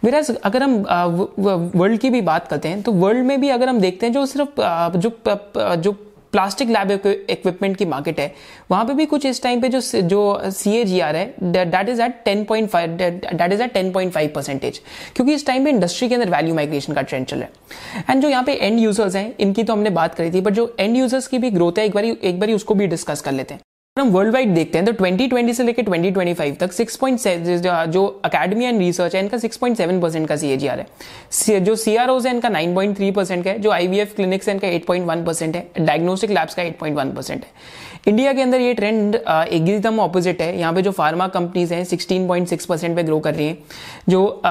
वेराज 0.05 0.31
अगर 0.37 0.63
हम 0.63 0.77
वर्ल्ड 1.77 2.01
की 2.01 2.11
भी 2.11 2.21
बात 2.23 2.49
करते 2.49 2.69
हैं 2.69 2.83
तो 2.83 2.93
वर्ल्ड 2.95 3.27
में 3.27 3.41
भी 3.41 3.49
अगर 3.49 3.69
हम 3.69 3.81
देखते 3.81 4.07
हैं, 4.07 4.13
जो 4.13 4.27
सिर्फ़ 4.27 4.61
जो 4.99 5.13
जो 5.77 5.93
प्लास्टिक 6.37 6.71
लैब 6.71 6.91
इक्विपमेंट 6.91 7.77
की 7.77 7.85
मार्केट 7.87 8.19
है। 8.21 8.33
वहाँ 8.71 8.85
पे 8.85 8.95
भी 8.95 9.05
कुछ 9.07 9.27
इस 9.27 9.43
टाइम 9.43 9.61
पे 9.61 9.69
जो 9.69 9.81
जो 10.03 10.51
सी 10.53 10.77
ए 10.77 10.85
जी 10.85 11.01
आर 11.01 11.17
है, 11.17 11.35
that 11.43 11.89
is 11.89 12.03
at 12.03 12.21
ten 12.25 12.45
point 12.45 12.69
five, 12.71 12.97
that 12.97 13.53
is 13.53 13.63
at 13.63 13.73
ten 13.73 13.91
point 13.93 14.13
five 14.13 14.31
percentage. 14.35 14.81
क्योंकि 15.17 15.35
इस 15.35 15.47
टाइम 15.47 15.65
पे 15.65 15.71
इंडस्ट्री 15.71 16.09
के 16.09 16.15
अंदर 16.15 16.31
वैल्यू 16.31 16.55
माइग्रेशन 16.55 16.93
का 16.93 17.03
ट्रेंड 17.03 17.27
चल 17.27 17.37
रहा 17.37 17.47
है। 17.95 18.05
एंड 18.11 18.23
जो 18.23 18.29
यहाँ 18.29 18.45
पे 18.45 18.53
एंड 18.55 18.79
यूज़र्स 18.81 19.17
हैं, 19.17 19.35
इनकी 19.41 19.63
तो 19.63 19.73
हमने 19.73 19.91
बात 19.93 20.15
करी 20.15 20.31
थी 20.31 20.41
बट 20.41 20.53
जो 20.53 20.75
एंड 20.81 20.97
यूज़र्स 20.97 21.27
की 21.27 21.39
भी 21.39 21.51
ग्रोथ 21.51 21.79
है, 21.79 21.85
एक 21.85 21.95
बार 21.95 22.05
एक 22.05 22.41
बार 22.41 22.51
उसको 22.53 22.75
भी 22.75 22.87
डिस्कस 22.87 23.21
कर 23.21 23.33
लेते 23.33 23.55
हैं। 23.55 23.61
हम 23.97 24.09
वर्ल्ड 24.11 24.33
वाइड 24.33 24.49
देखते 24.55 24.79
हैं 24.79 24.87
तो 24.87 24.93
2020 24.95 25.57
से 25.57 25.65
लेकर 25.65 25.83
2025 25.83 26.59
तक 26.61 26.73
6.7 26.73 27.87
जो 27.89 28.05
अकेडमी 28.25 28.65
एंड 28.65 28.79
रिसर्च 28.79 29.15
है, 29.15 29.23
इनका 29.23 29.39
6.7 29.39 30.01
परसेंट 30.03 30.29
का 30.29 30.37
सीएजीआर 30.37 30.81
है। 30.81 31.61
जो 31.61 31.77
सीआरओज 31.77 32.27
है, 32.27 32.35
इनका 32.35 32.49
9.3 32.51 33.13
परसेंट 33.15 33.45
का 33.45 33.51
है, 33.51 33.59
जो 33.59 33.71
आईवीएफ 33.71 34.15
क्लिनिक्स 34.17 34.49
है, 34.49 34.55
इनका 34.55 34.69
8.1 34.69 35.25
परसेंट 35.27 35.57
है 35.57 35.67
डायग्नोस्टिक 35.81 36.31
लैब्स 36.31 36.55
का 36.55 36.63
8.1 36.63 37.15
परसेंट 37.17 37.45
है। 37.45 37.85
इंडिया 38.09 38.33
के 38.33 38.43
अंदर 38.43 38.61
ये 38.61 38.75
ट्रेंड 38.75 39.15
एकदम 39.17 39.99
ऑपोजिट 40.01 40.43
है। 40.43 40.59
यहाँ 40.59 40.73
पे 40.75 40.83
जो 40.83 40.91
फार्मा 40.91 41.27
कंपनीज़ 41.29 41.73
हैं 41.75 41.85
16.6 41.85 42.67
परसेंट 42.67 42.95
पे 42.97 43.03
ग्रो 43.03 43.19
कर 43.21 43.35
रही 43.35 43.47
हैं। 43.47 43.59
जो 44.09 44.43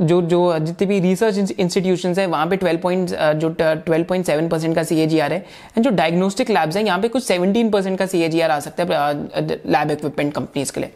जो 0.00 0.20
जो 0.22 0.58
जितने 0.58 0.86
भी 0.86 1.00
रिसर्च 1.00 1.50
इंस्टीट्यूशन 1.58 2.14
है, 2.18 2.26
वहाँ 2.26 2.46
पे 2.46 2.56
12 2.56 2.80
पॉइंट 2.82 3.10
जो 3.36 3.50
12.7 3.88 4.50
परसेंट 4.50 4.74
का 4.74 4.82
सीएजीआर 4.82 5.32
है। 5.32 5.38
एंड 5.38 5.84
जो 5.84 5.90
डायग्नोस्टिक 5.92 6.50
लैब्स 6.50 6.76
हैं, 6.76 6.84
यहाँ 6.84 6.98
पे 6.98 7.08
कुछ 7.08 7.24
17 7.24 7.72
परसेंट 7.72 7.98
का 7.98 8.06
सी 8.06 8.40
आ 8.40 8.58
सकता 8.60 8.82
है। 8.82 8.88
लैब 8.90 9.90
इक्विपमेंट 9.90 10.32
कंपनीज़ 10.34 10.72
के 10.72 10.80
लिए। 10.80 10.92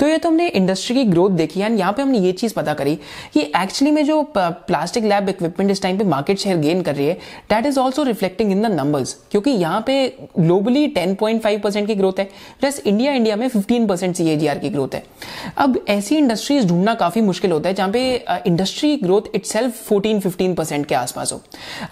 तो 0.00 0.06
ये 0.06 0.18
तो 0.18 0.28
हमने 0.28 0.46
इंडस्ट्री 0.48 0.94
की 0.96 1.04
ग्रोथ 1.04 1.30
देखी 1.30 1.60
एंड 1.60 1.78
यहाँ 1.78 1.92
पे 1.92 2.02
हमने 2.02 2.18
ये 2.18 2.32
चीज़ 2.32 2.52
पता 2.54 2.74
करी 2.74 2.94
कि 3.34 3.40
एक्चुअली 3.40 3.90
में 3.92 4.04
जो 4.04 4.22
प्लास्टिक 4.36 5.04
लैब 5.04 5.28
इक्विपमेंट 5.28 5.70
इस 5.70 5.82
टाइम 5.82 5.98
पे 5.98 6.04
मार्केट 6.04 6.38
शेयर 6.38 6.56
गेन 6.58 6.82
कर 6.82 6.94
रही 6.94 7.06
है 7.06 7.14
that 7.50 7.66
is 7.66 7.78
also 7.80 8.02
reflecting 8.02 8.52
in 8.52 8.62
the 8.62 8.66
numbers 8.72 9.16
क्योंकि 9.30 9.50
यहाँ 9.50 9.82
पे 9.86 9.96
ग्लोबली 10.38 10.86
10.5 10.88 11.60
परसेंट 11.62 11.86
की 11.86 11.94
ग्रोथ 11.94 12.18
है 12.18 12.28
प्लस 12.60 12.80
इंडिया 12.80 13.12
इंडिया 13.12 13.36
में 13.36 13.48
15 13.48 13.88
परसेंट 13.88 14.16
सी 14.16 14.36
की 14.38 14.68
ग्रोथ 14.68 14.94
है। 14.94 15.02
अब 15.58 15.78
ऐसी 15.88 16.16
इंडस्ट्रीज़ 16.16 16.66
ढूंढना 16.68 16.94
काफ़ी 16.94 17.20
मुश्किल 17.22 17.52
होता 17.52 17.68
है, 17.68 17.74
जहाँ 17.74 17.90
पे 17.90 18.24
industry 18.46 18.96
growth 18.96 19.34
it 19.34 19.46
self 19.46 19.82
fourteen 19.84 20.84
के 20.84 20.94
आसपास 20.94 21.32
हो। 21.32 21.40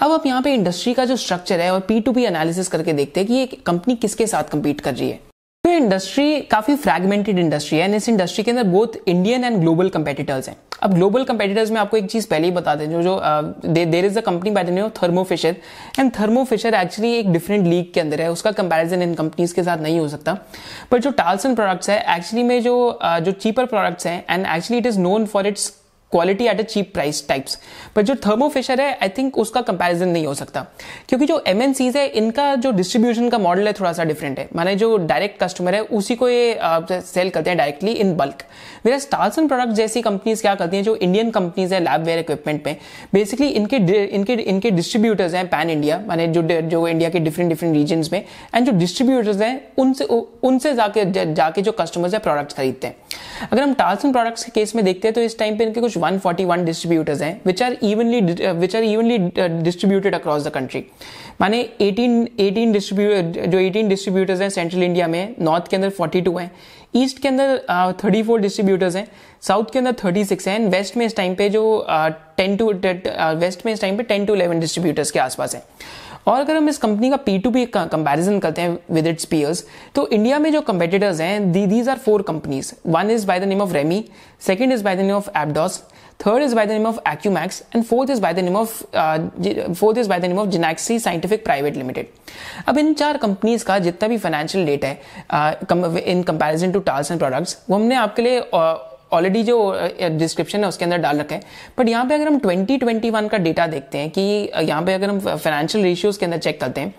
अब 0.00 0.12
आप 0.12 0.26
यहाँ 0.26 0.42
पे 0.42 0.54
इंडस्ट्री 0.54 0.94
का 0.94 1.04
जो 1.04 1.16
स्ट्रक्चर 1.16 1.60
है 1.60 1.72
और 1.72 1.80
पी 1.80 2.00
टू 2.00 2.12
पी 2.12 2.24
एनालिसिस 2.24 2.68
करके 2.68 2.92
देखते 2.92 3.20
हैं 3.20 3.26
कि 3.26 3.34
ये 3.34 3.46
कंपनी 3.66 3.96
किसके 3.96 4.26
साथ 4.26 4.52
कंपीट 4.52 4.80
कर 4.80 4.94
रही 4.94 5.10
है। 5.10 5.20
तो 5.66 5.70
इंडस्ट्री 5.72 6.40
काफ़ी 6.40 6.74
फ्रेगमेंटेड 6.76 7.38
इंडस्ट्री 7.38 7.78
है 7.78 7.96
इस 7.96 8.08
इंडस्ट्री 8.08 8.42
के 8.44 8.50
अंदर 8.50 8.64
बहुत 8.64 8.92
इंडियन 9.08 9.44
एंड 9.44 9.56
ग्लोबल 9.60 9.88
कंपेटिटर्स 9.88 10.48
हैं। 10.48 10.56
अब 10.82 10.92
ग्लोबल 10.94 11.24
कंपेटिटर्स 11.24 11.70
में 11.70 11.80
आपको 11.80 11.96
एक 11.96 12.06
चीज़ 12.10 12.28
पहले 12.28 12.46
ही 12.46 12.52
बता 12.52 12.74
दें, 12.74 12.90
जो 12.90 13.02
जो 13.02 13.84
there 13.84 14.04
is 14.04 14.18
a 14.18 14.20
company 14.22 14.50
by 14.50 14.64
the 14.64 14.70
name 14.70 14.84
of 14.84 14.92
Thermo Fisher 15.02 15.56
and 15.98 16.10
Thermo Fisher 16.18 16.74
actually 16.74 17.12
एक 17.14 17.32
डिफरेंट 17.32 17.66
लीग 17.66 17.92
के 17.94 18.00
अंदर 18.00 18.20
है, 18.22 18.30
उसका 18.32 18.52
कंपैरिजन 18.52 19.02
इन 19.02 19.14
कंपनीज़ 19.14 19.54
के 19.54 19.62
साथ 19.62 19.78
नहीं 19.78 19.98
हो 19.98 20.08
सकता। 20.08 20.36
पर 20.90 20.98
जो 20.98 21.10
टालसन 21.12 21.54
प्रोडक्ट्स 21.54 21.90
है 21.90 21.98
एक्चुअली 22.16 22.42
में 22.42 22.62
जो 22.62 22.76
जो 23.02 23.32
चीपर 23.32 23.66
प्रोडक्ट्स 23.66 24.06
हैं 24.06 24.24
and 24.30 24.46
actually 24.46 24.78
it 24.78 24.86
is 24.86 25.00
known 25.00 25.26
for 25.26 25.46
its 25.46 25.72
quality 26.12 26.46
at 26.46 26.60
a 26.60 26.62
cheap 26.64 26.92
price 26.94 27.26
types 27.28 27.58
पर 27.96 28.02
जो 28.02 28.14
थर्मोफिशर 28.26 28.80
है 28.80 28.92
आई 29.02 29.08
थिंक 29.16 29.38
उसका 29.38 29.60
कंपैरिजन 29.62 30.08
नहीं 30.08 30.26
हो 30.26 30.34
सकता। 30.34 30.60
क्योंकि 31.08 31.26
जो 31.26 31.42
एम 31.46 31.60
है, 31.60 32.06
इनका 32.08 32.54
जो 32.56 32.70
डिस्ट्रीब्यूशन 32.72 33.28
का 33.28 33.38
मॉडल 33.38 33.66
है 33.66 33.72
थोड़ा 33.72 33.92
सा 33.92 34.04
डिफरेंट 34.04 34.38
है। 34.38 34.48
माने 34.56 34.74
जो 34.76 34.96
डायरेक्ट 34.98 35.42
कस्टमर 35.42 35.74
है, 35.74 35.80
उसी 35.80 36.14
को 36.14 36.28
ये 36.28 36.58
सेल 36.92 37.30
करते 37.30 37.50
हैं 37.50 37.56
डायरेक्टली 37.58 37.92
इन 37.94 38.14
बल्क 38.16 38.42
मेरा 38.86 38.98
स्टार्सन 38.98 39.48
प्रोडक्ट 39.48 39.72
जैसी 39.72 40.02
कंपनीज़ 40.02 40.42
क्या 40.42 40.54
करती 40.54 40.76
हैं, 40.76 40.84
जो 40.84 40.94
इंडियन 40.96 41.30
कंपनीज़ 41.30 41.74
है 41.74 41.80
लैब 41.80 42.04
वेयर 42.04 42.18
इक्विपमेंट 42.18 42.62
पे 42.64 42.76
बेसिकली 43.12 43.48
इनके 43.50 43.76
इनके 44.06 44.32
इनके 44.34 44.70
डिस्ट्रीब्यूटर्स 44.70 45.34
हैं 45.34 45.46
पैन 45.48 45.70
इंडिया 45.70 46.02
माने 46.06 46.26
जो 46.28 46.42
जो 46.42 46.86
इंडिया 46.88 47.10
के 47.10 47.18
डिफरेंट 47.20 47.48
डिफरेंट 47.48 47.74
रीजन 47.74 48.04
में 48.12 48.22
एंड 48.54 48.66
जो 48.66 48.72
डिस्ट्रीब्यूटर्स 48.78 49.40
हैं, 49.40 49.60
उनसे 49.78 50.04
उनसे 50.04 50.74
जाके 50.74 51.04
जाके 51.34 51.62
जो 51.62 51.72
कस्टमर्स 51.72 52.14
है 52.14 52.20
प्रोडक्ट्स 52.20 52.54
खरीदते 52.54 52.86
हैं। 52.86 52.96
अगर 53.50 53.62
हम 53.62 53.74
टार्सन 53.74 54.12
प्रोडक्ट्स 54.12 54.44
के 54.44 54.50
केस 54.50 54.74
में 54.76 54.84
देखते 54.84 55.08
हैं 55.08 55.14
तो 55.14 55.20
इस 55.20 55.38
टाइम 55.38 55.56
पे 55.58 55.64
इनके 55.64 55.80
कुछ 55.80 55.98
141 55.98 56.64
डिस्ट्रीब्यूटर्स 56.64 57.22
हैं 57.22 57.40
which 57.46 57.62
are 57.62 57.76
evenly 57.82 58.20
which 58.52 58.76
are 58.76 58.82
evenly 58.82 59.18
distributed 59.62 60.14
across 60.14 60.46
the 60.46 60.50
country 60.54 60.84
माने 61.40 61.62
18 61.82 62.26
18 62.40 62.72
डिस्ट्रीब्यूटर 62.72 63.46
जो 63.46 63.58
18 63.60 63.88
डिस्ट्रीब्यूटर्स 63.88 64.40
हैं 64.40 64.48
सेंट्रल 64.50 64.82
इंडिया 64.82 65.08
में 65.08 65.34
नॉर्थ 65.40 65.68
के 65.70 65.76
अंदर 65.76 65.90
42 66.00 66.40
हैं 66.40 66.50
ईस्ट 66.96 67.18
के 67.22 67.28
अंदर 67.28 67.56
थर्टी 68.04 68.22
फोर 68.22 68.40
डिस्ट्रीब्यूटर्स 68.40 68.96
हैं 68.96 69.06
साउथ 69.46 69.72
के 69.72 69.78
अंदर 69.78 69.92
थर्टी 70.04 70.24
सिक्स 70.24 70.48
हैं 70.48 70.58
वेस्ट 70.70 70.96
में 70.96 71.04
इस 71.06 71.16
टाइम 71.16 71.34
पे 71.34 71.48
जो 71.48 71.64
टेन 72.36 72.56
टू 72.56 72.72
वेस्ट 73.40 73.66
में 73.66 73.72
इस 73.72 73.80
टाइम 73.80 73.96
पे 73.96 74.02
टेन 74.02 74.26
टू 74.26 74.34
इलेवन 74.34 74.60
डिस्ट्रीब्यूटर्स 74.60 75.10
के 75.10 75.18
आसपास 75.18 75.54
है। 75.54 75.62
और 76.26 76.40
अगर 76.40 76.56
हम 76.56 76.68
इस 76.68 76.78
कंपनी 76.78 77.10
का 77.10 77.16
पी 77.16 77.38
टू 77.38 77.50
पी 77.50 77.64
कंपेरिजन 77.66 78.38
करते 78.38 78.62
हैं 78.62 78.78
विद 78.90 79.06
इट्स 79.06 79.24
पीयर्स 79.24 79.64
तो 79.94 80.08
इंडिया 80.08 80.38
में 80.38 80.52
जो 80.52 80.60
कंपेटिटर्स 80.62 81.20
हैं 81.20 81.52
these 81.52 81.88
are 81.88 81.98
four 81.98 82.22
companies 82.22 82.72
one 82.86 83.10
is 83.10 83.26
by 83.26 83.40
the 83.40 83.44
name 83.44 83.60
of 83.60 83.72
Remi 83.72 84.04
second 84.46 84.72
is 84.72 84.84
by 84.84 84.96
the 84.96 85.00
name 85.00 85.14
of 85.16 85.28
Abdos 85.36 85.82
third 86.20 86.42
is 86.42 86.54
by 86.54 86.66
the 86.66 86.70
name 86.70 86.86
of 86.86 86.98
Acumax 87.08 87.62
and 87.76 87.84
fourth 87.84 88.10
is 88.10 88.20
by 88.20 88.34
the 88.34 88.38
name 88.38 88.56
of 88.56 88.82
fourth 89.72 89.98
is 89.98 90.08
by 90.08 90.20
the 90.20 90.24
name 90.24 90.38
of 90.38 90.48
Genaxy 90.48 90.98
scientific 90.98 91.44
private 91.44 91.76
limited 91.76 92.08
अब 92.68 92.78
इन 92.78 92.92
चार 92.94 93.16
companies 93.16 93.64
का 93.64 93.78
जितना 93.78 94.08
भी 94.08 94.18
financial 94.18 94.66
data 94.66 94.88
है 94.88 96.02
in 96.06 96.22
comparison 96.22 96.72
to 96.72 96.80
tiles 96.80 97.10
and 97.10 97.20
products 97.20 97.58
वो 97.70 97.76
हमने 97.76 97.94
आपके 97.94 98.22
लिए 98.22 98.40
uh, 98.40 98.95
ऑलरेडी 99.10 99.42
जो 99.42 99.56
डिस्क्रिप्शन 100.10 100.62
है, 100.62 100.68
उसके 100.68 100.84
अंदर 100.84 100.98
डाल 100.98 101.18
रखा 101.18 101.34
है। 101.34 101.42
बट 101.78 101.88
यहाँ 101.88 102.06
पे 102.06 102.14
अगर 102.14 102.26
हम 102.26 102.38
2021 102.40 103.28
का 103.28 103.38
डेटा 103.38 103.66
देखते 103.66 103.98
हैं 103.98 104.10
कि 104.10 104.20
यहाँ 104.20 104.82
पे 104.82 104.94
अगर 104.94 105.10
हम 105.10 105.20
फाइनेंशियल 105.20 105.84
रेशियोज 105.84 106.16
के 106.16 106.26
अंदर 106.26 106.38
चेक 106.38 106.60
करते 106.60 106.80
हैं 106.80 106.94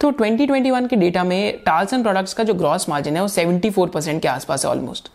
तो 0.00 0.10
2021 0.12 0.86
के 0.88 0.96
डेटा 0.96 1.22
में 1.24 1.58
टाल्स 1.64 1.92
एंड 1.92 2.02
प्रोडक्ट्स 2.02 2.34
का 2.34 2.44
जो 2.44 2.54
ग्रॉस 2.54 2.88
मार्जिन 2.88 3.16
है, 3.16 3.22
वो 3.22 3.28
74 3.28 3.88
परसेंट 3.88 4.20
के 4.22 4.28
आसपास 4.28 4.64
है 4.64 4.70
ऑलमोस्ट 4.70 5.08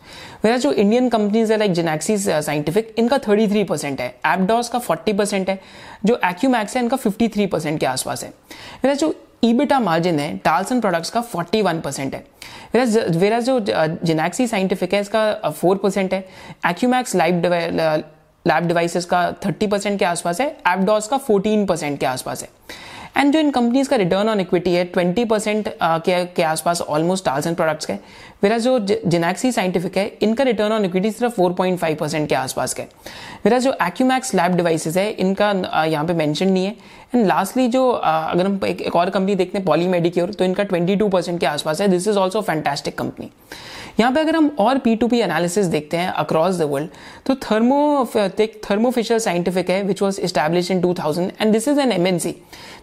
मेरा 0.44 0.56
जो 0.56 0.72
इंडियन 0.72 1.08
कंपनीज़ 1.08 1.52
है 1.52 1.58
लाइक 1.58 1.72
जेनेक्सिस 1.72 2.28
साइंटिफिक 2.28 2.94
इनका 2.98 3.18
33 3.18 3.64
परसेंट 3.64 4.00
है। 4.00 4.08
एपडॉस 4.26 4.68
का 4.68 4.78
40 4.80 5.12
परसेंट 5.18 5.48
है। 5.50 5.58
जो 6.04 6.18
एक्यूमैक्स 6.24 6.76
है, 6.76 6.82
इनका 6.82 6.96
53 6.98 7.46
परसेंट 7.46 7.80
के 7.80 7.86
आसपास 7.86 8.24
है। 8.24 8.28
मेरा 8.84 8.94
जो 8.94 9.14
ईबिटा 9.44 9.78
मार्जिन 9.80 10.18
है 10.18 10.28
एंड 10.30 10.80
प्रोडक्ट्स 10.80 11.10
का 11.10 11.22
41 11.24 11.80
परसेंट 11.82 12.14
है। 12.14 12.24
वेरा 13.10 13.40
जो 13.40 13.58
जिनैक्सी 13.60 14.46
साइंटिफिक 14.46 14.94
है 14.94 15.00
इसका 15.00 15.50
फोर 15.50 15.76
परसेंट 15.76 16.14
है। 16.14 16.24
एक्यूमैक्स 16.68 17.14
लाइव 17.16 17.42
लैब 18.46 18.66
डिवाइसेस 18.68 19.04
का 19.04 19.30
थर्टी 19.44 19.66
परसेंट 19.66 19.98
के 19.98 20.04
आसपास 20.04 20.40
है। 20.40 20.48
एपडॉस 20.68 21.06
का 21.08 21.16
फोर्टीन 21.18 21.64
परसेंट 21.66 21.98
के 22.00 22.06
आसपास 22.06 22.42
है। 22.42 22.48
एंड 23.16 23.32
जो 23.32 23.38
इन 23.38 23.50
कंपनीज़ 23.50 23.88
का 23.88 23.96
रिटर्न 23.96 24.28
ऑन 24.28 24.40
इक्विटी 24.40 24.72
है 24.74 24.84
ट्वेंटी 24.84 25.24
परसेंट 25.24 25.68
के, 25.68 26.24
के 26.26 26.42
आसपास 26.42 26.80
ऑलमोस्ट 26.80 27.24
टाल्स 27.24 27.46
एंड 27.46 27.56
प्रोडक्ट्स 27.56 27.86
के 27.86 27.92
मेरा 28.42 28.56
जो 28.58 28.78
जिनैक्सी 28.80 29.50
साइंटिफिक 29.52 29.96
है 29.96 30.06
इनका 30.22 30.44
रिटर्न 30.44 30.72
ऑन 30.72 30.84
इक्विटी 30.84 31.10
सिर्फ़ 31.10 31.34
4.5 31.34 31.94
परसेंट 31.98 32.28
के 32.28 32.34
आसपास 32.34 32.74
के 32.74 32.82
मेरा 33.44 33.58
जो 33.58 33.72
एक्यूमैक्स 33.82 34.34
लैब 34.34 34.56
डिवाइसेस 34.56 34.96
है 34.96 35.10
इनका 35.10 35.50
यहाँ 35.84 36.04
पे 36.06 36.12
मेंशन 36.14 36.48
नहीं 36.48 36.64
है। 36.64 36.74
एंड 37.14 37.26
लास्टली 37.26 37.66
जो 37.68 37.88
अगर 37.90 38.46
हम 38.46 38.60
एक, 38.66 38.80
एक 38.80 38.96
और 38.96 39.10
कंपनी 39.10 39.34
देखते 39.34 39.58
हैं 39.58 39.64
पॉली 39.66 39.86
मेडिक्योर 39.88 40.32
तो 40.32 40.44
इनका 40.44 40.64
22 40.66 41.10
परसेंट 41.10 41.40
के 41.40 41.46
आसपास 41.46 41.80
है। 41.80 41.88
This 41.88 42.08
is 42.08 42.18
also 42.18 42.40
fantastic 42.42 42.98
company 42.98 43.30
यहाँ 44.00 44.12
पे 44.12 44.20
अगर 44.20 44.36
हम 44.36 44.50
और 44.58 44.78
पी 44.78 44.94
टू 44.96 45.08
पी 45.08 45.18
एनालिसिस 45.20 45.66
देखते 45.66 45.96
हैं 45.96 46.08
अक्रॉस 46.08 46.56
द 46.58 46.62
वर्ल्ड 46.62 46.90
तो 47.26 47.34
थर्मो 47.42 48.06
थर्मोफिशर 48.70 49.18
साइंटिफिक 49.18 49.70
है 49.70 49.82
which 49.82 50.02
was 50.02 50.20
established 50.26 50.70
in 50.70 50.80
2000 50.80 51.30
and 51.40 51.52
this 51.52 51.68
is 51.68 51.80
an 51.80 51.92
MNC 51.92 52.34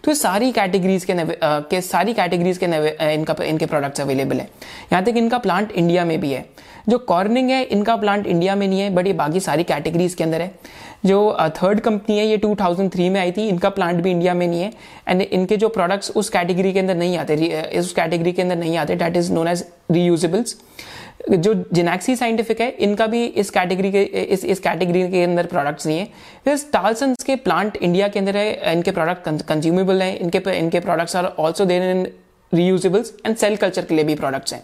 तो 0.04 0.14
सारी 0.14 0.50
कैटेगरीज 0.52 1.04
के, 1.04 1.14
के 1.44 1.80
सारी 1.80 2.14
कैटेगरीज 2.14 2.58
के 2.58 2.66
इनका 3.14 3.36
इनके 3.44 3.66
प्रोडक्ट्स 3.66 4.00
अवेलेबल 4.00 4.36
है। 4.36 4.48
यहाँ 4.92 5.04
तक 5.04 5.16
इनका 5.16 5.38
प्लांट 5.38 5.72
इंडिया 5.72 6.04
में 6.04 6.20
भी 6.20 6.32
है। 6.32 6.44
जो 6.88 6.98
कॉर्निंग 6.98 7.50
है 7.50 7.62
इनका 7.64 7.96
प्लांट 7.96 8.26
इंडिया 8.26 8.54
में 8.54 8.66
नहीं 8.68 8.80
है 8.80 8.88
बट 8.94 9.06
ये 9.06 9.12
बाकी 9.12 9.40
सारी 9.40 9.64
कैटेगरीज 9.64 10.14
के 10.14 10.24
अंदर 10.24 10.40
है। 10.40 10.54
जो 11.04 11.36
थर्ड 11.56 11.80
कंपनी 11.80 12.18
है, 12.18 12.26
ये 12.26 12.36
2003 12.38 13.10
में 13.10 13.20
आई 13.20 13.32
थी, 13.32 13.48
इनका 13.48 13.68
प्लांट 13.70 14.02
भी 14.02 14.10
इंडिया 14.10 14.34
में 14.34 14.46
नहीं 14.46 14.62
है 14.62 14.72
एंड 15.08 15.22
इनके 15.22 15.56
जो 15.56 15.68
प्रोडक्ट्स 15.70 16.10
उस 16.12 16.28
कैटेगरी 16.30 16.72
के 16.72 16.78
अंदर 16.78 16.94
नहीं 16.96 17.16
आते 17.18 17.78
उस 17.78 17.92
कैटेगरी 17.92 18.32
के 18.32 18.42
अंदर 18.42 18.56
नहीं 18.56 18.76
आते 18.76 18.94
that 18.96 19.16
is 19.16 19.32
known 19.32 19.48
as 19.48 19.64
reusables 19.92 20.56
जो 21.30 21.52
जिनेक्सी 21.72 22.14
साइंटिफिक 22.16 22.60
है, 22.60 22.68
इनका 22.70 23.06
भी 23.06 23.24
इस 23.24 23.50
कैटेगरी 23.50 23.90
के, 23.92 24.02
इस 24.02 24.44
इस 24.44 24.60
कैटेगरी 24.60 25.06
के 25.10 25.22
अंदर 25.24 25.46
प्रोडक्ट्स 25.46 25.86
नहीं 25.86 25.98
है। 25.98 26.08
फिर 26.44 26.56
टालसन्स 26.72 27.24
के 27.24 27.36
प्लांट 27.36 27.76
इंडिया 27.76 28.08
के 28.08 28.18
अंदर 28.18 28.36
है, 28.36 28.72
इनके 28.72 28.90
प्रोडक्ट 28.90 29.42
कंज्यूमेबल 29.48 30.02
हैं, 30.02 30.18
इनके 30.18 30.58
इनके 30.58 30.80
products 30.80 31.16
are 31.16 31.24
also 31.38 31.64
there 31.64 31.82
in 31.90 32.06
reusables 32.52 33.12
and 33.26 33.36
cell 33.36 33.56
culture 33.56 33.84
के 33.84 33.94
लिए 33.94 34.04
भी 34.04 34.14
प्रोडक्ट्स 34.14 34.54
हैं। 34.54 34.62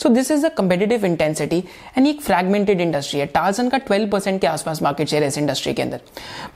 So 0.00 0.08
this 0.08 0.30
is 0.30 0.46
a 0.46 0.48
competitive 0.48 1.04
intensity 1.06 1.62
and 1.98 2.06
एक 2.06 2.20
फ्रेगमेंटेड 2.20 2.80
इंडस्ट्री 2.80 3.20
है। 3.20 3.26
टार्सन 3.26 3.68
का 3.68 3.78
12 3.80 4.10
परसेंट 4.12 4.40
के 4.40 4.46
आसपास 4.46 4.82
मार्केट 4.82 5.08
शेयर 5.08 5.22
है 5.22 5.28
इस 5.28 5.38
इंडस्ट्री 5.38 5.72
के 5.72 5.82
अंदर। 5.82 6.00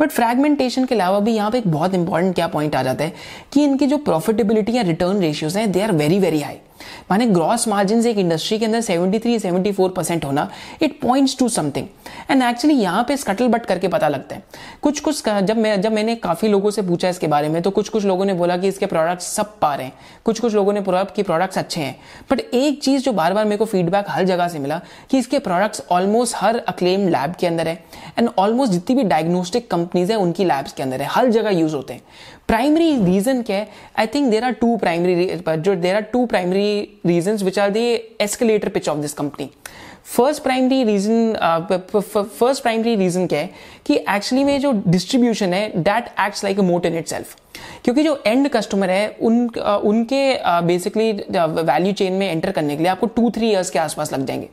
बट 0.01 0.11
फ्रेगमेंटेशन 0.11 0.85
के 0.85 0.95
अलावा 0.95 1.21
भी 1.21 1.35
यहाँ 1.35 1.51
पे 1.51 1.59
एक 1.59 1.69
बहुत 1.69 1.95
इंपॉर्टेंट 1.95 2.35
क्या 2.35 2.47
पॉइंट 2.49 2.77
आ 2.77 2.83
जाता 2.83 3.05
है 3.05 3.13
कि 3.53 3.65
इनकी 3.65 3.87
जो 3.87 3.99
प्रॉफिटेबिलिटी 4.01 4.77
या 4.77 4.83
रिटर्न 4.83 5.21
रेशियोज 5.21 5.57
हैं 5.57 5.71
they 5.73 5.83
are 5.83 5.93
very 5.93 6.19
very 6.19 6.41
high 6.41 6.59
माने 7.11 7.27
ग्रॉस 7.27 7.69
मार्जिन 7.69 8.07
एक 8.07 8.19
इंडस्ट्री 8.19 8.59
के 8.59 8.65
अंदर 8.65 8.81
73 8.81 9.39
74 9.39 9.89
परसेंट 9.91 10.25
होना 10.25 10.49
it 10.83 11.01
points 11.01 11.37
to 11.39 11.49
something 11.49 11.87
and 12.31 12.43
actually 12.43 12.77
यहाँ 12.77 13.05
पे 13.09 13.17
स्कटल 13.17 13.49
बट 13.49 13.67
करके 13.67 13.89
पता 13.89 14.09
लगता 14.09 14.37
है। 14.37 14.43
कुछ 14.83 15.01
कुछ 15.01 15.29
जब 15.29 15.57
मैं, 15.57 15.81
जब 15.81 15.93
मैंने 15.93 16.15
काफ़ी 16.15 16.49
लोगों 16.49 16.71
से 16.71 16.83
पूछा 16.83 17.09
इसके 17.09 17.27
बारे 17.27 17.49
में 17.49 17.61
तो 17.63 17.71
कुछ 17.71 17.89
कुछ 17.89 18.05
लोगों 18.05 18.25
ने 18.25 18.35
बोला 18.35 18.57
कि 18.57 18.69
इसके 18.69 18.87
प्रोडक्ट्स 18.87 19.27
सब 19.27 19.59
पा 19.59 19.75
रहे 19.75 19.87
हैं। 19.87 19.93
कुछ 20.25 20.41
कुछ 20.41 20.55
लोगों 20.55 20.73
ने 20.73 20.81
बोला 20.81 21.05
कि 21.05 21.23
प्रोडक्ट्स 21.23 21.59
अच्छे 21.59 21.81
हैं। 21.81 21.97
बट 22.31 22.41
एक 22.41 22.83
चीज़ 22.83 23.03
जो 23.03 23.13
बार 23.13 23.35
बार 23.35 23.45
मेरे 23.45 23.57
को 23.57 23.65
फीडबैक 23.65 24.05
हर 24.09 24.25
जगह 24.25 24.49
से 24.49 24.59
मिला 24.59 24.81
कि 25.11 25.19
इसके 25.19 25.39
प्रोडक्ट्स 25.39 25.83
ऑलमोस्ट 25.91 26.35
हर 26.37 26.59
अक्लेम 26.59 27.09
लैब 27.09 27.35
के 27.41 27.47
अंदर 27.47 27.69
है। 27.69 27.85
एंड 28.19 28.29
ऑलमोस्ट 28.39 28.73
जितनी 28.73 28.97
भी 28.97 29.03
डायग्नोस्टिक 29.03 29.71
कंपनीज़ 29.71 30.13
है, 30.13 30.19
उनकी 30.19 30.45
लैब्स 30.45 30.73
के 30.73 30.83
अंदर 30.83 31.03
है। 31.03 31.09
हर 31.11 31.29
जगह 31.29 31.51
यूज़ 31.51 31.75
होते 31.75 31.95
हैं। 31.95 32.03
प्राइमरी 32.49 32.91
रीजन 33.05 33.43
क्या 33.43 33.57
है? 33.57 33.69
I 33.99 34.07
think 34.07 34.31
there 34.31 34.45
are 34.45 34.53
two 34.53 34.77
primary 34.77 35.27
जो 35.49 35.75
there 35.75 35.95
are 35.97 36.03
two 36.13 36.25
primary 36.27 37.01
reason 37.07 37.37
which 37.45 37.59
are 37.59 37.71
the 37.71 37.85
escalator 38.21 38.69
pitch 38.69 38.89
of 38.89 38.99
this 38.99 39.13
company 39.13 39.51
first 40.07 40.43
primary 40.43 40.85
reason 40.85 41.35
first 42.39 42.63
primary 42.63 42.97
reason 42.97 43.27
क्या 43.27 43.39
है 43.39 43.51
कि 43.87 43.95
एक्चुअली 43.95 44.45
में 44.45 44.61
जो 44.61 44.83
डिस्ट्रीब्यूशन 44.89 45.55
है 45.55 45.83
दैट 45.83 46.05
एक्ट्स 46.21 46.45
लाइक 46.45 46.59
अ 46.59 46.63
मोट 46.63 46.87
इन 46.87 46.99
इट 46.99 47.09
सेल्फ 47.09 47.37
क्योंकि 47.85 48.03
जो 48.03 48.23
एंड 48.27 48.49
कस्टमर 48.49 48.91
है 48.91 49.17
उन 49.21 49.49
uh, 49.49 49.67
उनके 49.67 50.39
बेसिकली 50.67 51.13
वैल्यू 51.31 51.93
चेन 51.93 52.13
में 52.13 52.31
एंटर 52.31 52.51
करने 52.51 52.77
के 52.77 52.83
लिए 52.83 52.91
आपको 52.93 53.07
टू 53.07 53.31
थ्री 53.31 53.51
इयर्स 53.51 53.71
के 53.71 53.79
आसपास 53.79 54.13
लग 54.13 54.27
जाएँगे। 54.27 54.49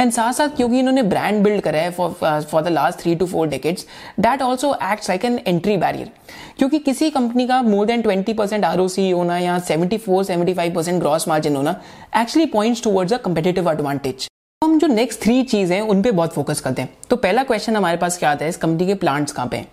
एंड 0.00 0.12
साथ 0.12 0.32
साथ 0.32 0.48
क्योंकि 0.48 0.78
इन्होंने 0.78 1.02
ब्रांड 1.02 1.44
बिल्ड 1.44 1.60
करा 1.60 1.78
है 1.78 1.90
for 1.90 2.62
the 2.62 2.68
last 2.68 2.98
three 2.98 3.14
to 3.14 3.26
four 3.26 3.48
decades 3.48 3.86
that 4.20 4.42
also 4.42 4.74
acts 4.74 5.08
like 5.08 5.24
an 5.24 5.40
entry 5.46 5.76
barrier 5.76 6.10
क्योंकि 6.58 6.78
किसी 6.78 7.10
कंपनी 7.10 7.46
का 7.46 7.62
more 7.62 7.86
than 7.86 8.02
twenty 8.02 8.32
percent 8.32 8.64
are 8.64 8.78
होना 9.12 9.38
या 9.38 9.58
seventy 9.58 9.98
four 9.98 10.24
seventy 10.24 10.54
five 10.54 10.74
percent 10.74 11.00
gross 11.00 11.28
margin 11.28 11.56
होना 11.56 11.80
actually 12.16 12.46
points 12.46 12.84
towards 12.84 13.12
a 13.12 13.16
competitive 13.16 13.70
advantage 13.70 14.28
हम 14.72 14.78
जो 14.78 14.86
next 14.86 15.20
three 15.20 15.42
चीज़ 15.42 15.72
हैं, 15.72 15.80
उन 15.82 16.00
पे 16.02 16.10
बहुत 16.10 16.32
फोकस 16.34 16.60
करते 16.60 16.82
हैं। 16.82 16.88
तो 17.10 17.16
पहला 17.16 17.42
क्वेश्चन 17.44 17.76
हमारे 17.76 17.96
पास 17.96 18.16
क्या 18.18 18.30
आता 18.30 18.44
है? 18.44 18.48
इस 18.48 18.56
कंपनी 18.56 18.86
के 18.86 18.94
प्लांट्स 18.94 19.32
कहाँ 19.32 19.48
पे 19.48 19.56
हैं? 19.56 19.66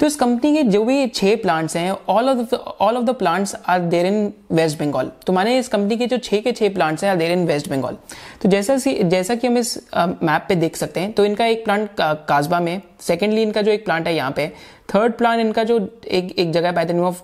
तो 0.00 0.06
इस 0.06 0.16
कंपनी 0.16 0.54
के 0.54 0.62
जो 0.64 0.84
भी 0.84 1.06
छह 1.08 1.34
प्लांट्स 1.36 1.76
हैं 1.76 1.90
all 2.08 2.28
of 2.28 2.54
all 2.54 2.96
of 2.96 3.04
the 3.04 3.14
plants 3.14 3.54
are 3.68 3.80
there 3.80 4.06
in 4.06 4.32
West 4.52 4.78
Bengal 4.78 5.10
तो 5.26 5.32
माने 5.32 5.58
इस 5.58 5.68
कंपनी 5.68 5.96
के 5.96 6.06
जो 6.06 6.18
छह 6.18 6.40
के 6.40 6.52
छह 6.52 6.68
प्लांट्स 6.74 7.04
हैं 7.04 7.10
are 7.10 7.16
there 7.16 7.32
in 7.32 7.44
West 7.46 7.70
Bengal 7.70 7.96
तो 8.42 8.48
जैसा 8.48 8.76
जैसा 8.76 9.34
कि 9.34 9.46
हम 9.46 9.58
इस 9.58 9.76
मैप 9.96 10.46
पे 10.48 10.54
देख 10.54 10.76
सकते 10.76 11.00
हैं 11.00 11.12
तो 11.12 11.24
इनका 11.24 11.46
एक 11.46 11.64
प्लांट 11.64 11.88
काजबा 12.00 12.60
में 12.60 12.80
सेकेंडली 13.00 13.42
इनका 13.42 13.62
जो 13.62 13.72
एक 13.72 13.84
प्लांट 13.84 14.06
है 14.06 14.14
यहाँ 14.14 14.30
पे। 14.30 14.48
थर्ड 14.94 15.12
प्लांट 15.12 15.40
इनका 15.40 15.64
जो 15.64 15.78
एक 16.06 16.34
एक 16.38 16.52
जगह 16.52 16.72
by 16.72 16.84
the 16.84 16.90
name 16.90 17.04
of 17.04 17.22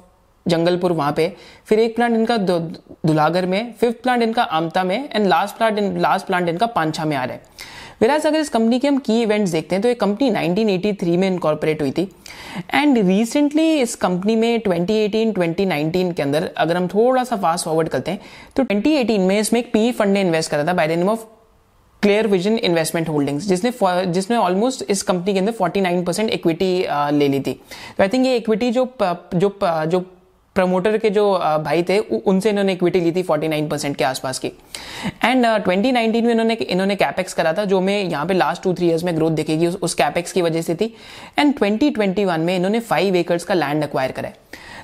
Jangalpur 0.50 0.92
वहाँ 0.92 1.12
पे। 1.12 1.32
फिर 1.66 1.78
एक 1.80 1.96
प्लांट 1.96 2.14
इनका 2.14 2.36
दुलागर 2.36 3.46
में 3.46 3.72
फिफ्थ 3.80 4.02
प्लांट 4.02 4.22
इनका 4.22 4.42
आमता 4.42 4.84
में 4.84 5.08
and 5.12 5.26
last 5.26 5.56
plant 5.56 5.98
last 5.98 6.26
plant 6.26 6.48
इनका 6.48 6.66
पांछा 6.68 7.04
में 7.04 7.16
आ 7.16 7.24
रहा 7.24 7.34
है। 7.34 7.78
विराज 8.00 8.26
अगर 8.26 8.38
इस 8.40 8.48
कंपनी 8.48 8.78
के 8.80 8.88
हम 8.88 8.98
की 8.98 9.20
इवेंट्स 9.22 9.50
देखते 9.52 9.74
हैं 9.74 9.82
तो 9.82 9.88
ये 9.88 9.94
कंपनी 9.94 10.30
1983 10.30 11.16
में 11.16 11.26
इनकॉर्पोरेट 11.28 11.82
हुई 11.82 11.90
थी। 11.90 12.08
एंड 12.74 12.98
रिसेंटली 12.98 13.72
इस 13.80 13.94
कंपनी 13.96 14.36
में 14.36 14.60
2018 14.60 15.32
2019 15.34 16.14
के 16.14 16.22
अंदर 16.22 16.50
अगर 16.56 16.76
हम 16.76 16.86
थोड़ा 16.88 17.24
सा 17.24 17.36
फास्ट 17.36 17.64
फॉरवर्ड 17.64 17.88
करते 17.88 18.10
हैं 18.10 18.20
तो 18.56 18.62
2018 18.64 19.18
में 19.18 19.38
इसमें 19.38 19.60
एक 19.60 19.72
पी 19.72 19.90
फंड 19.92 20.12
ने 20.12 20.20
इन्वेस्ट 20.20 20.50
करा 20.50 20.64
था 20.64 20.72
by 20.72 20.88
the 20.88 20.98
name 20.98 21.08
of 21.08 21.24
clear 22.02 22.26
vision 22.26 22.56
investment 22.58 23.08
holdings 23.08 23.46
जिसने 23.46 23.72
जिसने 24.06 24.36
ऑलमोस्ट 24.36 24.84
इस 24.90 25.02
कंपनी 25.02 25.32
के 25.32 25.38
अंदर 25.38 25.52
49 25.54 26.04
परसेंट 26.06 26.30
इक्विटी 26.30 26.72
ले 27.12 27.28
ली 27.28 27.40
थी। 27.40 27.52
तो 27.52 28.02
आई 28.02 28.08
थिंक 28.08 28.26
ये 28.26 28.36
इक्विटी 28.36 28.70
जो 28.70 28.88
जो 29.34 29.58
जो 29.62 30.00
प्रमोटर 30.56 30.96
के 30.98 31.10
जो 31.10 31.32
भाई 31.64 31.82
थे 31.88 31.98
उनसे 31.98 32.50
इन्होंने 32.50 32.72
इक्विटी 32.72 33.00
ली 33.00 33.12
थी 33.12 33.22
49 33.22 33.68
परसेंट 33.70 33.96
के 33.96 34.04
आसपास 34.04 34.38
की। 34.38 34.48
एंड 35.24 35.46
ट्वेंटी 35.64 35.92
नाइनटीन 35.92 36.24
में 36.24 36.32
इन्होंने 36.32 36.54
इन्होंने 36.54 36.96
कैपेक्स 36.96 37.34
करा 37.34 37.52
था 37.52 37.64
जो 37.64 37.80
मैं 37.80 38.02
यहाँ 38.02 38.26
पे 38.26 38.34
लास्ट 38.34 38.62
टू 38.62 38.74
थ्री 38.74 38.88
इयर्स 38.88 39.04
में 39.04 39.14
ग्रोथ 39.16 39.30
देखेगी 39.32 39.66
उस, 39.66 39.76
उस 39.76 39.94
कैपेक्स 39.94 40.32
की 40.32 40.42
वजह 40.42 40.62
से 40.62 40.74
थी। 40.74 40.94
एंड 41.38 41.54
2021 41.54 42.38
में 42.38 42.54
इन्होंने 42.56 42.80
फाइव 42.80 43.16
एकर्स 43.16 43.44
का 43.44 43.54
लैंड 43.54 43.84
अक्वायर 43.84 44.12
करा 44.12 44.28
है। 44.28 44.34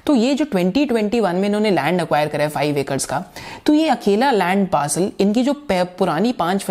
तो 0.06 0.14
ये 0.14 0.34
जो 0.34 0.44
2021 0.46 1.34
में 1.34 1.46
इन्होंने 1.46 1.70
लैंड 1.70 2.00
अक्वायर 2.00 2.28
करा 2.28 2.44
है 2.44 2.50
फाइव 2.50 2.76
एकर्स 2.78 3.04
का 3.04 3.22
तो 3.66 3.74
ये 3.74 3.88
अकेला 3.88 4.30
लैंड 4.30 4.68
पार्सल 4.70 5.10
इनकी 5.20 5.42
जो 5.42 5.52
पुरानी 5.68 6.32
पाँच 6.34 6.64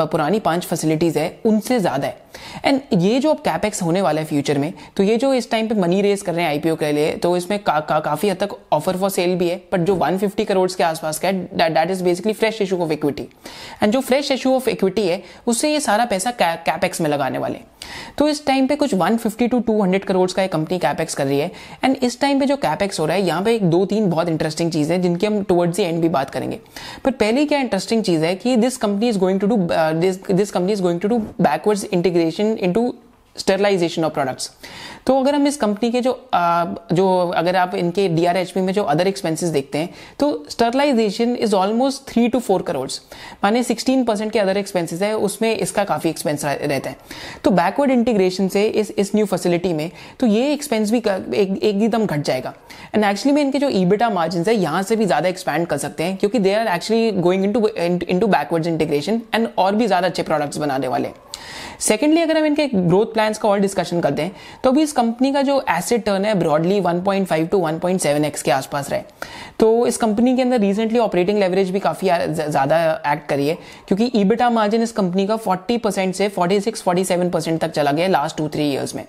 पुरानी 0.00 0.40
पाँच 0.40 0.64
फैसिलिटीज़ 0.64 1.18
है 1.18 1.28
उनसे 1.44 1.78
ज़्यादा 1.80 2.06
है। 2.06 2.18
एंड 2.64 2.80
ये 2.92 3.20
जो 3.20 3.30
अब 3.30 3.36
कैपेक्स 3.36 3.82
होने 3.82 4.02
वाला 4.02 4.20
है 4.20 4.26
फ्यूचर 4.26 4.58
में 4.58 4.72
तो 4.96 5.02
ये 5.02 5.16
जो 5.16 5.34
इस 5.34 5.50
टाइम 5.50 5.68
पे 5.68 5.74
मनी 5.74 6.02
रेज 6.02 6.22
कर 6.22 6.34
रहे 6.34 6.44
हैं 6.44 6.50
आईपीओ 6.50 6.76
के 6.76 6.92
लिए 6.92 7.12
तो 7.12 7.36
इसमें 7.36 7.58
का, 7.58 7.80
का, 7.80 8.00
काफ़ी 8.00 8.28
हद 8.28 8.36
तक 8.36 8.48
ऑफ़र 8.72 8.96
फॉर 8.96 9.10
सेल 9.10 9.36
भी 9.36 9.48
है 9.48 9.56
बट 9.72 9.80
जो 9.80 9.96
150 9.96 10.44
करोड़ 10.44 10.72
के 10.72 10.84
आसपास 10.84 11.18
का 11.18 11.28
है 11.28 11.34
that 11.74 11.90
is 11.90 12.04
basically 12.04 12.32
fresh 12.32 12.62
issue 12.62 12.78
of 12.78 12.92
equity 12.92 13.22
and 13.82 13.92
जो 13.92 14.00
फ्रेश 14.00 14.30
इशू 14.30 14.54
ऑफ़ 14.54 14.70
इक्विटी 14.70 15.08
है 15.08 15.22
उससे 15.46 15.72
ये 15.72 15.80
सारा 15.80 16.04
पैसा 16.04 16.30
कैपेक्स 16.40 17.00
में 17.00 17.10
लगाने 17.10 17.38
वाले 17.38 17.58
तो 18.18 18.28
इस 18.28 18.46
टाइम 18.46 18.66
पे 18.66 18.76
कुछ 18.76 18.94
150 18.94 19.50
टू 19.50 19.60
200 19.60 20.04
करोड़ 20.04 20.32
का 20.32 20.46
कंपनी 20.46 20.78
कैपेक्स 20.78 21.14
कर 21.14 21.26
रही 21.26 21.40
है 21.40 21.52
एंड 21.84 21.96
इस 22.02 22.20
टाइम 22.20 22.40
पे 22.40 22.46
जो 22.46 22.56
कैपेक्स 22.56 23.00
हो 23.00 23.06
रहा 23.06 23.16
है 23.16 23.22
यहाँ 23.22 23.42
पे 23.42 23.54
एक 23.54 23.64
दो 23.64 23.86
तीन 23.86 24.10
बहुत 24.10 24.28
इंटरेस्टिंग 24.28 24.72
चीज़ 24.72 24.92
है 24.92 25.02
जिनकी 25.02 25.26
हम 25.26 25.42
टुवर्ड्स 25.42 25.76
द 25.76 25.80
एंड 25.80 26.00
भी 26.02 26.08
बात 26.08 26.30
करेंगे। 26.30 26.60
पर 27.04 27.10
पहले 27.10 27.44
क्या 27.44 27.58
इंटरेस्टिंग 27.58 28.02
चीज़ 28.02 28.24
है 28.24 28.34
कि 28.34 28.56
this 28.56 28.76
company 28.76 29.08
is 29.08 29.18
going 29.18 29.40
to 29.40 29.46
do 29.46 29.56
this 30.32 30.50
company 30.50 30.72
is 30.72 30.82
going 30.82 31.00
to 31.00 31.08
do 31.08 31.18
backwards 31.18 31.84
integration 31.84 32.29
into 32.38 32.94
sterilization 33.36 34.04
of 34.04 34.12
products 34.12 34.50
तो 35.06 35.18
अगर 35.20 35.34
हम 35.34 35.46
इस 35.46 35.56
कंपनी 35.56 35.90
के 35.90 36.00
जो 36.00 36.12
आ, 36.34 36.64
जो 36.92 37.06
अगर 37.36 37.56
आप 37.56 37.74
इनके 37.74 38.08
डीआरएचपी 38.08 38.60
में 38.60 38.72
जो 38.72 38.82
अदर 38.84 39.08
एक्सपेंसेस 39.08 39.50
देखते 39.50 39.78
हैं 39.78 39.88
तो 40.18 40.32
sterilization 40.50 41.34
is 41.36 41.54
almost 41.54 42.06
three 42.08 42.28
to 42.28 42.38
four 42.40 42.62
crore 42.62 42.88
माने 43.44 43.62
सिक्सटीन 43.62 44.04
परसेंट 44.04 44.32
के 44.32 44.38
अदर 44.38 44.56
एक्सपेंसेस 44.56 45.02
है 45.02 45.12
उसमें 45.18 45.54
इसका 45.56 45.84
काफ़ी 45.84 46.10
एक्सपेंस 46.10 46.44
रहता 46.44 46.90
है। 46.90 46.96
तो 47.44 47.50
बैकवर्ड 47.50 47.90
इंटीग्रेशन 47.90 48.48
से 48.48 48.66
इस 48.66 48.90
इस 48.90 49.14
न्यू 49.14 49.26
फैसिलिटी 49.26 49.72
में 49.72 49.90
तो 50.20 50.26
ये 50.26 50.52
एक्सपेंस 50.52 50.90
भी 50.90 50.98
एक 50.98 51.58
एकदम 51.62 52.06
घट 52.06 52.20
जाएगा। 52.20 52.54
एंड 52.94 53.04
एक्चुअली 53.04 53.34
में 53.34 53.42
इनके 53.42 53.58
जो 53.58 53.68
ईबिटा 53.70 54.10
मार्जिन 54.10 54.44
है 54.48 54.54
यहाँ 54.54 54.82
से 54.82 54.96
भी 54.96 55.06
ज़्यादा 55.06 55.28
एक्सपैंड 55.28 55.66
कर 55.66 55.78
सकते 55.78 56.04
हैं 56.04 56.16
क्योंकि 56.16 56.38
they 56.38 56.54
are 56.54 56.68
actually 56.74 57.10
going 57.20 57.44
into 57.52 57.66
into 58.20 58.26
backward 58.26 58.66
integration 58.66 59.20
and 59.34 59.48
और 59.58 59.74
भी 59.74 59.86
ज़्यादा 59.86 60.06
अच्छे 60.06 60.22
प्रोडक्ट्स 60.22 60.58
बनाने 60.58 60.88
वाले 60.88 61.12
सेकेंडली 61.80 62.20
अगर 62.20 62.38
हम 62.38 62.44
इनके 62.46 62.66
ग्रोथ 62.68 63.12
प्लान्स 63.12 63.38
का 63.38 63.48
और 63.48 63.58
डिस्कशन 63.60 64.00
करते 64.00 64.22
हैं 64.22 64.32
तो 64.64 64.70
अभी 64.70 64.82
इस 64.90 64.94
कंपनी 64.94 65.30
का 65.32 65.40
जो 65.42 65.60
एसेट 65.70 66.04
टर्न 66.04 66.24
है 66.24 66.32
ब्रॉडली 66.34 66.80
1.5 66.80 67.50
टू 67.50 67.58
1.7x 67.60 68.42
के 68.42 68.50
आसपास 68.50 68.90
रहे। 68.90 69.02
तो 69.60 69.86
इस 69.86 69.96
कंपनी 69.96 70.34
के 70.36 70.42
अंदर 70.42 70.60
रिसेंटली 70.60 70.98
ऑपरेटिंग 70.98 71.38
लेवरेज 71.38 71.70
भी 71.70 71.80
काफ़ी 71.80 72.08
ज़्यादा 72.30 72.80
एक्ट 73.06 73.28
करी 73.28 73.46
है 73.48 73.54
क्योंकि 73.88 74.10
ईबिटा 74.14 74.48
मार्जिन 74.50 74.82
इस 74.82 74.92
कंपनी 74.92 75.26
का 75.26 75.36
40 75.38 75.78
परसेंट 75.78 76.14
से 76.14 76.28
46 76.38 76.82
47 76.82 77.30
परसेंट 77.32 77.60
तक 77.60 77.70
चला 77.70 77.92
गया 77.92 78.08
लास्ट 78.08 78.36
टू 78.36 78.48
थ्री 78.48 78.64
ईयर्स 78.64 78.94
में। 78.94 79.04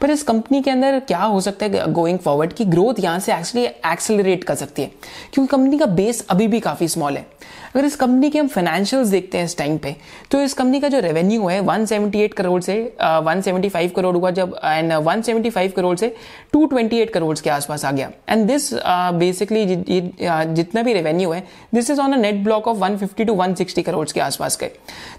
पर 0.00 0.10
इस 0.10 0.22
कंपनी 0.22 0.62
के 0.62 0.70
अंदर 0.70 0.98
क्या 1.08 1.18
हो 1.18 1.40
सकता 1.40 1.66
है 1.66 1.92
गोइंग 1.92 2.18
फॉरवर्ड 2.18 2.52
की 2.52 2.64
ग्रोथ 2.66 3.00
यहाँ 3.00 3.18
से 3.18 3.34
एक्चुअली 3.34 3.66
एक्सेलरेट 3.92 4.44
कर 4.44 4.54
सकती 4.54 4.82
है 4.82 4.90
क्योंकि 5.32 5.50
कंपनी 5.50 5.78
का 5.78 5.86
बेस 6.00 6.26
अभी 6.30 6.46
भी 6.48 6.60
काफ़ी 6.60 6.88
स्मॉल 6.88 7.16
है। 7.16 7.26
अगर 7.68 7.84
इस 7.84 7.96
कंपनी 7.96 8.28
के 8.30 8.38
हम 8.38 8.46
फाइनेंशियल्स 8.48 9.08
देखते 9.08 9.38
हैं 9.38 9.44
इस 9.44 9.56
टाइम 9.58 9.76
पे 9.78 9.94
तो 10.30 10.40
इस 10.40 10.54
कंपनी 10.54 10.80
का 10.80 10.88
जो 10.88 11.00
रेवेन्यू 11.00 11.46
है 11.48 11.60
178 11.60 12.32
करोड़ 12.34 12.60
से 12.62 12.76
uh, 13.02 13.22
175 13.22 13.90
करोड़ 13.96 14.14
हुआ 14.16 14.30
जब 14.30 14.54
एंड 14.64 14.92
uh, 14.92 15.00
175 15.18 15.72
करोड़ 15.72 15.96
से 15.96 16.14
228 16.54 17.10
करोड़ 17.10 17.36
के 17.38 17.50
आसपास 17.50 17.84
आ 17.84 17.90
गया। 17.92 18.10
एंड 18.28 18.46
दिस 18.46 18.72
बेसिकली 19.14 19.64
जितना 19.66 20.82
भी 20.82 20.92
रेवेन्यू 20.92 21.30
है 21.30 21.42
this 21.74 21.90
is 21.90 22.00
on 22.00 22.12
a 22.12 22.16
net 22.18 22.42
block 22.44 22.68
of 22.68 22.78
150 22.80 23.26
to 23.26 23.34
160 23.34 23.82
crore 23.82 24.06
के 24.08 24.20
आसपास 24.20 24.56
के 24.56 24.70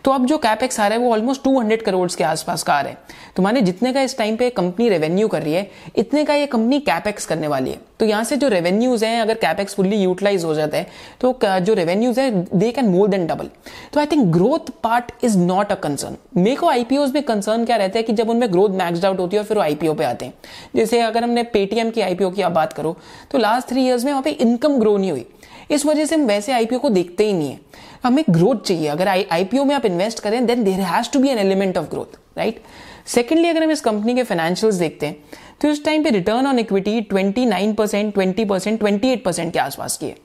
तो 0.05 0.11
अब 0.11 0.25
जो 0.25 0.37
कैपेक्स 0.39 0.79
आ 0.79 0.87
रहा 0.87 0.97
है, 0.97 1.03
वो 1.03 1.11
ऑलमोस्ट 1.13 1.43
200 1.43 1.81
करोड़ 1.83 2.09
के 2.11 2.23
आसपास 2.23 2.63
का 2.63 2.73
आ 2.73 2.81
रहा 2.81 2.91
है। 2.91 2.97
तो 3.35 3.43
माने 3.43 3.61
जितने 3.61 3.91
का 3.93 4.01
इस 4.01 4.17
टाइम 4.17 4.35
पे 4.35 4.49
कंपनी 4.51 4.89
रेवेन्यू 4.89 5.27
कर 5.27 5.41
रही 5.41 5.53
है, 5.53 5.69
इतने 5.97 6.23
का 6.25 6.33
ये 6.33 6.45
कंपनी 6.47 6.79
कैपेक्स 6.81 7.25
करने 7.25 7.47
वाली 7.47 7.71
है। 7.71 7.79
तो 7.99 8.05
यहाँ 8.05 8.23
से 8.23 8.35
जो 8.37 8.47
रेवेन्यूज 8.47 9.03
हैं, 9.03 9.21
अगर 9.21 9.33
कैपेक्स 9.35 9.75
फुल्ली 9.75 9.97
यूटिलाइज 9.97 10.43
हो 10.43 10.53
जाता 10.55 10.77
है 10.77 10.87
तो 11.21 11.39
जो 11.43 11.73
रेवेन्यूज 11.73 12.19
है 12.19 12.29
they 12.53 12.71
can 12.71 12.87
more 12.87 13.07
than 13.07 13.25
double 13.27 13.49
तो 13.93 13.99
I 13.99 14.05
think 14.05 14.25
growth 14.33 14.69
part 14.83 15.11
is 15.23 15.37
not 15.39 15.71
a 15.71 15.75
concern 15.77 16.15
मेरे 16.37 16.55
को 16.55 16.69
आईपीओ 16.69 17.05
में 17.07 17.21
कंसर्न 17.23 17.65
क्या 17.65 17.75
रहता 17.77 17.99
है 17.99 18.03
कि 18.03 18.13
जब 18.13 18.29
उनमें 18.29 18.51
ग्रोथ 18.51 18.77
मैक्सड 18.79 19.05
आउट 19.05 19.19
होती 19.19 19.35
है 19.35 19.41
और 19.41 19.47
फिर 19.47 19.57
वो 19.57 19.63
आईपीओ 19.63 19.88
पे 19.93 20.03
आते 20.03 20.25
हैं। 20.25 20.33
जैसे 20.75 20.99
अगर 21.01 21.23
हमने 21.23 21.43
पेटीएम 21.45 21.89
की 21.89 22.01
आईपीओ 22.01 22.29
की 22.31 22.41
आप 22.41 22.51
बात 22.51 22.73
करो 22.73 22.95
तो 23.31 23.37
लास्ट 23.37 23.67
थ्री 23.69 23.85
ईयर्स 23.85 24.05
में 24.05 24.11
वहाँ 24.11 24.23
पे 24.23 24.31
इनकम 24.31 24.77
ग्रो 24.79 24.95
नहीं 24.97 25.11
हुई। 25.11 25.25
इस 25.71 25.85
वजह 25.85 26.05
से 26.05 26.15
हम 26.15 26.25
वैसे 26.25 26.51
आईपीओ 26.51 26.79
को 26.79 26.89
देखते 26.89 27.25
ही 27.25 27.33
नहीं 27.33 27.49
है। 27.49 27.59
हमें 28.03 28.23
ग्रोथ 28.29 28.61
चाहिए। 28.65 28.87
अगर 28.87 29.07
आईपीओ 29.07 29.63
में 29.65 29.75
आप 29.75 29.85
इन्वेस्ट 29.85 30.19
करें 30.19 30.45
then 30.45 30.63
there 30.63 30.79
has 30.81 31.11
to 31.11 31.19
be 31.19 31.29
an 31.29 31.37
element 31.37 31.77
of 31.77 31.85
growth 31.85 32.17
right 32.37 32.61
secondly 33.07 33.47
अगर 33.47 33.63
हम 33.63 33.71
इस 33.71 33.81
कंपनी 33.81 34.15
के 34.15 34.23
फाइनेंशियल्स 34.23 34.75
देखते 34.75 35.05
हैं 35.05 35.15
तो 35.61 35.67
इस 35.67 35.83
टाइम 35.85 36.03
पे 36.03 36.09
return 36.09 36.47
on 36.47 36.59
equity 36.59 37.01
29 37.03 37.75
percent 37.75 38.13
twenty 38.13 38.45
percent 38.45 38.79
twenty 38.79 39.15
के 39.27 39.59
आसपास 39.59 39.97
की 39.97 40.05
है। 40.05 40.15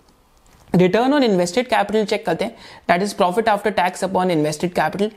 Return 0.75 1.13
on 1.15 1.23
invested 1.23 1.67
capital 1.69 2.05
check 2.05 2.25
करते 2.27 2.45
हैं। 2.45 2.57
That 2.89 3.03
is 3.03 3.15
profit 3.15 3.49
after 3.49 3.71
tax 3.71 4.05
upon 4.05 4.31
invested 4.31 4.73
capital 4.73 5.11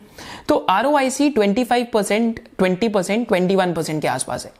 तो 0.49 0.55
R 0.69 0.85
O 0.85 0.95
I 0.97 1.09
C 1.09 1.29
twenty 1.29 1.63
five 1.63 1.87
percent 1.93 2.39
twenty 2.57 2.89
percent 2.89 3.27
twenty 3.27 3.55
one 3.55 3.73
percent 3.73 4.01
के 4.01 4.07
आसपास 4.07 4.45
है। 4.45 4.51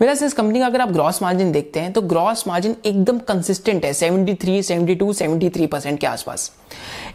वैसे 0.00 0.26
इस 0.26 0.32
कंपनी 0.32 0.60
का 0.60 0.66
अगर 0.66 0.80
आप 0.80 0.92
ग्रॉस 0.92 1.22
मार्जिन 1.22 1.50
देखते 1.52 1.80
हैं 1.80 1.92
तो 1.92 2.00
ग्रॉस 2.02 2.46
मार्जिन 2.48 2.76
एकदम 2.86 3.18
कंसिस्टेंट 3.28 3.84
है 3.84 3.92
73, 3.92 4.62
72, 4.62 5.12
73 5.14 5.66
परसेंट 5.66 5.98
के 6.00 6.06
आसपास। 6.06 6.50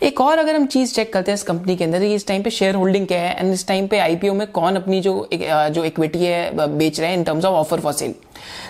एक 0.04 0.22
और 0.22 0.38
अगर 0.38 0.56
हम 0.56 0.66
चीज़ 0.68 0.94
चेक 0.94 1.12
करते 1.14 1.32
हैं 1.32 1.36
इस 1.38 1.44
कंपनी 1.44 1.76
के 1.76 1.84
अंदर 1.84 2.04
इस 2.04 2.28
टाइम 2.28 2.44
पे 2.44 2.50
शेयर 2.50 2.76
होल्डिंग 2.76 3.08
क्या 3.08 3.20
है? 3.22 3.36
एंड 3.36 3.54
इस 3.54 3.68
टाइम 3.68 3.88
पे 3.88 4.00
आईपीओ 4.00 4.34
में 4.34 4.46
कौन 4.52 4.76
अपनी 4.76 5.02
जो 5.02 5.28
जो 5.34 5.84
इक्विटी 5.84 6.24
है 6.24 6.68
बेच 6.78 7.00
रहे 7.00 7.10
हैं 7.10 7.18
in 7.18 7.24
terms 7.24 7.46
of 7.46 7.56
offer 7.56 7.80
for 7.80 7.94
sale 7.94 8.16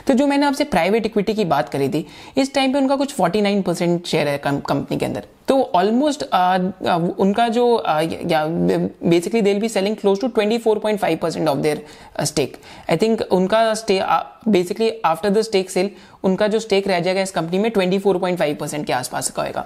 तो 0.07 0.13
जो 0.13 0.25
मैंने 0.27 0.45
आपसे 0.45 0.63
प्राइवेट 0.63 1.05
इक्विटी 1.05 1.33
की 1.33 1.43
बात 1.45 1.69
करी 1.69 1.87
थी, 1.89 2.05
इस 2.37 2.53
टाइम 2.53 2.73
पे 2.73 2.79
उनका 2.79 2.95
कुछ 2.95 3.13
49 3.15 3.61
परसेंट 3.63 4.05
शेयर 4.05 4.27
है 4.27 4.37
कंपनी 4.37 4.97
के 4.97 5.05
अंदर। 5.05 5.23
तो 5.47 5.61
ऑलमोस्ट 5.75 6.23
उनका 6.23 7.47
जो 7.47 7.83
basically 7.87 9.41
they 9.41 9.53
be 9.53 9.69
selling 9.69 9.95
close 9.95 10.21
to 10.21 10.27
24.5 10.37 11.17
percent 11.17 11.47
of 11.47 11.57
their 11.57 11.85
stake 12.23 12.57
I 12.89 12.97
think 12.97 13.21
उनका 13.31 13.73
basically 14.47 14.91
after 15.05 15.29
the 15.29 15.41
stake 15.41 15.69
sale 15.69 15.89
उनका 16.23 16.47
जो 16.47 16.59
स्टेक 16.59 16.87
रह 16.87 16.99
जाएगा 16.99 17.21
इस 17.21 17.31
कंपनी 17.31 17.59
में 17.59 17.69
24.5 17.71 18.55
परसेंट 18.59 18.85
के 18.85 18.93
आसपास 18.93 19.29
का 19.31 19.43
होगा 19.43 19.65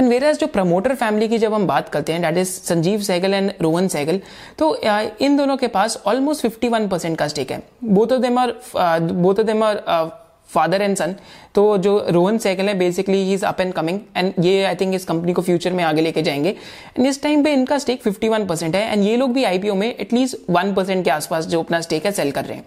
एंड 0.00 0.08
वेर 0.08 0.24
एज 0.24 0.38
जो 0.38 0.46
प्रमोटर 0.48 0.94
फैमिली 0.94 1.28
की 1.28 1.38
जब 1.38 1.54
हम 1.54 1.66
बात 1.66 1.88
करते 1.88 2.12
हैं 2.12 2.22
that 2.22 2.38
is 2.38 2.48
Sanjiv 2.48 3.02
Sehgal 3.02 3.34
and 3.34 3.52
Rohan 3.62 3.88
Sehgal 3.88 4.20
तो 4.58 4.74
इन 5.20 5.36
दोनों 5.36 5.56
के 5.56 5.66
पास 5.68 6.02
ऑलमोस्ट 6.06 6.46
51 6.46 6.88
परसेंट 6.90 7.18
का 7.18 7.28
स्टेक 7.28 7.52
है। 7.52 7.62
Both 7.84 8.12
of 8.12 8.20
them 8.20 8.38
are 8.38 8.54
both 9.02 9.34
of 9.34 9.46
them 9.46 9.64
are 9.64 10.18
father 10.54 10.82
and 10.82 10.96
son 10.96 11.14
तो 11.54 11.76
जो 11.78 11.96
रोहन 12.10 12.38
साइकिल 12.38 12.68
है 12.68 12.74
basically 12.78 13.18
he 13.18 13.32
is 13.34 13.44
up 13.46 13.60
and 13.60 13.72
coming 13.72 14.00
and 14.16 14.32
ये 14.40 14.62
आई 14.64 14.74
थिंक 14.74 14.94
इस 14.94 15.04
कंपनी 15.04 15.32
को 15.32 15.42
फ्यूचर 15.42 15.72
में 15.72 15.82
आगे 15.84 16.02
लेके 16.02 16.22
जाएँगे। 16.22 16.50
एंड 16.98 17.06
इस 17.06 17.22
टाइम 17.22 17.42
पे 17.44 17.52
इनका 17.52 17.78
स्टेक 17.78 18.02
51 18.02 18.46
परसेंट 18.48 18.76
है 18.76 18.92
एंड 18.92 19.04
ये 19.04 19.16
लोग 19.16 19.32
भी 19.32 19.44
आईपीओ 19.44 19.74
में 19.74 19.88
एटलीस्ट 19.88 20.36
वन 20.50 20.72
परसेंट 20.74 21.04
के 21.04 21.10
आसपास 21.10 21.46
जो 21.46 21.62
अपना 21.62 21.80
स्टेक 21.80 22.06
है 22.06 22.12
सेल 22.12 22.30
कर 22.30 22.44
रहे 22.44 22.56
हैं। 22.56 22.64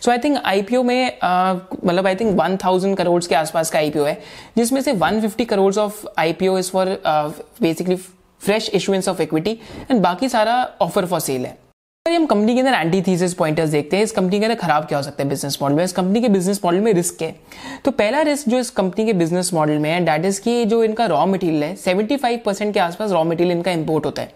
सो 0.00 0.10
आई 0.10 0.18
थिंक 0.18 0.38
आईपीओ 0.44 0.82
में 0.82 1.18
मतलब 1.24 2.06
I 2.06 2.14
think 2.14 2.36
one 2.40 2.56
thousand 2.64 2.96
crore 2.96 3.22
के 3.24 3.34
आसपास 3.34 3.70
का 3.70 3.78
आईपीओ 3.78 4.04
है, 4.04 4.20
जिसमें 4.56 4.80
से 4.80 4.92
one 4.92 5.20
fifty 5.20 5.44
crore 5.44 5.74
of 5.78 6.04
IPO 6.18 6.58
is 6.58 6.70
for 6.70 6.96
basically 7.62 7.96
fresh 7.96 8.70
issuance 8.74 9.08
of 9.08 9.22
equity 9.22 9.58
and 9.90 10.00
बाकी 10.00 10.28
सारा 10.28 10.62
ऑफ़र 10.80 11.06
फॉर 11.06 11.20
सेल 11.20 11.46
है। 11.46 11.63
हम 12.06 12.24
कंपनी 12.26 12.54
के 12.54 12.60
अंदर 12.60 12.72
एंटी 12.72 13.00
थीसिस 13.02 13.32
पॉइंटर्स 13.34 13.70
देखते 13.70 13.96
हैं। 13.96 14.04
इस 14.04 14.10
कंपनी 14.12 14.38
के 14.38 14.44
अंदर 14.44 14.58
खराब 14.58 14.84
क्या 14.84 14.98
हो 14.98 15.02
सकता 15.02 15.22
है 15.22 15.28
बिज़नेस 15.28 15.58
मॉडल 15.62 15.74
में? 15.74 15.82
इस 15.84 15.92
कंपनी 15.92 16.20
के 16.20 16.28
बिज़नेस 16.28 16.60
मॉडल 16.64 16.80
में 16.80 16.92
रिस्क 16.92 17.22
है? 17.22 17.34
तो 17.84 17.90
पहला 17.90 18.20
रिस्क 18.22 18.48
जो 18.48 18.58
इस 18.58 18.70
कंपनी 18.70 19.06
के 19.06 19.12
बिज़नेस 19.12 19.52
मॉडल 19.54 19.78
में 19.78 19.90
है 19.90 20.00
डेट 20.04 20.24
इज़ 20.24 20.40
की 20.40 20.64
जो 20.64 20.82
इनका 20.84 21.06
रॉ 21.06 21.24
मटेरियल 21.26 21.64
है 21.64 21.74
75 21.76 22.38
परसेंट 22.44 22.72
के 22.74 22.80
आसपास 22.80 23.10
रॉ 23.10 23.24
मटेरियल 23.24 23.56
इनका 23.56 23.70
इंपोर्ट 23.70 24.06
होता 24.06 24.22
है। 24.22 24.32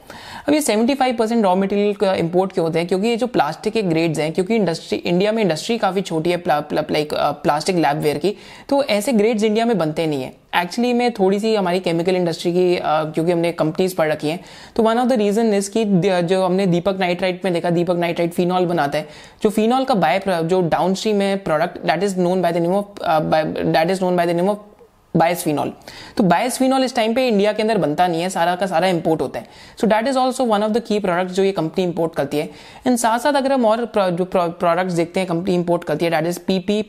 अब 0.49 0.55
ये 0.55 0.61
75 0.61 1.17
परसेंट 1.19 1.45
रॉ 1.45 1.55
मटेरियल 1.57 1.95
का 1.95 2.15
इंपोर्ट 2.15 2.53
क्यों 2.53 2.67
होते 2.67 2.79
हैं? 2.79 2.89
क्योंकि 2.89 3.09
ये 3.09 3.17
जो 3.17 3.27
प्लास्टिक 3.27 3.73
के 3.73 3.83
ग्रेड्स 3.83 4.19
हैं, 4.19 4.33
क्योंकि 4.33 4.57
इंडस्ट्री 4.57 4.99
इंडिया 4.99 5.33
में 5.33 5.43
इंडस्ट्री 5.43 5.79
काफ़ी 5.79 6.03
छोटी 6.03 6.31
है 6.31 6.43
लाइक 6.47 7.15
प्लास्टिक 7.15 7.77
लैबवेयर 7.77 8.19
की 8.19 8.35
तो 8.69 8.83
ऐसे 8.83 9.13
ग्रेड्स 9.13 9.45
इंडिया 9.45 9.67
में 9.67 9.79
बनते 9.79 10.07
नहीं 10.07 10.23
है। 10.23 10.33
एक्चुअली 10.53 10.93
में 10.93 11.11
थोड़ी 11.13 11.39
सी 11.41 11.55
हमारी 11.55 11.81
केमिकल 11.81 12.17
इंडस्ट्री 12.17 12.53
की 12.53 12.79
क्योंकि 12.83 13.33
हमने 13.33 13.53
कंपनीज़ 13.53 13.95
पढ़ 13.97 14.11
रखी 14.13 14.29
हैं 14.29 14.41
तो 14.77 14.83
one 14.83 14.99
of 14.99 15.09
the 15.09 15.19
reason 15.19 15.55
is 15.55 15.71
कि 15.71 15.85
जो 16.25 16.45
हमने 16.45 16.67
दीपक 16.67 16.97
नाइट्राइट 17.01 17.45
में 17.45 17.53
देखा, 17.53 17.71
दीपक 17.71 17.97
नाइट्राइट 17.97 18.33
फिनॉल 18.33 18.67
बनाता 18.67 18.99
है, 18.99 19.09
जो 19.43 19.51
फिनॉल 19.51 19.85
का 19.85 19.95
बाय 19.97 20.21
जो 20.27 20.61
डाउन 20.69 20.95
स्ट्रीम 20.95 21.21
है 21.21 21.37
product 21.45 21.79
that 21.87 22.03
is 22.03 22.19
known 22.21 22.43
by 22.43 22.53
the 22.53 22.57
name 22.57 22.75
of 22.75 23.05
that 23.05 23.91
is 23.91 24.05
known 24.05 24.17
by 24.17 24.27
the 24.27 24.37
name 24.37 24.49
of 24.49 24.78
bisphenol. 25.15 25.73
तो 26.17 26.25
बायसफिनॉल 26.25 26.85
इस 26.85 26.95
टाइम 26.95 27.15
पे 27.15 27.27
इंडिया 27.29 27.53
के 27.53 27.63
अंदर 27.63 27.79
बनता 27.79 28.07
नहीं 28.07 28.23
है, 28.23 28.29
सारा 28.31 28.55
का 28.57 28.67
सारा 28.67 28.87
इंपोर्ट 28.89 29.21
होता 29.21 29.39
है। 29.39 29.47
So 29.81 29.87
that 29.87 30.09
is 30.09 30.19
also 30.19 30.45
one 30.45 30.63
of 30.63 30.73
the 30.73 30.83
key 30.83 30.99
products 30.99 31.35
जो 31.35 31.45
ये 31.45 31.53
कंपनी 31.53 31.85
इंपोर्ट 31.85 32.15
करती 32.15 32.39
है। 32.39 32.51
एंड 32.87 32.97
साथ 32.97 33.19
साथ 33.19 33.33
अगर 33.33 33.53
हम 33.53 33.67
और 33.67 33.85
जो 33.97 34.25
प्रोडक्ट्स 34.25 34.95
देखते 34.95 35.21
हैं 35.21 35.29
कंपनी 35.29 35.55
इंपोर्ट 35.55 35.85
करती 35.85 36.05
है 36.05 36.11
that 36.11 36.27
is 36.27 36.39
PP 36.39 36.83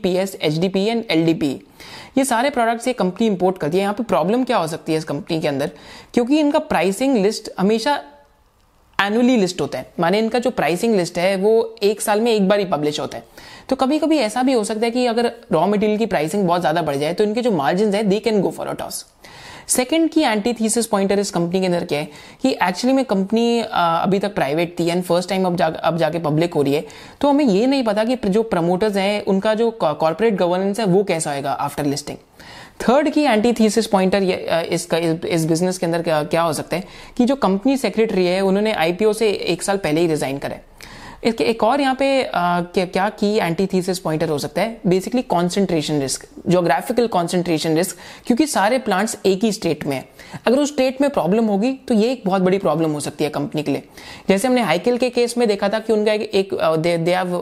D 0.59 0.69
P 0.69 0.85
and 0.85 1.03
L 1.09 1.25
D 1.25 1.33
P 1.33 1.51
ये 2.17 2.23
सारे 2.25 2.49
प्रोडक्ट्स 2.49 2.87
ये 2.87 2.93
कंपनी 2.93 3.27
इंपोर्ट 3.27 3.57
करती 3.57 3.77
है। 3.77 3.81
यहाँ 3.83 3.93
पे 3.93 4.03
प्रॉब्लम 4.03 4.43
क्या 4.43 4.57
हो 4.57 4.67
सकती 4.67 4.91
है 4.91 4.97
इस 4.97 5.03
कंपनी 5.05 5.39
के 5.41 5.47
अंदर? 5.47 5.71
क्योंकि 6.13 6.39
इनका 6.39 6.59
प्राइसिंग 6.61 7.17
लिस्ट 7.17 7.49
हमेशा 7.59 7.99
एनुअली 9.01 9.35
लिस्ट 9.37 9.61
होता 9.61 9.77
है। 9.77 9.91
माने 9.99 10.19
इनका 10.19 10.39
जो 10.39 10.49
प्राइसिंग 10.51 10.95
लिस्ट 10.95 11.17
है, 11.17 11.35
वो 11.35 11.75
एक 11.83 12.01
साल 12.01 12.21
में 12.21 12.31
एक 12.31 12.47
बार 12.49 12.59
ही 12.59 12.65
पब्लिश 12.67 12.99
होता 12.99 13.17
है। 13.17 13.23
तो 13.69 13.75
कभी 13.75 13.99
कभी 13.99 14.17
ऐसा 14.19 14.43
भी 14.43 14.53
हो 14.53 14.63
सकता 14.63 14.85
है 14.85 14.91
कि 14.91 15.05
अगर 15.05 15.31
रॉ 15.51 15.65
मटेरियल 15.67 15.97
की 15.97 16.05
प्राइसिंग 16.05 16.47
बहुत 16.47 16.61
ज़्यादा 16.61 16.81
बढ़ 16.81 16.95
जाए 16.95 17.13
तो 17.13 17.23
इनके 17.23 17.41
जो 17.41 17.51
मार्जिन 17.51 17.93
है 17.93 18.03
they 18.03 18.19
can 18.19 18.41
go 18.41 18.49
for 18.51 18.67
a 18.67 18.73
toss 18.73 19.05
second 19.67 20.09
की 20.09 20.21
एंटी 20.21 20.53
थीसिस 20.53 20.85
पॉइंटर 20.87 21.19
इस 21.19 21.31
कंपनी 21.31 21.59
के 21.59 21.65
अंदर 21.65 21.83
क्या 21.85 21.99
है 21.99 22.07
कि 22.41 22.51
एक्चुअली 22.53 22.93
में 22.93 23.03
कंपनी 23.05 23.59
अभी 23.63 24.19
तक 24.19 24.33
प्राइवेट 24.35 24.73
थी 24.79 24.87
एंड 24.87 25.03
फ़र्स्ट 25.03 25.29
टाइम 25.29 25.45
अब 25.45 25.55
जा, 25.55 25.65
अब 25.67 25.97
जाके 25.97 26.19
पब्लिक 26.19 26.53
हो 26.53 26.61
रही 26.61 26.73
है। 26.73 26.85
तो 27.21 27.29
हमें 27.29 27.45
ये 27.45 27.67
नहीं 27.67 27.83
पता 27.83 28.03
कि 28.03 28.15
जो 28.17 28.43
प्रमोटर्स 28.45 28.95
हैं, 28.97 29.23
उनका 29.23 29.53
जो 29.53 29.69
कॉर्पोरेट 29.73 30.35
गवर्नेंस 30.35 30.79
है, 30.79 30.85
वो 30.85 31.03
कैसा 31.03 31.35
होगा 31.35 31.51
आफ्टर 31.51 31.85
लिस्टिंग 31.85 32.17
थर्ड 32.79 33.09
की 33.09 33.21
एंटी 33.21 33.53
थीसिस 33.53 33.87
पॉइंटर 33.87 34.23
इसका 34.71 34.97
इस 34.97 35.45
बिज़नेस 35.45 35.77
के 35.77 35.85
अंदर 35.85 36.01
क्या, 36.01 36.41
हो 36.41 36.53
सकता 36.53 36.77
है 36.77 36.83
कि 37.17 37.25
जो 37.25 37.35
कंपनी 37.35 37.77
सेक्रेटरी 37.77 38.25
है 38.25 38.41
उन्होंने 38.41 38.73
आईपीओ 38.73 39.13
से 39.13 39.29
एक 39.29 39.63
साल 39.63 39.77
पहले 39.77 40.01
ही 40.01 40.07
रिजाइन 40.07 40.37
करा 40.37 40.55
इसके 41.23 41.43
एक 41.43 41.63
और 41.63 41.81
यहाँ 41.81 41.95
पे 41.95 42.23
आ, 42.23 42.61
क्या, 42.61 43.09
की 43.11 43.33
एंटी 43.37 43.65
थीसिस 43.67 43.99
पॉइंटर 43.99 44.29
हो 44.29 44.37
सकता 44.39 44.61
है? 44.61 44.79
Basically 44.87 45.21
concentration 45.23 45.99
risk 46.01 46.25
geographical 46.47 47.07
concentration 47.07 47.75
risk 47.77 47.97
क्योंकि 48.27 48.45
सारे 48.47 48.77
प्लांट्स 48.79 49.17
एक 49.25 49.43
ही 49.43 49.51
स्टेट 49.51 49.85
में 49.85 49.95
है। 49.95 50.07
अगर 50.47 50.59
उस 50.59 50.73
स्टेट 50.73 51.01
में 51.01 51.09
प्रॉब्लम 51.09 51.45
होगी 51.45 51.71
तो 51.87 51.93
ये 51.93 52.11
एक 52.11 52.21
बहुत 52.25 52.41
बड़ी 52.41 52.57
प्रॉब्लम 52.57 52.91
हो 52.91 52.99
सकती 52.99 53.23
है 53.23 53.29
कंपनी 53.29 53.63
के 53.63 53.71
लिए। 53.71 53.83
जैसे 54.29 54.47
हमने 54.47 54.61
हाइकिल 54.61 54.97
के 54.97 55.09
केस 55.09 55.37
में 55.37 55.47
देखा 55.47 55.69
था 55.69 55.79
कि 55.79 55.93
उनका 55.93 56.13
एक 56.13 56.53
they 56.53 57.15
have 57.15 57.35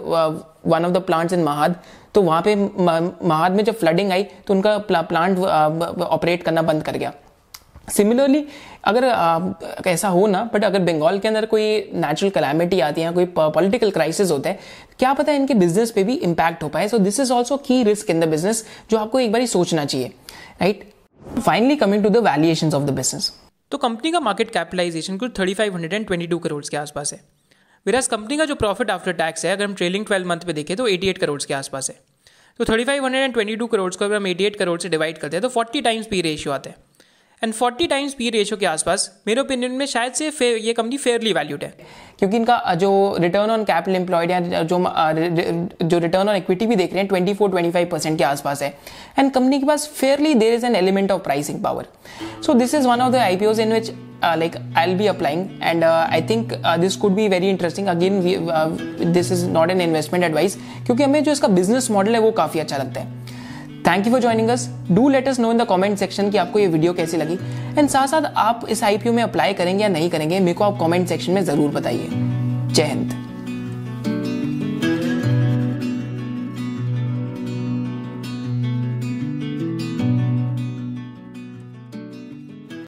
one 0.65 0.85
of 0.85 0.91
the 0.91 1.01
plants 1.03 1.33
in 1.33 1.43
Mahad 1.43 1.75
तो 2.13 2.21
वहाँ 2.21 2.41
पे 2.41 2.55
महाद 2.55 3.51
में 3.51 3.63
जब 3.63 3.75
फ्लडिंग 3.75 4.11
आई 4.11 4.23
तो 4.23 4.53
उनका 4.53 4.77
प्लांट 4.89 5.39
ऑपरेट 5.39 6.43
करना 6.43 6.61
बंद 6.63 6.83
कर 6.83 6.97
गया। 6.97 7.11
सिमिलरली 7.87 8.43
अगर 8.85 9.05
ऐसा 9.87 10.07
हो 10.07 10.25
ना 10.27 10.43
बट 10.53 10.63
अगर 10.63 10.79
बंगाल 10.81 11.19
के 11.19 11.27
अंदर 11.27 11.45
कोई 11.45 11.63
नेचुरल 11.95 12.31
कलामिटी 12.31 12.79
आती 12.79 13.01
है, 13.01 13.11
कोई 13.13 13.25
पॉलिटिकल 13.27 13.91
क्राइसिस 13.91 14.31
होता 14.31 14.49
है, 14.49 14.59
क्या 14.99 15.13
पता 15.13 15.31
है 15.31 15.37
इनके 15.37 15.53
बिज़नेस 15.55 15.91
पे 15.91 16.03
भी 16.03 16.15
इंपैक्ट 16.15 16.63
हो 16.63 16.69
पाए? 16.69 16.87
So 16.87 16.97
this 16.99 17.19
is 17.19 17.33
also 17.33 17.57
key 17.59 17.81
risk 17.83 18.09
in 18.09 18.19
the 18.19 18.27
business 18.29 18.65
जो 18.91 18.97
आपको 18.97 19.19
एक 19.19 19.31
बार 19.31 19.45
सोचना 19.47 19.85
चाहिए 19.85 20.11
right 20.61 20.83
finally 21.39 21.75
coming 21.75 22.03
to 22.03 22.09
the 22.09 22.17
valuation 22.25 22.73
of 22.73 22.83
the 22.83 22.95
business 22.95 23.31
तो 23.71 23.77
कंपनी 23.77 24.11
का 24.11 24.19
मार्केट 24.19 24.51
कैपिटलाइजेशन 24.51 25.17
कुछ 25.17 25.39
thirty 25.39 25.53
five 25.53 25.73
hundred 25.73 25.93
and 25.93 26.05
twenty 26.07 26.27
two 26.27 26.37
crore 26.39 26.63
के 26.65 26.77
आसपास 26.77 27.13
है। 27.13 27.19
विराज 27.85 28.07
कंपनी 28.07 28.37
का 28.37 28.45
जो 28.45 28.55
प्रॉफिट 28.55 28.91
आफ्टर 28.91 29.11
टैक्स 29.13 29.45
है, 29.45 29.51
अगर 29.51 29.65
हम 29.65 29.73
ट्रेलिंग 29.73 30.05
ट्वेल्व 30.05 30.27
मंथ 30.27 30.39
पे 30.39 30.53
देखें 30.53 30.75
तो 30.77 30.87
एटी 30.87 31.07
एट 31.07 31.17
करोड़ 31.17 31.41
के 31.43 31.53
आसपास 31.53 31.89
है। 31.89 31.95
तो 32.59 32.65
thirty 32.65 32.83
five 32.83 33.05
hundred 33.05 33.23
and 33.23 33.33
twenty 33.33 33.55
two 33.55 33.67
crore 33.67 33.93
को 33.93 34.05
अगर 34.05 34.15
हम 34.15 34.27
एटी 34.27 34.45
एट 34.45 34.55
करोड़ 34.55 34.79
से 34.79 34.89
डिवाइड 34.89 35.17
करते 35.17 35.35
हैं 35.35 35.41
तो 35.41 35.49
फोर्टी 35.49 35.81
टाइम्स 35.81 36.07
पी 36.07 36.21
रेशियो 36.21 36.53
आता 36.53 36.69
है। 36.69 36.75
एंड 37.41 37.53
40 37.53 37.87
टाइम्स 37.89 38.13
पी 38.13 38.29
रेशियो 38.29 38.57
के 38.57 38.65
आसपास, 38.65 39.09
मेरे 39.27 39.41
ओपिनियन 39.41 39.71
में 39.71 39.85
शायद 39.85 40.13
से 40.13 40.49
ये 40.57 40.73
कंपनी 40.73 40.97
फेयरली 40.97 41.33
वैल्यूड 41.33 41.63
है। 41.63 41.73
क्योंकि 42.19 42.37
इनका 42.37 42.73
जो 42.73 42.89
रिटर्न 43.19 43.51
ऑन 43.51 43.63
कैपिटल 43.63 43.95
एम्प्लॉयड 43.95 44.31
या 44.31 44.39
जो 44.39 44.79
जो 45.83 45.99
रिटर्न 45.99 46.29
ऑन 46.29 46.35
इक्विटी 46.35 46.67
भी 46.67 46.75
देख 46.75 46.93
रहे 46.93 47.03
हैं 47.03 47.09
24 47.09 47.49
25 47.49 47.85
परसेंट 47.91 48.17
के 48.17 48.23
आसपास 48.23 48.63
है। 48.63 48.69
एंड 49.19 49.31
कंपनी 49.31 49.59
के 49.59 49.65
पास 49.65 49.87
fairly 49.89 50.33
there 50.35 50.53
is 50.53 50.65
an 50.65 50.75
element 50.75 51.11
of 51.11 51.21
pricing 51.23 51.61
power 51.63 51.87
so 52.45 52.53
this 52.53 52.73
is 52.75 52.87
one 52.87 53.01
of 53.01 53.11
the 53.11 53.15
I 53.15 53.37
P 53.37 53.45
Os 53.45 53.59
in 53.59 53.73
which 53.73 53.91
like 54.25 54.55
I 54.77 54.95
be 54.95 55.07
applying 55.07 55.47
and 55.63 55.83
I 55.83 56.21
think 56.29 56.53
this 56.79 56.95
could 56.95 57.15
be 57.15 57.27
very 57.27 57.49
interesting 57.49 57.87
again 57.87 58.21
this 59.13 59.31
is 59.31 59.45
not 59.49 59.71
an 59.71 59.81
investment 59.81 60.25
advice 60.25 60.57
क्योंकि 60.85 61.03
हमें 61.03 61.23
जो 61.23 61.31
इसका 61.31 61.47
business 61.49 61.91
model 61.91 62.13
है, 62.13 62.19
वो 62.19 62.31
काफ़ी 62.33 62.59
अच्छा 62.59 62.77
लगता 62.77 63.01
है। 63.01 63.16
Thank 63.87 64.07
you 64.07 64.11
for 64.11 64.21
joining 64.21 64.49
us 64.49 64.67
do 64.91 65.07
let 65.09 65.27
us 65.27 65.39
know 65.39 65.51
in 65.51 65.57
the 65.57 65.65
comment 65.65 65.97
section 65.97 66.29
कि 66.31 66.37
आपको 66.37 66.59
ये 66.59 66.67
वीडियो 66.67 66.93
कैसी 66.93 67.17
लगी। 67.17 67.37
एंड 67.77 67.89
साथ 67.89 68.07
साथ 68.07 68.31
आप 68.37 68.65
इस 68.69 68.83
आईपीओ 68.83 69.13
में 69.13 69.23
अप्लाई 69.23 69.53
करेंगे 69.53 69.83
या 69.83 69.89
नहीं 69.89 70.09
करेंगे, 70.09 70.39
मेरे 70.39 70.53
को 70.53 70.63
आप 70.63 70.77
कमेंट 70.79 71.07
सेक्शन 71.07 71.31
में 71.31 71.43
ज़रूर 71.45 71.71
बताइए। 71.71 72.07
जय 72.73 72.83
हिंद। 72.83 73.26